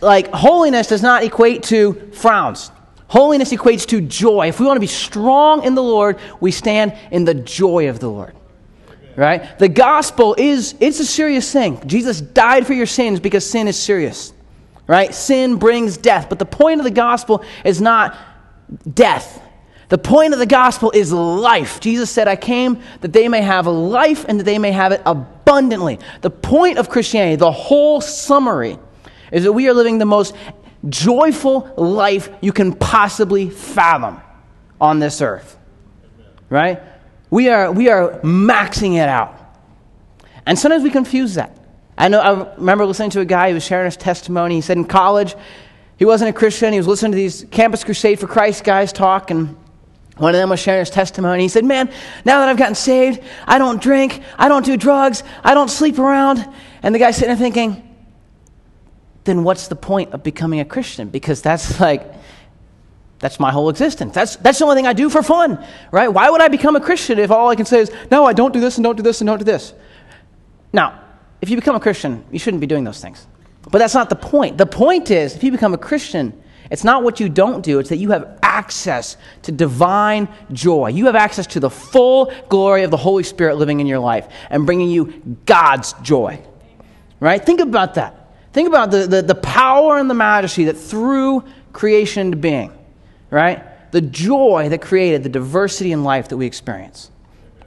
like 0.00 0.28
holiness 0.32 0.88
does 0.88 1.02
not 1.02 1.22
equate 1.22 1.62
to 1.64 2.10
frowns. 2.12 2.70
Holiness 3.08 3.52
equates 3.52 3.86
to 3.86 4.00
joy. 4.00 4.48
If 4.48 4.60
we 4.60 4.66
want 4.66 4.76
to 4.76 4.80
be 4.80 4.86
strong 4.86 5.64
in 5.64 5.74
the 5.74 5.82
Lord, 5.82 6.18
we 6.40 6.50
stand 6.50 6.96
in 7.10 7.24
the 7.24 7.34
joy 7.34 7.88
of 7.88 8.00
the 8.00 8.08
Lord. 8.08 8.34
Right? 9.16 9.58
The 9.58 9.68
gospel 9.68 10.36
is 10.38 10.74
it's 10.78 11.00
a 11.00 11.06
serious 11.06 11.50
thing. 11.52 11.80
Jesus 11.86 12.20
died 12.20 12.66
for 12.66 12.74
your 12.74 12.86
sins 12.86 13.18
because 13.18 13.48
sin 13.48 13.66
is 13.66 13.80
serious. 13.80 14.32
Right? 14.86 15.14
Sin 15.14 15.56
brings 15.56 15.96
death, 15.96 16.28
but 16.28 16.38
the 16.38 16.46
point 16.46 16.80
of 16.80 16.84
the 16.84 16.90
gospel 16.90 17.44
is 17.64 17.80
not 17.80 18.16
death. 18.94 19.42
The 19.88 19.98
point 19.98 20.34
of 20.34 20.38
the 20.38 20.46
gospel 20.46 20.90
is 20.94 21.12
life. 21.12 21.80
Jesus 21.80 22.10
said, 22.10 22.28
I 22.28 22.36
came 22.36 22.82
that 23.00 23.12
they 23.12 23.28
may 23.28 23.40
have 23.40 23.66
life 23.66 24.26
and 24.28 24.38
that 24.38 24.44
they 24.44 24.58
may 24.58 24.70
have 24.72 24.92
it 24.92 25.00
abundantly. 25.06 25.98
The 26.20 26.30
point 26.30 26.78
of 26.78 26.90
Christianity, 26.90 27.36
the 27.36 27.52
whole 27.52 28.00
summary, 28.00 28.78
is 29.32 29.44
that 29.44 29.52
we 29.52 29.68
are 29.68 29.74
living 29.74 29.98
the 29.98 30.04
most 30.04 30.34
joyful 30.88 31.72
life 31.76 32.28
you 32.40 32.52
can 32.52 32.74
possibly 32.74 33.48
fathom 33.48 34.20
on 34.80 34.98
this 34.98 35.22
earth. 35.22 35.58
Right? 36.50 36.82
We 37.30 37.48
are, 37.48 37.72
we 37.72 37.88
are 37.88 38.20
maxing 38.20 38.94
it 38.94 39.08
out. 39.08 39.34
And 40.46 40.58
sometimes 40.58 40.82
we 40.82 40.90
confuse 40.90 41.34
that. 41.34 41.54
I 41.96 42.08
know 42.08 42.20
I 42.20 42.54
remember 42.56 42.86
listening 42.86 43.10
to 43.10 43.20
a 43.20 43.24
guy 43.24 43.48
who 43.48 43.54
was 43.54 43.64
sharing 43.64 43.86
his 43.86 43.96
testimony. 43.96 44.56
He 44.56 44.60
said 44.60 44.76
in 44.76 44.84
college, 44.84 45.34
he 45.96 46.04
wasn't 46.04 46.30
a 46.30 46.32
Christian. 46.32 46.72
He 46.72 46.78
was 46.78 46.86
listening 46.86 47.12
to 47.12 47.16
these 47.16 47.44
Campus 47.50 47.82
Crusade 47.84 48.20
for 48.20 48.28
Christ 48.28 48.62
guys 48.62 48.92
talk, 48.92 49.30
and 49.30 49.56
one 50.18 50.34
of 50.34 50.38
them 50.38 50.50
was 50.50 50.60
sharing 50.60 50.80
his 50.80 50.90
testimony. 50.90 51.42
He 51.42 51.48
said, 51.48 51.64
Man, 51.64 51.88
now 52.24 52.40
that 52.40 52.48
I've 52.48 52.56
gotten 52.56 52.74
saved, 52.74 53.22
I 53.46 53.58
don't 53.58 53.80
drink, 53.80 54.22
I 54.38 54.48
don't 54.48 54.64
do 54.64 54.76
drugs, 54.76 55.22
I 55.42 55.54
don't 55.54 55.68
sleep 55.68 55.98
around. 55.98 56.46
And 56.82 56.94
the 56.94 56.98
guy's 56.98 57.16
sitting 57.16 57.28
there 57.28 57.36
thinking, 57.36 57.84
then 59.28 59.44
what's 59.44 59.68
the 59.68 59.76
point 59.76 60.12
of 60.12 60.22
becoming 60.22 60.60
a 60.60 60.64
Christian? 60.64 61.08
Because 61.08 61.42
that's 61.42 61.78
like, 61.80 62.14
that's 63.18 63.38
my 63.38 63.50
whole 63.50 63.68
existence. 63.68 64.14
That's, 64.14 64.36
that's 64.36 64.58
the 64.58 64.64
only 64.64 64.76
thing 64.76 64.86
I 64.86 64.92
do 64.92 65.10
for 65.10 65.22
fun, 65.22 65.64
right? 65.90 66.08
Why 66.08 66.30
would 66.30 66.40
I 66.40 66.48
become 66.48 66.76
a 66.76 66.80
Christian 66.80 67.18
if 67.18 67.30
all 67.30 67.48
I 67.48 67.56
can 67.56 67.66
say 67.66 67.80
is, 67.80 67.92
no, 68.10 68.24
I 68.24 68.32
don't 68.32 68.52
do 68.52 68.60
this 68.60 68.78
and 68.78 68.84
don't 68.84 68.96
do 68.96 69.02
this 69.02 69.20
and 69.20 69.26
don't 69.26 69.38
do 69.38 69.44
this? 69.44 69.74
Now, 70.72 71.02
if 71.40 71.50
you 71.50 71.56
become 71.56 71.76
a 71.76 71.80
Christian, 71.80 72.24
you 72.30 72.38
shouldn't 72.38 72.60
be 72.60 72.66
doing 72.66 72.84
those 72.84 73.00
things. 73.00 73.26
But 73.70 73.78
that's 73.78 73.94
not 73.94 74.08
the 74.08 74.16
point. 74.16 74.56
The 74.56 74.66
point 74.66 75.10
is, 75.10 75.34
if 75.34 75.42
you 75.42 75.50
become 75.50 75.74
a 75.74 75.78
Christian, 75.78 76.42
it's 76.70 76.84
not 76.84 77.02
what 77.02 77.20
you 77.20 77.28
don't 77.28 77.62
do, 77.62 77.78
it's 77.80 77.88
that 77.90 77.96
you 77.96 78.10
have 78.10 78.37
access 78.58 79.16
to 79.42 79.52
divine 79.52 80.28
joy. 80.52 80.88
You 80.88 81.06
have 81.06 81.14
access 81.14 81.46
to 81.48 81.60
the 81.60 81.70
full 81.70 82.32
glory 82.48 82.82
of 82.82 82.90
the 82.90 82.96
Holy 82.96 83.22
Spirit 83.22 83.56
living 83.56 83.80
in 83.80 83.86
your 83.86 84.00
life 84.00 84.26
and 84.50 84.66
bringing 84.66 84.90
you 84.90 85.04
God's 85.46 85.92
joy. 86.02 86.40
Right? 87.20 87.44
Think 87.44 87.60
about 87.60 87.94
that. 87.94 88.12
Think 88.52 88.68
about 88.68 88.90
the, 88.90 89.06
the, 89.06 89.22
the 89.22 89.34
power 89.34 89.98
and 89.98 90.08
the 90.10 90.14
majesty 90.14 90.64
that 90.64 90.74
threw 90.74 91.44
creation 91.72 92.26
into 92.26 92.36
being, 92.36 92.72
right? 93.30 93.62
The 93.92 94.00
joy 94.00 94.68
that 94.70 94.82
created 94.82 95.22
the 95.22 95.28
diversity 95.28 95.92
in 95.92 96.02
life 96.02 96.28
that 96.28 96.36
we 96.36 96.46
experience, 96.46 97.10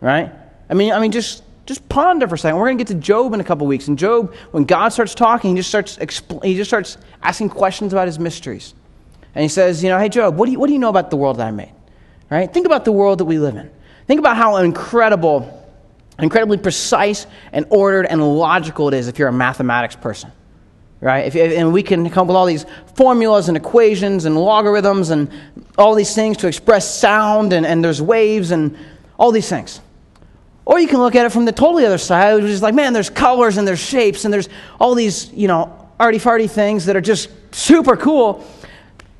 right? 0.01 0.31
I 0.69 0.73
mean, 0.73 0.91
I 0.91 0.99
mean, 0.99 1.11
just 1.11 1.43
just 1.65 1.87
ponder 1.87 2.27
for 2.27 2.35
a 2.35 2.37
second. 2.37 2.57
We're 2.57 2.67
going 2.67 2.77
to 2.79 2.83
get 2.83 2.93
to 2.93 2.99
Job 2.99 3.33
in 3.33 3.39
a 3.39 3.43
couple 3.43 3.67
weeks, 3.67 3.87
and 3.87 3.97
Job, 3.97 4.33
when 4.51 4.65
God 4.65 4.89
starts 4.89 5.13
talking, 5.15 5.51
he 5.51 5.55
just 5.57 5.69
starts 5.69 5.97
expl- 5.97 6.43
he 6.43 6.55
just 6.55 6.69
starts 6.69 6.97
asking 7.21 7.49
questions 7.49 7.93
about 7.93 8.07
his 8.07 8.19
mysteries, 8.19 8.73
and 9.33 9.41
he 9.41 9.47
says, 9.47 9.83
you 9.83 9.89
know, 9.89 9.99
hey 9.99 10.09
Job, 10.09 10.37
what 10.37 10.45
do 10.45 10.51
you, 10.51 10.59
what 10.59 10.67
do 10.67 10.73
you 10.73 10.79
know 10.79 10.89
about 10.89 11.09
the 11.09 11.17
world 11.17 11.37
that 11.37 11.47
I 11.47 11.51
made? 11.51 11.73
Right? 12.29 12.51
Think 12.51 12.65
about 12.65 12.85
the 12.85 12.91
world 12.91 13.19
that 13.19 13.25
we 13.25 13.39
live 13.39 13.55
in. 13.55 13.69
Think 14.07 14.19
about 14.19 14.37
how 14.37 14.57
incredible, 14.57 15.67
incredibly 16.19 16.57
precise 16.57 17.27
and 17.51 17.65
ordered 17.69 18.05
and 18.05 18.21
logical 18.21 18.87
it 18.87 18.93
is 18.93 19.07
if 19.07 19.19
you're 19.19 19.27
a 19.27 19.33
mathematics 19.33 19.95
person 19.95 20.31
right? 21.01 21.25
If, 21.25 21.35
and 21.35 21.73
we 21.73 21.83
can 21.83 22.09
come 22.09 22.21
up 22.21 22.27
with 22.27 22.37
all 22.37 22.45
these 22.45 22.65
formulas 22.95 23.47
and 23.47 23.57
equations 23.57 24.25
and 24.25 24.37
logarithms 24.37 25.09
and 25.09 25.29
all 25.77 25.95
these 25.95 26.13
things 26.13 26.37
to 26.37 26.47
express 26.47 26.95
sound, 26.99 27.53
and, 27.53 27.65
and 27.65 27.83
there's 27.83 28.01
waves 28.01 28.51
and 28.51 28.77
all 29.17 29.31
these 29.31 29.49
things. 29.49 29.81
Or 30.63 30.79
you 30.79 30.87
can 30.87 30.99
look 30.99 31.15
at 31.15 31.25
it 31.25 31.31
from 31.31 31.45
the 31.45 31.51
totally 31.51 31.85
other 31.85 31.97
side, 31.97 32.35
which 32.35 32.51
is 32.51 32.61
like, 32.61 32.75
man, 32.75 32.93
there's 32.93 33.09
colors 33.09 33.57
and 33.57 33.67
there's 33.67 33.79
shapes 33.79 34.25
and 34.25 34.33
there's 34.33 34.47
all 34.79 34.93
these, 34.93 35.33
you 35.33 35.47
know, 35.47 35.89
arty 35.99 36.19
farty 36.19 36.49
things 36.49 36.85
that 36.85 36.95
are 36.95 37.01
just 37.01 37.29
super 37.53 37.97
cool. 37.97 38.45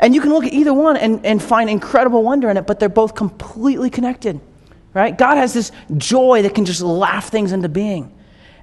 And 0.02 0.16
you 0.16 0.20
can 0.22 0.32
look 0.32 0.46
at 0.46 0.52
either 0.52 0.74
one 0.74 0.98
and, 0.98 1.24
and 1.24 1.42
find 1.42 1.70
incredible 1.70 2.24
wonder 2.24 2.50
in 2.50 2.58
it, 2.58 2.66
but 2.66 2.80
they're 2.80 2.90
both 2.90 3.14
completely 3.14 3.92
connected, 3.92 4.42
right? 4.96 5.16
God 5.16 5.38
has 5.38 5.54
this 5.54 5.72
joy 5.96 6.42
that 6.42 6.56
can 6.56 6.66
just 6.66 6.82
laugh 6.82 7.30
things 7.30 7.52
into 7.52 7.70
being. 7.70 8.12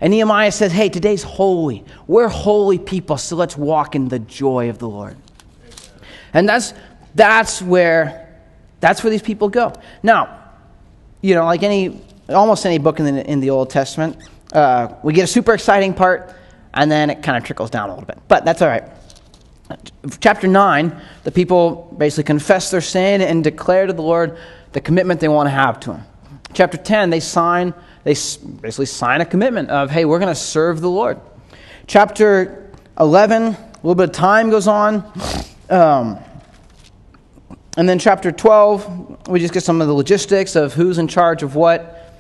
And 0.01 0.11
Nehemiah 0.11 0.53
says, 0.53 0.72
Hey, 0.72 0.88
today's 0.88 1.22
holy. 1.22 1.85
We're 2.09 2.29
holy 2.29 2.79
people, 2.79 3.16
so 3.18 3.37
let's 3.37 3.57
walk 3.57 3.94
in 3.94 4.09
the 4.09 4.18
joy 4.18 4.68
of 4.68 4.79
the 4.79 4.88
Lord. 4.88 5.16
And 6.35 6.48
that's, 6.48 6.74
that's, 7.14 7.62
where, 7.62 8.40
that's 8.81 9.03
where 9.05 9.11
these 9.11 9.22
people 9.22 9.48
go. 9.48 9.72
Now, 10.03 10.42
you 11.20 11.35
know, 11.35 11.44
like 11.44 11.62
any, 11.62 12.01
almost 12.29 12.66
any 12.66 12.79
book 12.79 12.98
in 12.98 13.14
the, 13.14 13.31
in 13.31 13.40
the 13.40 13.51
Old 13.51 13.70
Testament, 13.70 14.16
uh, 14.53 14.94
we 15.05 15.12
get 15.12 15.24
a 15.24 15.29
super 15.29 15.55
exciting 15.55 15.94
part, 15.94 16.35
and 16.74 16.90
then 16.90 17.11
it 17.11 17.22
kind 17.22 17.37
of 17.37 17.44
trickles 17.44 17.70
down 17.70 17.90
a 17.90 17.92
little 17.92 18.07
bit. 18.07 18.18
But 18.29 18.44
that's 18.44 18.61
all 18.61 18.68
right. 18.68 18.85
Chapter 20.21 20.47
9, 20.47 21.01
the 21.25 21.31
people 21.31 21.95
basically 21.97 22.25
confess 22.25 22.71
their 22.71 22.81
sin 22.81 23.21
and 23.21 23.45
declare 23.45 23.87
to 23.87 23.93
the 23.93 24.03
Lord 24.03 24.39
the 24.73 24.81
commitment 24.81 25.21
they 25.21 25.29
want 25.29 25.47
to 25.47 25.51
have 25.51 25.79
to 25.81 25.95
Him. 25.95 26.05
Chapter 26.55 26.79
10, 26.79 27.11
they 27.11 27.21
sign 27.21 27.75
they 28.05 28.13
basically 28.13 28.87
sign 28.87 29.21
a 29.21 29.27
commitment 29.27 29.69
of, 29.69 29.91
hey, 29.91 30.07
we're 30.07 30.19
going 30.19 30.35
to 30.35 30.41
serve 30.41 30.81
the 30.81 30.89
Lord. 30.89 31.21
Chapter 31.87 32.73
11, 32.99 33.43
a 33.43 33.57
little 33.83 33.95
bit 33.95 34.09
of 34.09 34.14
time 34.14 34.49
goes 34.49 34.66
on. 34.66 35.05
Um, 35.69 36.19
and 37.77 37.87
then 37.87 37.99
chapter 37.99 38.33
12, 38.33 39.29
we 39.29 39.41
just 39.41 39.53
get 39.53 39.62
some 39.62 39.83
of 39.83 39.89
the 39.89 39.93
logistics 39.93 40.57
of 40.57 40.73
who's 40.73 40.97
in 40.97 41.07
charge 41.07 41.43
of 41.43 41.55
what 41.55 42.14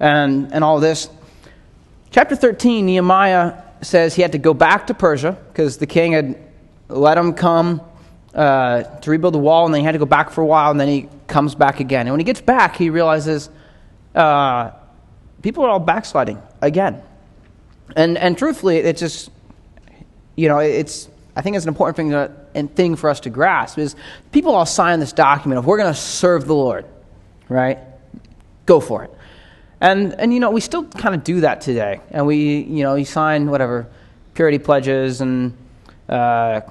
and, 0.00 0.52
and 0.52 0.64
all 0.64 0.80
this. 0.80 1.10
Chapter 2.10 2.36
13, 2.36 2.86
Nehemiah 2.86 3.62
says 3.82 4.14
he 4.14 4.22
had 4.22 4.32
to 4.32 4.38
go 4.38 4.54
back 4.54 4.86
to 4.86 4.94
Persia 4.94 5.36
because 5.48 5.76
the 5.76 5.86
king 5.86 6.12
had 6.12 6.38
let 6.88 7.16
him 7.18 7.32
come 7.32 7.80
uh, 8.34 8.82
to 8.82 9.10
rebuild 9.10 9.34
the 9.34 9.38
wall, 9.38 9.64
and 9.64 9.74
then 9.74 9.80
he 9.80 9.84
had 9.84 9.92
to 9.92 9.98
go 9.98 10.06
back 10.06 10.30
for 10.30 10.40
a 10.40 10.46
while, 10.46 10.70
and 10.70 10.80
then 10.80 10.88
he 10.88 11.08
comes 11.26 11.54
back 11.54 11.80
again. 11.80 12.02
And 12.06 12.10
when 12.10 12.20
he 12.20 12.24
gets 12.24 12.40
back, 12.40 12.76
he 12.76 12.90
realizes 12.90 13.48
uh, 14.14 14.70
people 15.42 15.64
are 15.64 15.70
all 15.70 15.80
backsliding 15.80 16.40
again. 16.60 17.02
And, 17.96 18.18
and 18.18 18.36
truthfully, 18.36 18.78
it's 18.78 19.00
just, 19.00 19.30
you 20.36 20.48
know, 20.48 20.58
it's, 20.58 21.08
I 21.36 21.42
think 21.42 21.56
it's 21.56 21.64
an 21.64 21.68
important 21.68 21.96
thing, 21.96 22.10
to, 22.10 22.32
and 22.54 22.74
thing 22.74 22.96
for 22.96 23.10
us 23.10 23.20
to 23.20 23.30
grasp 23.30 23.78
is 23.78 23.94
people 24.32 24.54
all 24.54 24.66
sign 24.66 25.00
this 25.00 25.12
document 25.12 25.58
of 25.58 25.66
we're 25.66 25.78
going 25.78 25.92
to 25.92 25.98
serve 25.98 26.46
the 26.46 26.54
Lord, 26.54 26.86
right? 27.48 27.78
Go 28.66 28.80
for 28.80 29.04
it. 29.04 29.10
And, 29.80 30.14
and 30.14 30.32
you 30.32 30.40
know, 30.40 30.50
we 30.50 30.60
still 30.60 30.84
kind 30.84 31.14
of 31.14 31.24
do 31.24 31.40
that 31.42 31.60
today. 31.60 32.00
And 32.10 32.26
we, 32.26 32.62
you 32.62 32.82
know, 32.82 32.94
you 32.94 33.04
sign 33.04 33.50
whatever, 33.50 33.86
purity 34.32 34.58
pledges 34.58 35.20
and 35.20 35.56
uh, 36.08 36.62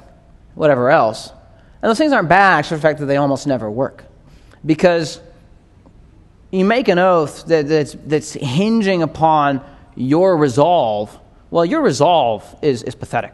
whatever 0.56 0.90
else. 0.90 1.30
And 1.82 1.90
those 1.90 1.98
things 1.98 2.14
aren't 2.14 2.30
bad, 2.30 2.60
except 2.60 2.70
for 2.70 2.76
the 2.76 2.82
fact 2.82 3.00
that 3.00 3.06
they 3.08 3.18
almost 3.18 3.46
never 3.48 3.70
work. 3.70 4.06
Because 4.66 5.20
you 6.52 6.66
make 6.66 6.88
an 6.88 7.00
oath 7.00 7.46
that, 7.48 7.68
that's, 7.68 7.96
that's 8.06 8.34
hinging 8.34 9.02
upon 9.02 9.62
your 9.96 10.38
resolve. 10.38 11.20
Well, 11.52 11.66
your 11.66 11.82
resolve 11.82 12.44
is, 12.62 12.84
is 12.84 12.96
pathetic, 12.96 13.34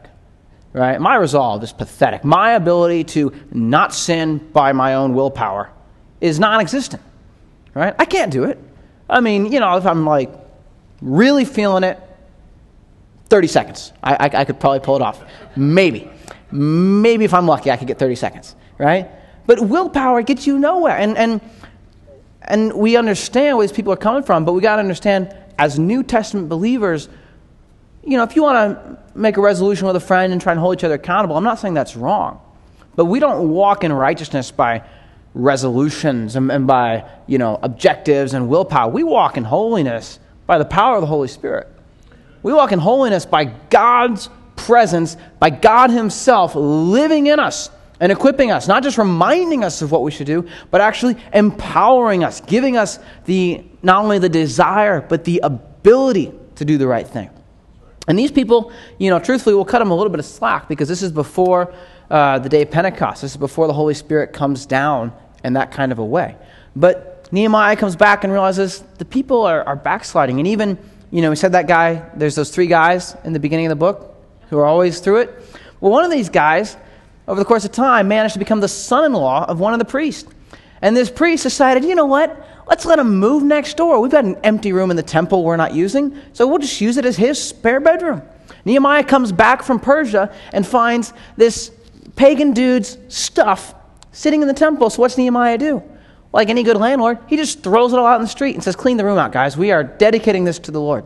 right? 0.73 0.99
My 0.99 1.15
resolve 1.15 1.63
is 1.63 1.71
pathetic. 1.71 2.23
My 2.23 2.53
ability 2.53 3.03
to 3.05 3.33
not 3.51 3.93
sin 3.93 4.37
by 4.37 4.71
my 4.71 4.95
own 4.95 5.13
willpower 5.13 5.71
is 6.21 6.39
non 6.39 6.59
existent, 6.59 7.03
right? 7.73 7.93
I 7.99 8.05
can't 8.05 8.31
do 8.31 8.45
it. 8.45 8.57
I 9.09 9.21
mean, 9.21 9.51
you 9.51 9.59
know, 9.59 9.77
if 9.77 9.85
I'm 9.85 10.05
like 10.05 10.31
really 11.01 11.45
feeling 11.45 11.83
it, 11.83 11.99
30 13.29 13.47
seconds. 13.47 13.93
I, 14.03 14.13
I, 14.15 14.39
I, 14.39 14.45
could 14.45 14.59
probably 14.59 14.79
pull 14.79 14.95
it 14.95 15.01
off. 15.01 15.23
Maybe. 15.55 16.09
Maybe 16.51 17.25
if 17.25 17.33
I'm 17.33 17.47
lucky, 17.47 17.71
I 17.71 17.77
could 17.77 17.87
get 17.87 17.99
30 17.99 18.15
seconds, 18.15 18.55
right? 18.77 19.09
But 19.45 19.59
willpower 19.61 20.21
gets 20.21 20.47
you 20.47 20.59
nowhere. 20.59 20.97
And, 20.97 21.17
and, 21.17 21.41
and 22.41 22.73
we 22.73 22.97
understand 22.97 23.57
where 23.57 23.67
these 23.67 23.75
people 23.75 23.93
are 23.93 23.97
coming 23.97 24.23
from, 24.23 24.45
but 24.45 24.53
we 24.53 24.61
got 24.61 24.77
to 24.77 24.81
understand 24.81 25.35
as 25.57 25.77
New 25.77 26.03
Testament 26.03 26.49
believers, 26.49 27.09
you 28.03 28.17
know, 28.17 28.23
if 28.23 28.35
you 28.35 28.43
want 28.43 28.57
to 28.75 28.97
make 29.13 29.37
a 29.37 29.41
resolution 29.41 29.85
with 29.85 29.95
a 29.95 29.99
friend 29.99 30.31
and 30.31 30.41
try 30.41 30.53
and 30.53 30.59
hold 30.59 30.77
each 30.77 30.83
other 30.83 30.95
accountable, 30.95 31.35
I'm 31.35 31.43
not 31.43 31.59
saying 31.59 31.73
that's 31.73 31.95
wrong. 31.95 32.41
But 32.95 33.05
we 33.05 33.19
don't 33.19 33.49
walk 33.49 33.83
in 33.83 33.93
righteousness 33.93 34.51
by 34.51 34.83
resolutions 35.33 36.35
and, 36.35 36.51
and 36.51 36.65
by, 36.65 37.09
you 37.27 37.37
know, 37.37 37.59
objectives 37.61 38.33
and 38.33 38.49
willpower. 38.49 38.89
We 38.89 39.03
walk 39.03 39.37
in 39.37 39.43
holiness 39.43 40.19
by 40.47 40.57
the 40.57 40.65
power 40.65 40.95
of 40.95 41.01
the 41.01 41.07
Holy 41.07 41.27
Spirit. 41.27 41.67
We 42.41 42.53
walk 42.53 42.71
in 42.71 42.79
holiness 42.79 43.25
by 43.25 43.45
God's 43.45 44.29
presence, 44.65 45.17
by 45.39 45.49
God 45.49 45.89
Himself 45.89 46.53
living 46.55 47.27
in 47.27 47.39
us 47.39 47.69
and 47.99 48.11
equipping 48.11 48.51
us, 48.51 48.67
not 48.67 48.83
just 48.83 48.97
reminding 48.97 49.63
us 49.63 49.81
of 49.81 49.91
what 49.91 50.03
we 50.03 50.11
should 50.11 50.27
do, 50.27 50.47
but 50.71 50.81
actually 50.81 51.17
empowering 51.33 52.23
us, 52.23 52.41
giving 52.41 52.77
us 52.77 52.99
the 53.25 53.63
not 53.81 54.03
only 54.03 54.19
the 54.19 54.29
desire, 54.29 55.01
but 55.01 55.23
the 55.23 55.39
ability 55.43 56.31
to 56.55 56.65
do 56.65 56.77
the 56.77 56.87
right 56.87 57.07
thing. 57.07 57.29
And 58.07 58.17
these 58.17 58.31
people, 58.31 58.71
you 58.97 59.09
know, 59.09 59.19
truthfully, 59.19 59.55
we'll 59.55 59.65
cut 59.65 59.79
them 59.79 59.91
a 59.91 59.95
little 59.95 60.09
bit 60.09 60.19
of 60.19 60.25
slack 60.25 60.67
because 60.67 60.87
this 60.87 61.03
is 61.03 61.11
before 61.11 61.73
uh, 62.09 62.39
the 62.39 62.49
day 62.49 62.63
of 62.63 62.71
Pentecost. 62.71 63.21
This 63.21 63.31
is 63.31 63.37
before 63.37 63.67
the 63.67 63.73
Holy 63.73 63.93
Spirit 63.93 64.33
comes 64.33 64.65
down 64.65 65.13
in 65.43 65.53
that 65.53 65.71
kind 65.71 65.91
of 65.91 65.99
a 65.99 66.05
way. 66.05 66.35
But 66.75 67.27
Nehemiah 67.31 67.75
comes 67.75 67.95
back 67.95 68.23
and 68.23 68.33
realizes 68.33 68.79
the 68.97 69.05
people 69.05 69.43
are, 69.43 69.63
are 69.63 69.75
backsliding. 69.75 70.39
And 70.39 70.47
even 70.47 70.77
you 71.11 71.21
know, 71.23 71.31
we 71.31 71.35
said 71.35 71.53
that 71.53 71.67
guy, 71.67 72.07
there's 72.15 72.35
those 72.35 72.51
three 72.51 72.67
guys 72.67 73.15
in 73.23 73.33
the 73.33 73.39
beginning 73.39 73.65
of 73.65 73.71
the 73.71 73.75
book 73.75 74.08
who 74.49 74.57
are 74.57 74.65
always 74.65 74.99
through 74.99 75.17
it. 75.17 75.57
Well, 75.79 75.91
one 75.91 76.03
of 76.03 76.11
these 76.11 76.29
guys, 76.29 76.77
over 77.27 77.39
the 77.39 77.45
course 77.45 77.65
of 77.65 77.71
time, 77.71 78.07
managed 78.07 78.33
to 78.33 78.39
become 78.39 78.59
the 78.59 78.67
son 78.67 79.05
in 79.05 79.13
law 79.13 79.45
of 79.45 79.59
one 79.59 79.73
of 79.73 79.79
the 79.79 79.85
priests. 79.85 80.29
And 80.81 80.95
this 80.95 81.09
priest 81.09 81.43
decided, 81.43 81.83
you 81.83 81.95
know 81.95 82.05
what? 82.05 82.45
Let's 82.67 82.85
let 82.85 82.99
him 82.99 83.17
move 83.17 83.43
next 83.43 83.77
door. 83.77 83.99
We've 83.99 84.11
got 84.11 84.25
an 84.25 84.37
empty 84.43 84.73
room 84.73 84.91
in 84.91 84.97
the 84.97 85.03
temple 85.03 85.43
we're 85.43 85.57
not 85.57 85.73
using, 85.73 86.17
so 86.33 86.47
we'll 86.47 86.59
just 86.59 86.79
use 86.79 86.97
it 86.97 87.05
as 87.05 87.17
his 87.17 87.41
spare 87.41 87.79
bedroom. 87.79 88.21
Nehemiah 88.65 89.03
comes 89.03 89.31
back 89.31 89.63
from 89.63 89.79
Persia 89.79 90.33
and 90.53 90.65
finds 90.65 91.13
this 91.35 91.71
pagan 92.15 92.53
dude's 92.53 92.97
stuff 93.07 93.73
sitting 94.11 94.41
in 94.41 94.47
the 94.47 94.53
temple. 94.53 94.89
So, 94.89 95.01
what's 95.01 95.17
Nehemiah 95.17 95.57
do? 95.57 95.83
Like 96.31 96.49
any 96.49 96.61
good 96.61 96.77
landlord, 96.77 97.17
he 97.27 97.37
just 97.37 97.63
throws 97.63 97.91
it 97.91 97.97
all 97.97 98.05
out 98.05 98.17
in 98.17 98.21
the 98.21 98.27
street 98.27 98.53
and 98.53 98.63
says, 98.63 98.75
Clean 98.75 98.97
the 98.97 99.05
room 99.05 99.17
out, 99.17 99.31
guys. 99.31 99.57
We 99.57 99.71
are 99.71 99.83
dedicating 99.83 100.43
this 100.43 100.59
to 100.59 100.71
the 100.71 100.81
Lord. 100.81 101.05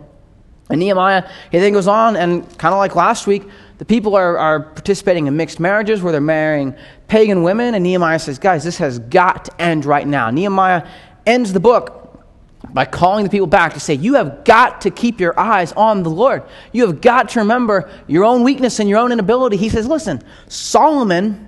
And 0.74 0.80
Nehemiah, 0.80 1.30
he 1.52 1.60
then 1.60 1.72
goes 1.72 1.88
on, 1.88 2.16
and 2.16 2.44
kind 2.58 2.74
of 2.74 2.80
like 2.80 2.96
last 2.96 3.28
week, 3.28 3.44
the 3.78 3.86
people 3.86 4.16
are, 4.16 4.38
are 4.40 4.60
participating 4.60 5.28
in 5.28 5.38
mixed 5.38 5.60
marriages 5.60 6.02
where 6.02 6.12
they're 6.12 6.20
marrying 6.20 6.76
pagan 7.08 7.44
women. 7.44 7.76
And 7.76 7.84
Nehemiah 7.84 8.18
says, 8.18 8.40
Guys, 8.40 8.64
this 8.64 8.78
has 8.78 8.98
got 8.98 9.46
to 9.46 9.62
end 9.62 9.86
right 9.86 10.08
now. 10.08 10.32
Nehemiah 10.32 10.88
ends 11.28 11.54
the 11.54 11.60
book 11.60 12.26
by 12.74 12.86
calling 12.86 13.24
the 13.24 13.30
people 13.30 13.46
back 13.46 13.76
to 13.76 13.80
say, 13.80 13.94
You 13.94 14.16
have 14.16 14.44
got 14.46 14.82
to 14.82 14.90
keep 14.90 15.20
your 15.20 15.40
eyes 15.40 15.74
on 15.74 16.02
the 16.02 16.10
Lord. 16.10 16.42
You 16.72 16.88
have 16.88 17.02
got 17.02 17.30
to 17.30 17.42
remember 17.42 17.92
your 18.08 18.26
own 18.26 18.44
weakness 18.44 18.80
and 18.80 18.90
your 18.90 18.98
own 18.98 19.12
inability. 19.12 19.58
He 19.58 19.70
says, 19.70 19.88
Listen, 19.88 20.24
Solomon 20.48 21.48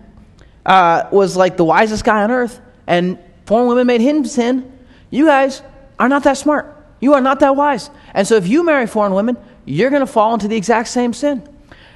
uh, 0.67 1.09
was 1.11 1.35
like 1.35 1.57
the 1.57 1.65
wisest 1.65 2.03
guy 2.03 2.23
on 2.23 2.29
earth, 2.29 2.61
and 2.85 3.17
Foreign 3.47 3.67
women 3.67 3.87
made 3.87 4.01
him 4.01 4.23
sin. 4.23 4.71
You 5.09 5.25
guys 5.25 5.63
are 5.97 6.09
not 6.09 6.23
that 6.23 6.37
smart. 6.37 6.74
You 7.05 7.13
are 7.13 7.21
not 7.21 7.39
that 7.41 7.55
wise. 7.55 7.91
And 8.15 8.27
so 8.27 8.33
if 8.33 8.47
you 8.47 8.65
marry 8.65 8.87
foreign 8.87 9.13
women, 9.13 9.37
you're 9.63 9.91
going 9.91 9.99
to 9.99 10.11
fall 10.11 10.33
into 10.33 10.47
the 10.47 10.55
exact 10.55 10.87
same 10.87 11.13
sin. 11.13 11.47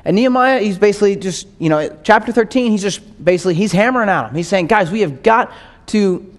And 0.06 0.16
Nehemiah, 0.16 0.60
he's 0.60 0.78
basically 0.78 1.16
just, 1.16 1.48
you 1.58 1.68
know, 1.68 1.98
chapter 2.04 2.32
13, 2.32 2.72
he's 2.72 2.84
just 2.84 3.02
basically, 3.26 3.56
he's 3.56 3.72
hammering 3.72 4.08
at 4.08 4.28
them. 4.28 4.36
He's 4.36 4.48
saying, 4.48 4.68
guys, 4.68 4.92
we 4.92 5.02
have 5.02 5.24
got 5.24 5.52
to, 5.88 6.32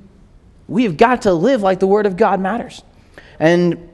we 0.68 0.84
have 0.84 0.96
got 0.96 1.22
to 1.22 1.32
live 1.32 1.62
like 1.62 1.80
the 1.80 1.88
word 1.88 2.06
of 2.06 2.16
God 2.16 2.38
matters. 2.38 2.84
And 3.40 3.88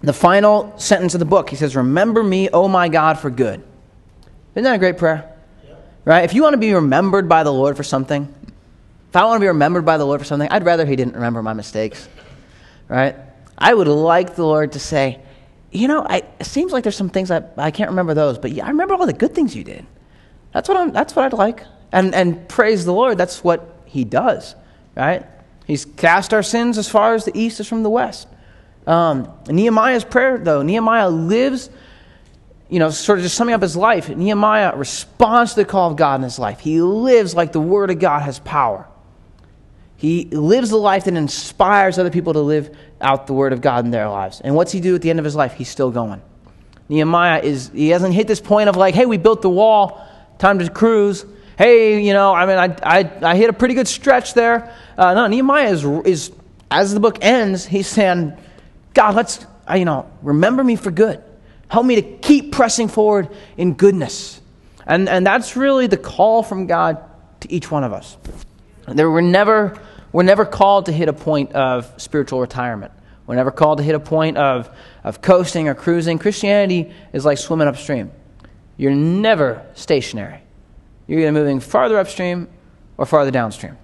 the 0.00 0.12
final 0.12 0.78
sentence 0.78 1.14
of 1.14 1.18
the 1.18 1.24
book, 1.24 1.50
he 1.50 1.56
says, 1.56 1.74
remember 1.74 2.22
me, 2.22 2.48
oh 2.52 2.68
my 2.68 2.88
God, 2.88 3.18
for 3.18 3.30
good. 3.30 3.64
Isn't 4.54 4.62
that 4.62 4.76
a 4.76 4.78
great 4.78 4.96
prayer? 4.96 5.28
Right? 6.04 6.22
If 6.22 6.34
you 6.34 6.44
want 6.44 6.54
to 6.54 6.58
be 6.58 6.72
remembered 6.72 7.28
by 7.28 7.42
the 7.42 7.52
Lord 7.52 7.76
for 7.76 7.82
something, 7.82 8.32
if 9.08 9.16
I 9.16 9.24
want 9.24 9.38
to 9.38 9.40
be 9.40 9.48
remembered 9.48 9.84
by 9.84 9.98
the 9.98 10.06
Lord 10.06 10.20
for 10.20 10.24
something, 10.24 10.48
I'd 10.52 10.64
rather 10.64 10.86
He 10.86 10.94
didn't 10.94 11.14
remember 11.14 11.42
my 11.42 11.54
mistakes, 11.54 12.08
right? 12.86 13.16
I 13.58 13.72
would 13.74 13.88
like 13.88 14.34
the 14.34 14.44
Lord 14.44 14.72
to 14.72 14.78
say, 14.78 15.20
you 15.70 15.88
know, 15.88 16.06
I, 16.08 16.22
it 16.38 16.46
seems 16.46 16.72
like 16.72 16.84
there's 16.84 16.96
some 16.96 17.10
things 17.10 17.30
I, 17.30 17.42
I 17.56 17.70
can't 17.70 17.90
remember 17.90 18.14
those, 18.14 18.38
but 18.38 18.52
yeah, 18.52 18.64
I 18.64 18.68
remember 18.68 18.94
all 18.94 19.06
the 19.06 19.12
good 19.12 19.34
things 19.34 19.54
you 19.56 19.64
did. 19.64 19.84
That's 20.52 20.68
what, 20.68 20.78
I'm, 20.78 20.92
that's 20.92 21.16
what 21.16 21.24
I'd 21.24 21.32
like. 21.32 21.64
And, 21.92 22.14
and 22.14 22.48
praise 22.48 22.84
the 22.84 22.92
Lord, 22.92 23.18
that's 23.18 23.42
what 23.42 23.82
He 23.86 24.04
does, 24.04 24.54
right? 24.96 25.26
He's 25.66 25.84
cast 25.84 26.34
our 26.34 26.42
sins 26.42 26.78
as 26.78 26.88
far 26.88 27.14
as 27.14 27.24
the 27.24 27.36
east 27.36 27.58
is 27.60 27.68
from 27.68 27.82
the 27.82 27.90
west. 27.90 28.28
Um, 28.86 29.32
Nehemiah's 29.48 30.04
prayer, 30.04 30.38
though, 30.38 30.62
Nehemiah 30.62 31.08
lives, 31.08 31.70
you 32.68 32.78
know, 32.78 32.90
sort 32.90 33.18
of 33.18 33.24
just 33.24 33.34
summing 33.34 33.54
up 33.54 33.62
his 33.62 33.76
life. 33.76 34.08
Nehemiah 34.08 34.76
responds 34.76 35.54
to 35.54 35.60
the 35.60 35.64
call 35.64 35.90
of 35.90 35.96
God 35.96 36.16
in 36.16 36.22
his 36.22 36.38
life. 36.38 36.60
He 36.60 36.82
lives 36.82 37.34
like 37.34 37.52
the 37.52 37.60
Word 37.60 37.90
of 37.90 37.98
God 37.98 38.22
has 38.22 38.38
power. 38.40 38.86
He 40.04 40.26
lives 40.26 40.70
a 40.70 40.76
life 40.76 41.04
that 41.04 41.14
inspires 41.14 41.98
other 41.98 42.10
people 42.10 42.34
to 42.34 42.40
live 42.40 42.76
out 43.00 43.26
the 43.26 43.32
word 43.32 43.54
of 43.54 43.62
God 43.62 43.86
in 43.86 43.90
their 43.90 44.06
lives. 44.06 44.38
And 44.42 44.54
what's 44.54 44.70
he 44.70 44.78
do 44.78 44.94
at 44.94 45.00
the 45.00 45.08
end 45.08 45.18
of 45.18 45.24
his 45.24 45.34
life? 45.34 45.54
He's 45.54 45.70
still 45.70 45.90
going. 45.90 46.20
Nehemiah 46.90 47.40
is 47.40 47.70
he 47.72 47.88
hasn't 47.88 48.12
hit 48.12 48.26
this 48.26 48.38
point 48.38 48.68
of 48.68 48.76
like, 48.76 48.94
hey, 48.94 49.06
we 49.06 49.16
built 49.16 49.40
the 49.40 49.48
wall, 49.48 50.06
time 50.36 50.58
to 50.58 50.68
cruise. 50.68 51.24
Hey, 51.56 52.02
you 52.02 52.12
know, 52.12 52.34
I 52.34 52.44
mean, 52.44 52.58
I, 52.58 52.98
I, 52.98 53.30
I 53.30 53.36
hit 53.36 53.48
a 53.48 53.54
pretty 53.54 53.72
good 53.72 53.88
stretch 53.88 54.34
there. 54.34 54.76
Uh, 54.98 55.14
no, 55.14 55.26
Nehemiah 55.26 55.70
is, 55.70 55.86
is, 56.04 56.32
as 56.70 56.92
the 56.92 57.00
book 57.00 57.16
ends, 57.22 57.64
he's 57.64 57.86
saying, 57.86 58.36
God, 58.92 59.14
let's, 59.14 59.46
you 59.74 59.86
know, 59.86 60.10
remember 60.20 60.62
me 60.62 60.76
for 60.76 60.90
good. 60.90 61.24
Help 61.68 61.86
me 61.86 61.94
to 61.94 62.02
keep 62.02 62.52
pressing 62.52 62.88
forward 62.88 63.30
in 63.56 63.72
goodness. 63.72 64.38
And, 64.86 65.08
and 65.08 65.26
that's 65.26 65.56
really 65.56 65.86
the 65.86 65.96
call 65.96 66.42
from 66.42 66.66
God 66.66 67.02
to 67.40 67.50
each 67.50 67.70
one 67.70 67.84
of 67.84 67.94
us. 67.94 68.18
There 68.86 69.08
were 69.08 69.22
never 69.22 69.80
we're 70.14 70.22
never 70.22 70.44
called 70.44 70.86
to 70.86 70.92
hit 70.92 71.08
a 71.08 71.12
point 71.12 71.54
of 71.54 71.92
spiritual 71.96 72.40
retirement. 72.40 72.92
We're 73.26 73.34
never 73.34 73.50
called 73.50 73.78
to 73.78 73.84
hit 73.84 73.96
a 73.96 74.00
point 74.00 74.36
of, 74.36 74.70
of 75.02 75.20
coasting 75.20 75.66
or 75.66 75.74
cruising. 75.74 76.20
Christianity 76.20 76.94
is 77.12 77.24
like 77.24 77.36
swimming 77.36 77.66
upstream. 77.66 78.12
You're 78.76 78.94
never 78.94 79.66
stationary. 79.74 80.40
You're 81.08 81.18
either 81.18 81.32
moving 81.32 81.58
farther 81.58 81.98
upstream 81.98 82.46
or 82.96 83.06
farther 83.06 83.32
downstream. 83.32 83.76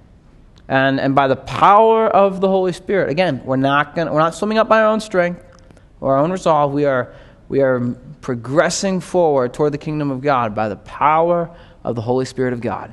And, 0.68 1.00
and 1.00 1.16
by 1.16 1.26
the 1.26 1.34
power 1.34 2.06
of 2.06 2.40
the 2.40 2.46
Holy 2.46 2.72
Spirit, 2.72 3.10
again, 3.10 3.42
we're 3.44 3.56
not, 3.56 3.96
gonna, 3.96 4.12
we're 4.12 4.20
not 4.20 4.36
swimming 4.36 4.58
up 4.58 4.68
by 4.68 4.82
our 4.82 4.86
own 4.86 5.00
strength 5.00 5.44
or 6.00 6.14
our 6.14 6.22
own 6.22 6.30
resolve. 6.30 6.72
We 6.72 6.84
are, 6.84 7.12
we 7.48 7.60
are 7.60 7.80
progressing 8.20 9.00
forward 9.00 9.52
toward 9.52 9.72
the 9.72 9.78
kingdom 9.78 10.12
of 10.12 10.20
God 10.20 10.54
by 10.54 10.68
the 10.68 10.76
power 10.76 11.50
of 11.82 11.96
the 11.96 12.02
Holy 12.02 12.24
Spirit 12.24 12.52
of 12.52 12.60
God. 12.60 12.92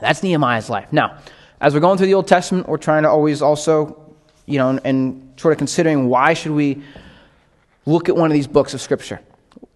That's 0.00 0.22
Nehemiah's 0.22 0.70
life. 0.70 0.92
Now, 0.92 1.18
as 1.60 1.74
we're 1.74 1.80
going 1.80 1.98
through 1.98 2.06
the 2.06 2.14
Old 2.14 2.28
Testament, 2.28 2.68
we're 2.68 2.76
trying 2.76 3.02
to 3.04 3.10
always 3.10 3.42
also, 3.42 4.14
you 4.46 4.58
know, 4.58 4.78
and, 4.84 5.22
sort 5.38 5.52
of 5.52 5.58
considering 5.58 6.08
why 6.08 6.32
should 6.32 6.52
we 6.52 6.82
look 7.84 8.08
at 8.08 8.16
one 8.16 8.30
of 8.30 8.34
these 8.34 8.46
books 8.46 8.72
of 8.72 8.80
Scripture. 8.80 9.20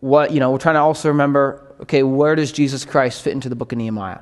What, 0.01 0.33
you 0.33 0.41
know, 0.41 0.51
we're 0.51 0.59
trying 0.59 0.76
to 0.76 0.81
also 0.81 1.09
remember, 1.09 1.74
okay, 1.83 2.03
where 2.03 2.35
does 2.35 2.51
Jesus 2.51 2.85
Christ 2.87 3.22
fit 3.22 3.33
into 3.33 3.51
the 3.51 3.55
book 3.55 3.72
of 3.72 3.78
Nehemiah? 3.78 4.20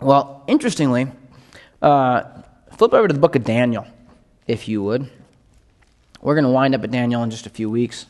Well, 0.00 0.44
interestingly, 0.46 1.10
uh, 1.80 2.24
flip 2.76 2.92
over 2.92 3.08
to 3.08 3.14
the 3.14 3.20
book 3.20 3.36
of 3.36 3.44
Daniel, 3.44 3.86
if 4.46 4.68
you 4.68 4.82
would. 4.82 5.10
We're 6.20 6.34
going 6.34 6.44
to 6.44 6.50
wind 6.50 6.74
up 6.74 6.84
at 6.84 6.90
Daniel 6.90 7.22
in 7.22 7.30
just 7.30 7.46
a 7.46 7.50
few 7.50 7.70
weeks. 7.70 8.06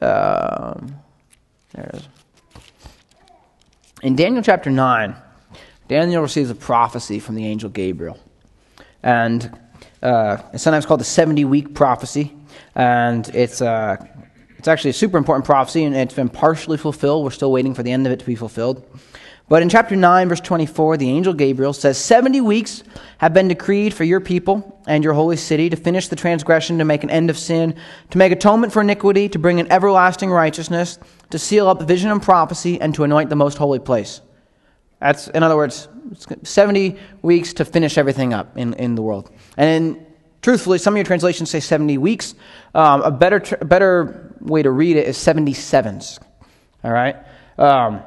Um, 0.00 0.96
there 1.72 1.84
it 1.84 1.94
is. 1.96 2.08
In 4.02 4.16
Daniel 4.16 4.42
chapter 4.42 4.70
9, 4.70 5.16
Daniel 5.88 6.22
receives 6.22 6.50
a 6.50 6.54
prophecy 6.54 7.20
from 7.20 7.36
the 7.36 7.46
angel 7.46 7.70
Gabriel. 7.70 8.18
And 9.02 9.56
uh, 10.02 10.38
it's 10.52 10.62
sometimes 10.62 10.84
called 10.84 11.00
the 11.00 11.04
70 11.04 11.44
week 11.44 11.74
prophecy. 11.74 12.34
And 12.74 13.28
it's, 13.28 13.62
uh, 13.62 13.96
it's 14.58 14.68
actually 14.68 14.90
a 14.90 14.94
super 14.94 15.16
important 15.16 15.44
prophecy, 15.44 15.84
and 15.84 15.94
it's 15.94 16.14
been 16.14 16.28
partially 16.28 16.76
fulfilled. 16.76 17.24
We're 17.24 17.30
still 17.30 17.52
waiting 17.52 17.74
for 17.74 17.82
the 17.82 17.92
end 17.92 18.06
of 18.06 18.12
it 18.12 18.18
to 18.20 18.26
be 18.26 18.34
fulfilled. 18.34 18.84
But 19.48 19.62
in 19.62 19.68
chapter 19.68 19.94
9, 19.94 20.28
verse 20.28 20.40
24, 20.40 20.96
the 20.96 21.08
angel 21.08 21.32
Gabriel 21.32 21.72
says, 21.72 21.98
70 21.98 22.40
weeks 22.40 22.82
have 23.18 23.32
been 23.32 23.46
decreed 23.46 23.94
for 23.94 24.02
your 24.02 24.18
people 24.18 24.82
and 24.88 25.04
your 25.04 25.12
holy 25.12 25.36
city 25.36 25.70
to 25.70 25.76
finish 25.76 26.08
the 26.08 26.16
transgression, 26.16 26.78
to 26.78 26.84
make 26.84 27.04
an 27.04 27.10
end 27.10 27.30
of 27.30 27.38
sin, 27.38 27.76
to 28.10 28.18
make 28.18 28.32
atonement 28.32 28.72
for 28.72 28.82
iniquity, 28.82 29.28
to 29.28 29.38
bring 29.38 29.60
an 29.60 29.70
everlasting 29.70 30.30
righteousness, 30.30 30.98
to 31.30 31.38
seal 31.38 31.68
up 31.68 31.80
vision 31.82 32.10
and 32.10 32.20
prophecy, 32.20 32.80
and 32.80 32.92
to 32.96 33.04
anoint 33.04 33.30
the 33.30 33.36
most 33.36 33.56
holy 33.56 33.78
place. 33.78 34.20
That's, 35.06 35.28
in 35.28 35.44
other 35.44 35.54
words, 35.54 35.88
70 36.42 36.96
weeks 37.22 37.52
to 37.54 37.64
finish 37.64 37.96
everything 37.96 38.34
up 38.34 38.56
in, 38.56 38.74
in 38.74 38.96
the 38.96 39.02
world. 39.02 39.30
And 39.56 39.96
in, 39.96 40.06
truthfully, 40.42 40.78
some 40.78 40.94
of 40.94 40.96
your 40.96 41.04
translations 41.04 41.48
say 41.48 41.60
70 41.60 41.96
weeks. 41.98 42.34
Um, 42.74 43.02
a 43.02 43.10
better, 43.12 43.40
a 43.60 43.64
better 43.64 44.34
way 44.40 44.64
to 44.64 44.70
read 44.72 44.96
it 44.96 45.06
is 45.06 45.16
77s. 45.16 46.18
All 46.82 46.90
right? 46.90 47.16
Um, 47.56 48.02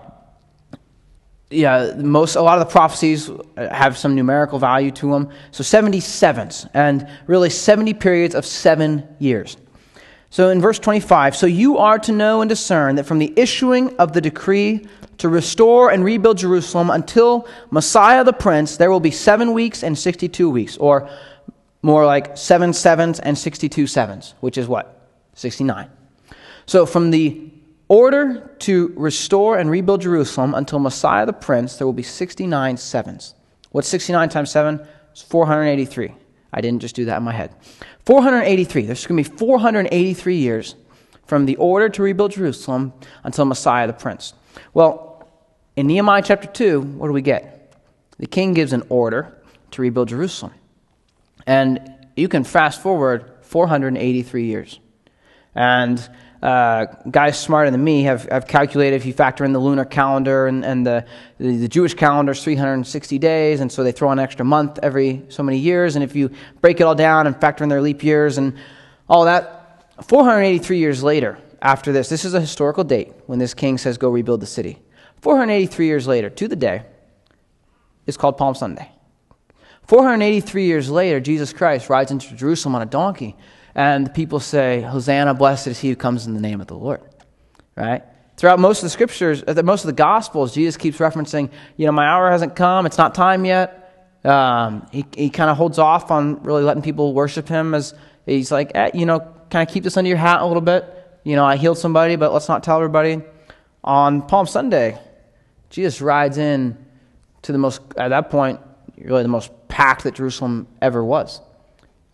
yeah, 1.49 1.93
most 1.97 2.35
a 2.35 2.41
lot 2.41 2.59
of 2.59 2.67
the 2.67 2.71
prophecies 2.71 3.31
have 3.57 3.97
some 3.97 4.13
numerical 4.13 4.59
value 4.59 4.91
to 4.91 5.11
them. 5.11 5.29
So 5.51 5.63
77s, 5.63 6.69
and 6.73 7.07
really 7.27 7.49
70 7.49 7.93
periods 7.93 8.35
of 8.35 8.45
seven 8.45 9.07
years. 9.19 9.55
So 10.31 10.49
in 10.49 10.61
verse 10.61 10.77
25, 10.77 11.35
so 11.35 11.47
you 11.47 11.77
are 11.77 11.97
to 11.99 12.11
know 12.11 12.41
and 12.41 12.49
discern 12.49 12.95
that 12.95 13.05
from 13.05 13.17
the 13.17 13.33
issuing 13.35 13.95
of 13.97 14.13
the 14.13 14.21
decree 14.21 14.85
to 15.17 15.27
restore 15.27 15.91
and 15.91 16.03
rebuild 16.03 16.37
Jerusalem 16.37 16.91
until 16.91 17.47
Messiah 17.71 18.23
the 18.23 18.33
Prince, 18.33 18.77
there 18.77 18.91
will 18.91 18.99
be 18.99 19.11
seven 19.11 19.53
weeks 19.53 19.83
and 19.83 19.97
62 19.97 20.49
weeks, 20.49 20.77
or 20.77 21.09
more 21.81 22.05
like 22.05 22.37
seven 22.37 22.73
sevens 22.73 23.19
and 23.19 23.37
62 23.37 23.87
sevens, 23.87 24.35
which 24.39 24.57
is 24.57 24.67
what? 24.67 25.07
69. 25.33 25.89
So 26.67 26.85
from 26.85 27.09
the 27.09 27.51
order 27.87 28.55
to 28.59 28.93
restore 28.95 29.57
and 29.57 29.71
rebuild 29.71 30.01
Jerusalem 30.01 30.53
until 30.53 30.77
Messiah 30.77 31.25
the 31.25 31.33
Prince, 31.33 31.77
there 31.77 31.87
will 31.87 31.93
be 31.93 32.03
69 32.03 32.77
sevens. 32.77 33.33
What's 33.71 33.87
69 33.87 34.29
times 34.29 34.51
7? 34.51 34.79
It's 35.11 35.23
483. 35.23 36.13
I 36.53 36.61
didn't 36.61 36.81
just 36.81 36.95
do 36.95 37.05
that 37.05 37.17
in 37.17 37.23
my 37.23 37.31
head. 37.33 37.55
483. 38.09 38.87
There's 38.87 39.05
going 39.05 39.23
to 39.23 39.29
be 39.29 39.37
483 39.37 40.35
years 40.35 40.73
from 41.27 41.45
the 41.45 41.57
order 41.57 41.89
to 41.89 42.01
rebuild 42.01 42.31
Jerusalem 42.31 42.91
until 43.23 43.45
Messiah 43.45 43.85
the 43.85 43.93
Prince. 43.93 44.33
Well, 44.73 45.29
in 45.75 45.85
Nehemiah 45.85 46.23
chapter 46.25 46.47
2, 46.47 46.81
what 46.81 47.05
do 47.05 47.13
we 47.13 47.21
get? 47.21 47.71
The 48.17 48.25
king 48.25 48.55
gives 48.55 48.73
an 48.73 48.81
order 48.89 49.37
to 49.69 49.83
rebuild 49.83 50.07
Jerusalem. 50.07 50.55
And 51.45 52.07
you 52.15 52.27
can 52.27 52.43
fast 52.43 52.81
forward 52.81 53.31
483 53.41 54.43
years. 54.43 54.79
And 55.53 56.09
uh, 56.41 56.85
guys 57.11 57.37
smarter 57.37 57.69
than 57.69 57.83
me 57.83 58.03
have, 58.03 58.23
have 58.29 58.47
calculated 58.47 58.95
if 58.95 59.05
you 59.05 59.11
factor 59.11 59.43
in 59.43 59.51
the 59.51 59.59
lunar 59.59 59.83
calendar 59.83 60.47
and, 60.47 60.63
and 60.63 60.87
the, 60.87 61.05
the, 61.37 61.57
the, 61.57 61.67
Jewish 61.67 61.93
calendar 61.93 62.31
is 62.31 62.41
360 62.41 63.17
days, 63.17 63.59
and 63.59 63.69
so 63.69 63.83
they 63.83 63.91
throw 63.91 64.09
an 64.11 64.19
extra 64.19 64.45
month 64.45 64.79
every 64.81 65.21
so 65.27 65.43
many 65.43 65.57
years. 65.57 65.95
And 65.95 66.03
if 66.03 66.15
you 66.15 66.31
break 66.61 66.79
it 66.79 66.83
all 66.83 66.95
down 66.95 67.27
and 67.27 67.39
factor 67.39 67.63
in 67.63 67.69
their 67.69 67.81
leap 67.81 68.03
years 68.03 68.37
and 68.37 68.57
all 69.09 69.25
that, 69.25 69.93
483 70.07 70.77
years 70.77 71.03
later, 71.03 71.37
after 71.61 71.91
this, 71.91 72.07
this 72.07 72.23
is 72.23 72.33
a 72.33 72.39
historical 72.39 72.85
date 72.85 73.11
when 73.25 73.37
this 73.37 73.53
king 73.53 73.77
says, 73.77 73.97
Go 73.97 74.09
rebuild 74.09 74.39
the 74.39 74.47
city. 74.47 74.79
483 75.21 75.85
years 75.87 76.07
later, 76.07 76.29
to 76.29 76.47
the 76.47 76.55
day, 76.55 76.83
is 78.07 78.15
called 78.15 78.37
Palm 78.37 78.55
Sunday. 78.55 78.89
483 79.87 80.65
years 80.65 80.89
later, 80.89 81.19
Jesus 81.19 81.51
Christ 81.51 81.89
rides 81.89 82.11
into 82.11 82.33
Jerusalem 82.33 82.75
on 82.75 82.81
a 82.81 82.85
donkey 82.85 83.35
and 83.79 84.13
people 84.13 84.41
say, 84.41 84.81
Hosanna, 84.81 85.33
blessed 85.33 85.67
is 85.67 85.79
he 85.79 85.87
who 85.87 85.95
comes 85.95 86.27
in 86.27 86.33
the 86.33 86.41
name 86.41 86.59
of 86.59 86.67
the 86.67 86.75
Lord. 86.75 86.99
Right? 87.77 88.03
Throughout 88.35 88.59
most 88.59 88.79
of 88.79 88.83
the 88.83 88.89
scriptures, 88.89 89.41
uh, 89.47 89.63
most 89.63 89.85
of 89.85 89.87
the 89.87 89.93
gospels, 89.93 90.53
Jesus 90.53 90.75
keeps 90.75 90.97
referencing, 90.97 91.49
you 91.77 91.85
know, 91.85 91.93
my 91.93 92.05
hour 92.05 92.29
hasn't 92.29 92.57
come, 92.57 92.85
it's 92.85 92.97
not 92.97 93.15
time 93.15 93.45
yet. 93.45 94.19
Um, 94.25 94.85
he 94.91 95.05
he 95.15 95.29
kind 95.29 95.49
of 95.49 95.55
holds 95.55 95.79
off 95.79 96.11
on 96.11 96.43
really 96.43 96.61
letting 96.61 96.83
people 96.83 97.13
worship 97.13 97.47
him 97.47 97.73
as 97.73 97.93
he's 98.25 98.51
like, 98.51 98.71
eh, 98.75 98.91
you 98.93 99.05
know, 99.05 99.21
kind 99.49 99.65
of 99.65 99.73
keep 99.73 99.85
this 99.85 99.95
under 99.95 100.09
your 100.09 100.17
hat 100.17 100.41
a 100.41 100.45
little 100.45 100.59
bit. 100.59 100.83
You 101.23 101.37
know, 101.37 101.45
I 101.45 101.55
healed 101.55 101.77
somebody, 101.77 102.17
but 102.17 102.33
let's 102.33 102.49
not 102.49 102.63
tell 102.63 102.75
everybody. 102.75 103.21
On 103.85 104.27
Palm 104.27 104.45
Sunday, 104.45 104.99
Jesus 105.69 106.01
rides 106.01 106.37
in 106.37 106.77
to 107.43 107.53
the 107.53 107.57
most, 107.57 107.79
at 107.95 108.09
that 108.09 108.29
point, 108.29 108.59
really 108.97 109.23
the 109.23 109.29
most 109.29 109.51
packed 109.69 110.03
that 110.03 110.15
Jerusalem 110.15 110.67
ever 110.81 111.01
was. 111.01 111.39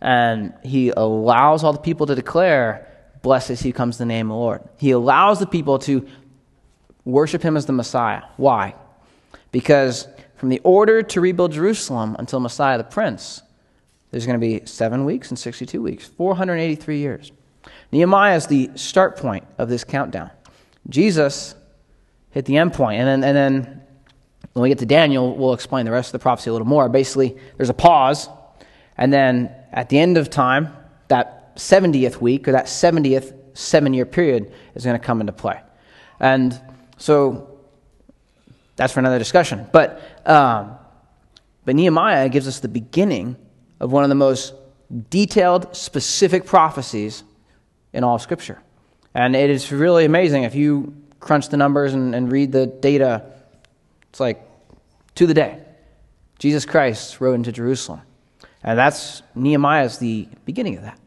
And 0.00 0.54
he 0.62 0.90
allows 0.90 1.64
all 1.64 1.72
the 1.72 1.78
people 1.78 2.06
to 2.06 2.14
declare, 2.14 2.86
Blessed 3.22 3.50
is 3.50 3.60
he 3.60 3.70
who 3.70 3.72
comes 3.72 4.00
in 4.00 4.06
the 4.06 4.14
name 4.14 4.30
of 4.30 4.34
the 4.34 4.40
Lord. 4.40 4.62
He 4.76 4.92
allows 4.92 5.40
the 5.40 5.46
people 5.46 5.78
to 5.80 6.06
worship 7.04 7.42
him 7.42 7.56
as 7.56 7.66
the 7.66 7.72
Messiah. 7.72 8.22
Why? 8.36 8.74
Because 9.50 10.06
from 10.36 10.50
the 10.50 10.60
order 10.64 11.02
to 11.02 11.20
rebuild 11.20 11.52
Jerusalem 11.52 12.14
until 12.18 12.40
Messiah 12.40 12.78
the 12.78 12.84
Prince, 12.84 13.42
there's 14.10 14.26
going 14.26 14.38
to 14.38 14.46
be 14.46 14.64
seven 14.66 15.04
weeks 15.04 15.30
and 15.30 15.38
62 15.38 15.80
weeks, 15.80 16.06
483 16.06 16.98
years. 16.98 17.32
Nehemiah 17.92 18.36
is 18.36 18.46
the 18.46 18.70
start 18.74 19.16
point 19.16 19.44
of 19.58 19.68
this 19.68 19.84
countdown. 19.84 20.30
Jesus 20.88 21.54
hit 22.30 22.44
the 22.44 22.56
end 22.58 22.74
point, 22.74 23.00
and 23.00 23.08
then, 23.08 23.24
and 23.24 23.36
then 23.36 23.82
when 24.52 24.62
we 24.62 24.68
get 24.68 24.78
to 24.78 24.86
Daniel, 24.86 25.34
we'll 25.36 25.54
explain 25.54 25.84
the 25.84 25.92
rest 25.92 26.08
of 26.08 26.12
the 26.12 26.18
prophecy 26.22 26.50
a 26.50 26.52
little 26.52 26.66
more. 26.66 26.88
Basically, 26.88 27.36
there's 27.56 27.70
a 27.70 27.74
pause, 27.74 28.28
and 28.96 29.12
then 29.12 29.54
at 29.76 29.90
the 29.90 29.98
end 29.98 30.16
of 30.16 30.30
time, 30.30 30.74
that 31.08 31.54
70th 31.56 32.20
week 32.20 32.48
or 32.48 32.52
that 32.52 32.66
70th 32.66 33.34
seven 33.56 33.94
year 33.94 34.06
period 34.06 34.52
is 34.74 34.84
going 34.84 34.98
to 34.98 35.04
come 35.04 35.20
into 35.20 35.32
play. 35.32 35.60
And 36.18 36.58
so 36.96 37.60
that's 38.76 38.92
for 38.92 39.00
another 39.00 39.18
discussion. 39.18 39.66
But, 39.72 40.02
um, 40.28 40.76
but 41.64 41.76
Nehemiah 41.76 42.28
gives 42.28 42.48
us 42.48 42.60
the 42.60 42.68
beginning 42.68 43.36
of 43.78 43.92
one 43.92 44.02
of 44.02 44.08
the 44.08 44.14
most 44.14 44.54
detailed, 45.10 45.76
specific 45.76 46.46
prophecies 46.46 47.22
in 47.92 48.02
all 48.02 48.14
of 48.14 48.22
Scripture. 48.22 48.60
And 49.14 49.36
it 49.36 49.50
is 49.50 49.70
really 49.72 50.04
amazing. 50.04 50.44
If 50.44 50.54
you 50.54 50.94
crunch 51.20 51.48
the 51.48 51.56
numbers 51.56 51.94
and, 51.94 52.14
and 52.14 52.30
read 52.30 52.52
the 52.52 52.66
data, 52.66 53.32
it's 54.10 54.20
like 54.20 54.42
to 55.16 55.26
the 55.26 55.34
day. 55.34 55.62
Jesus 56.38 56.66
Christ 56.66 57.20
rode 57.20 57.34
into 57.34 57.52
Jerusalem. 57.52 58.02
And 58.66 58.76
that's 58.76 59.22
Nehemiah's 59.34 59.98
the 59.98 60.28
beginning 60.44 60.76
of 60.76 60.82
that. 60.82 60.98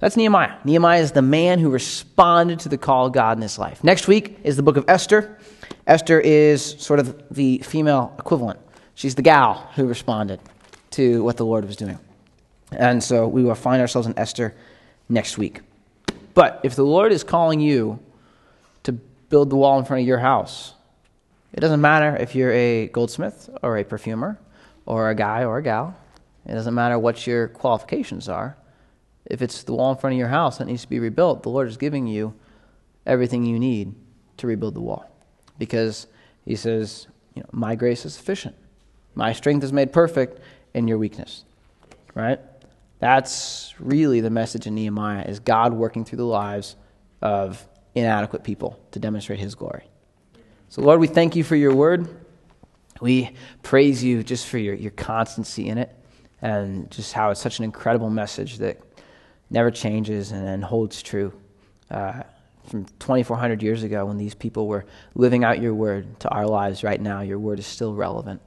That's 0.00 0.16
Nehemiah. 0.16 0.56
Nehemiah 0.64 1.00
is 1.00 1.12
the 1.12 1.22
man 1.22 1.58
who 1.58 1.70
responded 1.70 2.60
to 2.60 2.68
the 2.68 2.78
call 2.78 3.06
of 3.06 3.12
God 3.12 3.38
in 3.38 3.42
his 3.42 3.58
life. 3.58 3.84
Next 3.84 4.08
week 4.08 4.40
is 4.44 4.56
the 4.56 4.62
book 4.62 4.76
of 4.76 4.84
Esther. 4.88 5.38
Esther 5.86 6.18
is 6.18 6.62
sort 6.78 6.98
of 6.98 7.22
the 7.30 7.58
female 7.58 8.14
equivalent. 8.18 8.58
She's 8.94 9.14
the 9.14 9.22
gal 9.22 9.70
who 9.76 9.86
responded 9.86 10.40
to 10.92 11.22
what 11.22 11.36
the 11.36 11.44
Lord 11.44 11.64
was 11.64 11.76
doing. 11.76 11.98
And 12.72 13.02
so 13.02 13.28
we 13.28 13.44
will 13.44 13.54
find 13.54 13.80
ourselves 13.80 14.08
in 14.08 14.18
Esther 14.18 14.54
next 15.08 15.38
week. 15.38 15.60
But 16.34 16.60
if 16.64 16.74
the 16.74 16.84
Lord 16.84 17.12
is 17.12 17.22
calling 17.22 17.60
you 17.60 18.00
to 18.82 18.92
build 18.92 19.50
the 19.50 19.56
wall 19.56 19.78
in 19.78 19.84
front 19.84 20.00
of 20.00 20.06
your 20.06 20.18
house, 20.18 20.74
it 21.52 21.60
doesn't 21.60 21.80
matter 21.80 22.16
if 22.16 22.34
you're 22.34 22.52
a 22.52 22.88
goldsmith 22.88 23.50
or 23.62 23.76
a 23.76 23.84
perfumer 23.84 24.38
or 24.86 25.10
a 25.10 25.14
guy 25.14 25.44
or 25.44 25.58
a 25.58 25.62
gal. 25.62 25.96
It 26.50 26.54
doesn't 26.54 26.74
matter 26.74 26.98
what 26.98 27.28
your 27.28 27.46
qualifications 27.46 28.28
are. 28.28 28.56
If 29.26 29.40
it's 29.40 29.62
the 29.62 29.72
wall 29.72 29.92
in 29.92 29.98
front 29.98 30.14
of 30.14 30.18
your 30.18 30.28
house 30.28 30.58
that 30.58 30.66
needs 30.66 30.82
to 30.82 30.88
be 30.88 30.98
rebuilt, 30.98 31.44
the 31.44 31.48
Lord 31.48 31.68
is 31.68 31.76
giving 31.76 32.08
you 32.08 32.34
everything 33.06 33.44
you 33.44 33.56
need 33.60 33.94
to 34.38 34.48
rebuild 34.48 34.74
the 34.74 34.80
wall. 34.80 35.08
Because 35.58 36.08
He 36.44 36.56
says, 36.56 37.06
you 37.36 37.42
know, 37.42 37.48
My 37.52 37.76
grace 37.76 38.04
is 38.04 38.14
sufficient. 38.14 38.56
My 39.14 39.32
strength 39.32 39.62
is 39.62 39.72
made 39.72 39.92
perfect 39.92 40.40
in 40.74 40.88
your 40.88 40.98
weakness. 40.98 41.44
Right? 42.14 42.40
That's 42.98 43.72
really 43.78 44.20
the 44.20 44.30
message 44.30 44.66
in 44.66 44.74
Nehemiah 44.74 45.26
is 45.26 45.38
God 45.38 45.72
working 45.72 46.04
through 46.04 46.18
the 46.18 46.24
lives 46.24 46.74
of 47.22 47.64
inadequate 47.94 48.42
people 48.42 48.80
to 48.90 48.98
demonstrate 48.98 49.38
his 49.38 49.54
glory. 49.54 49.84
So 50.68 50.82
Lord, 50.82 50.98
we 50.98 51.06
thank 51.06 51.36
you 51.36 51.44
for 51.44 51.54
your 51.54 51.74
word. 51.74 52.08
We 53.00 53.30
praise 53.62 54.02
you 54.02 54.24
just 54.24 54.48
for 54.48 54.58
your, 54.58 54.74
your 54.74 54.90
constancy 54.90 55.68
in 55.68 55.78
it 55.78 55.96
and 56.42 56.90
just 56.90 57.12
how 57.12 57.30
it's 57.30 57.40
such 57.40 57.58
an 57.58 57.64
incredible 57.64 58.10
message 58.10 58.58
that 58.58 58.80
never 59.50 59.70
changes 59.70 60.32
and, 60.32 60.46
and 60.46 60.64
holds 60.64 61.02
true. 61.02 61.32
Uh, 61.90 62.22
from 62.66 62.84
2,400 62.84 63.62
years 63.62 63.82
ago, 63.82 64.06
when 64.06 64.16
these 64.16 64.34
people 64.34 64.68
were 64.68 64.84
living 65.14 65.44
out 65.44 65.60
your 65.60 65.74
word 65.74 66.20
to 66.20 66.28
our 66.28 66.46
lives 66.46 66.84
right 66.84 67.00
now, 67.00 67.20
your 67.20 67.38
word 67.38 67.58
is 67.58 67.66
still 67.66 67.94
relevant. 67.94 68.40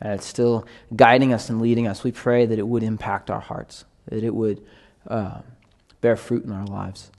And 0.00 0.12
it's 0.12 0.26
still 0.26 0.66
guiding 0.94 1.32
us 1.32 1.48
and 1.50 1.60
leading 1.60 1.86
us. 1.86 2.04
We 2.04 2.12
pray 2.12 2.46
that 2.46 2.58
it 2.58 2.66
would 2.66 2.82
impact 2.82 3.30
our 3.30 3.40
hearts, 3.40 3.84
that 4.06 4.22
it 4.22 4.34
would 4.34 4.64
uh, 5.08 5.40
bear 6.00 6.16
fruit 6.16 6.44
in 6.44 6.52
our 6.52 6.66
lives. 6.66 7.10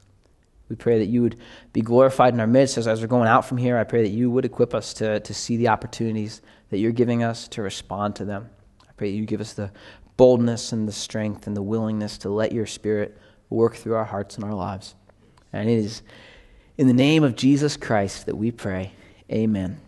We 0.70 0.76
pray 0.76 1.00
that 1.00 1.08
you 1.08 1.22
would 1.22 1.40
be 1.74 1.82
glorified 1.82 2.34
in 2.34 2.40
our 2.40 2.48
midst 2.48 2.78
as, 2.78 2.88
as 2.88 3.02
we're 3.02 3.08
going 3.08 3.28
out 3.28 3.46
from 3.46 3.58
here. 3.58 3.78
I 3.78 3.84
pray 3.84 4.02
that 4.02 4.10
you 4.10 4.32
would 4.32 4.46
equip 4.46 4.74
us 4.74 4.94
to, 4.96 5.20
to 5.20 5.34
see 5.34 5.58
the 5.58 5.68
opportunities 5.68 6.42
that 6.70 6.80
you're 6.80 6.92
giving 6.92 7.24
us 7.24 7.48
to 7.50 7.62
respond 7.62 8.16
to 8.18 8.26
them. 8.26 8.50
I 8.84 8.92
pray 8.98 9.12
that 9.12 9.18
you 9.18 9.26
give 9.26 9.42
us 9.42 9.54
the 9.54 9.72
boldness 10.18 10.72
and 10.72 10.88
the 10.88 10.94
strength 10.94 11.48
and 11.48 11.56
the 11.56 11.62
willingness 11.62 12.18
to 12.20 12.30
let 12.30 12.52
your 12.52 12.66
spirit 12.66 13.18
work 13.50 13.76
through 13.76 13.96
our 13.96 14.06
hearts 14.06 14.36
and 14.36 14.44
our 14.44 14.54
lives. 14.54 14.96
And 15.54 15.70
it 15.70 15.78
is 15.78 16.02
in 16.78 16.88
the 16.88 16.94
name 16.94 17.24
of 17.24 17.36
Jesus 17.36 17.78
Christ 17.78 18.26
that 18.26 18.36
we 18.36 18.52
pray. 18.52 18.92
Amen. 19.32 19.80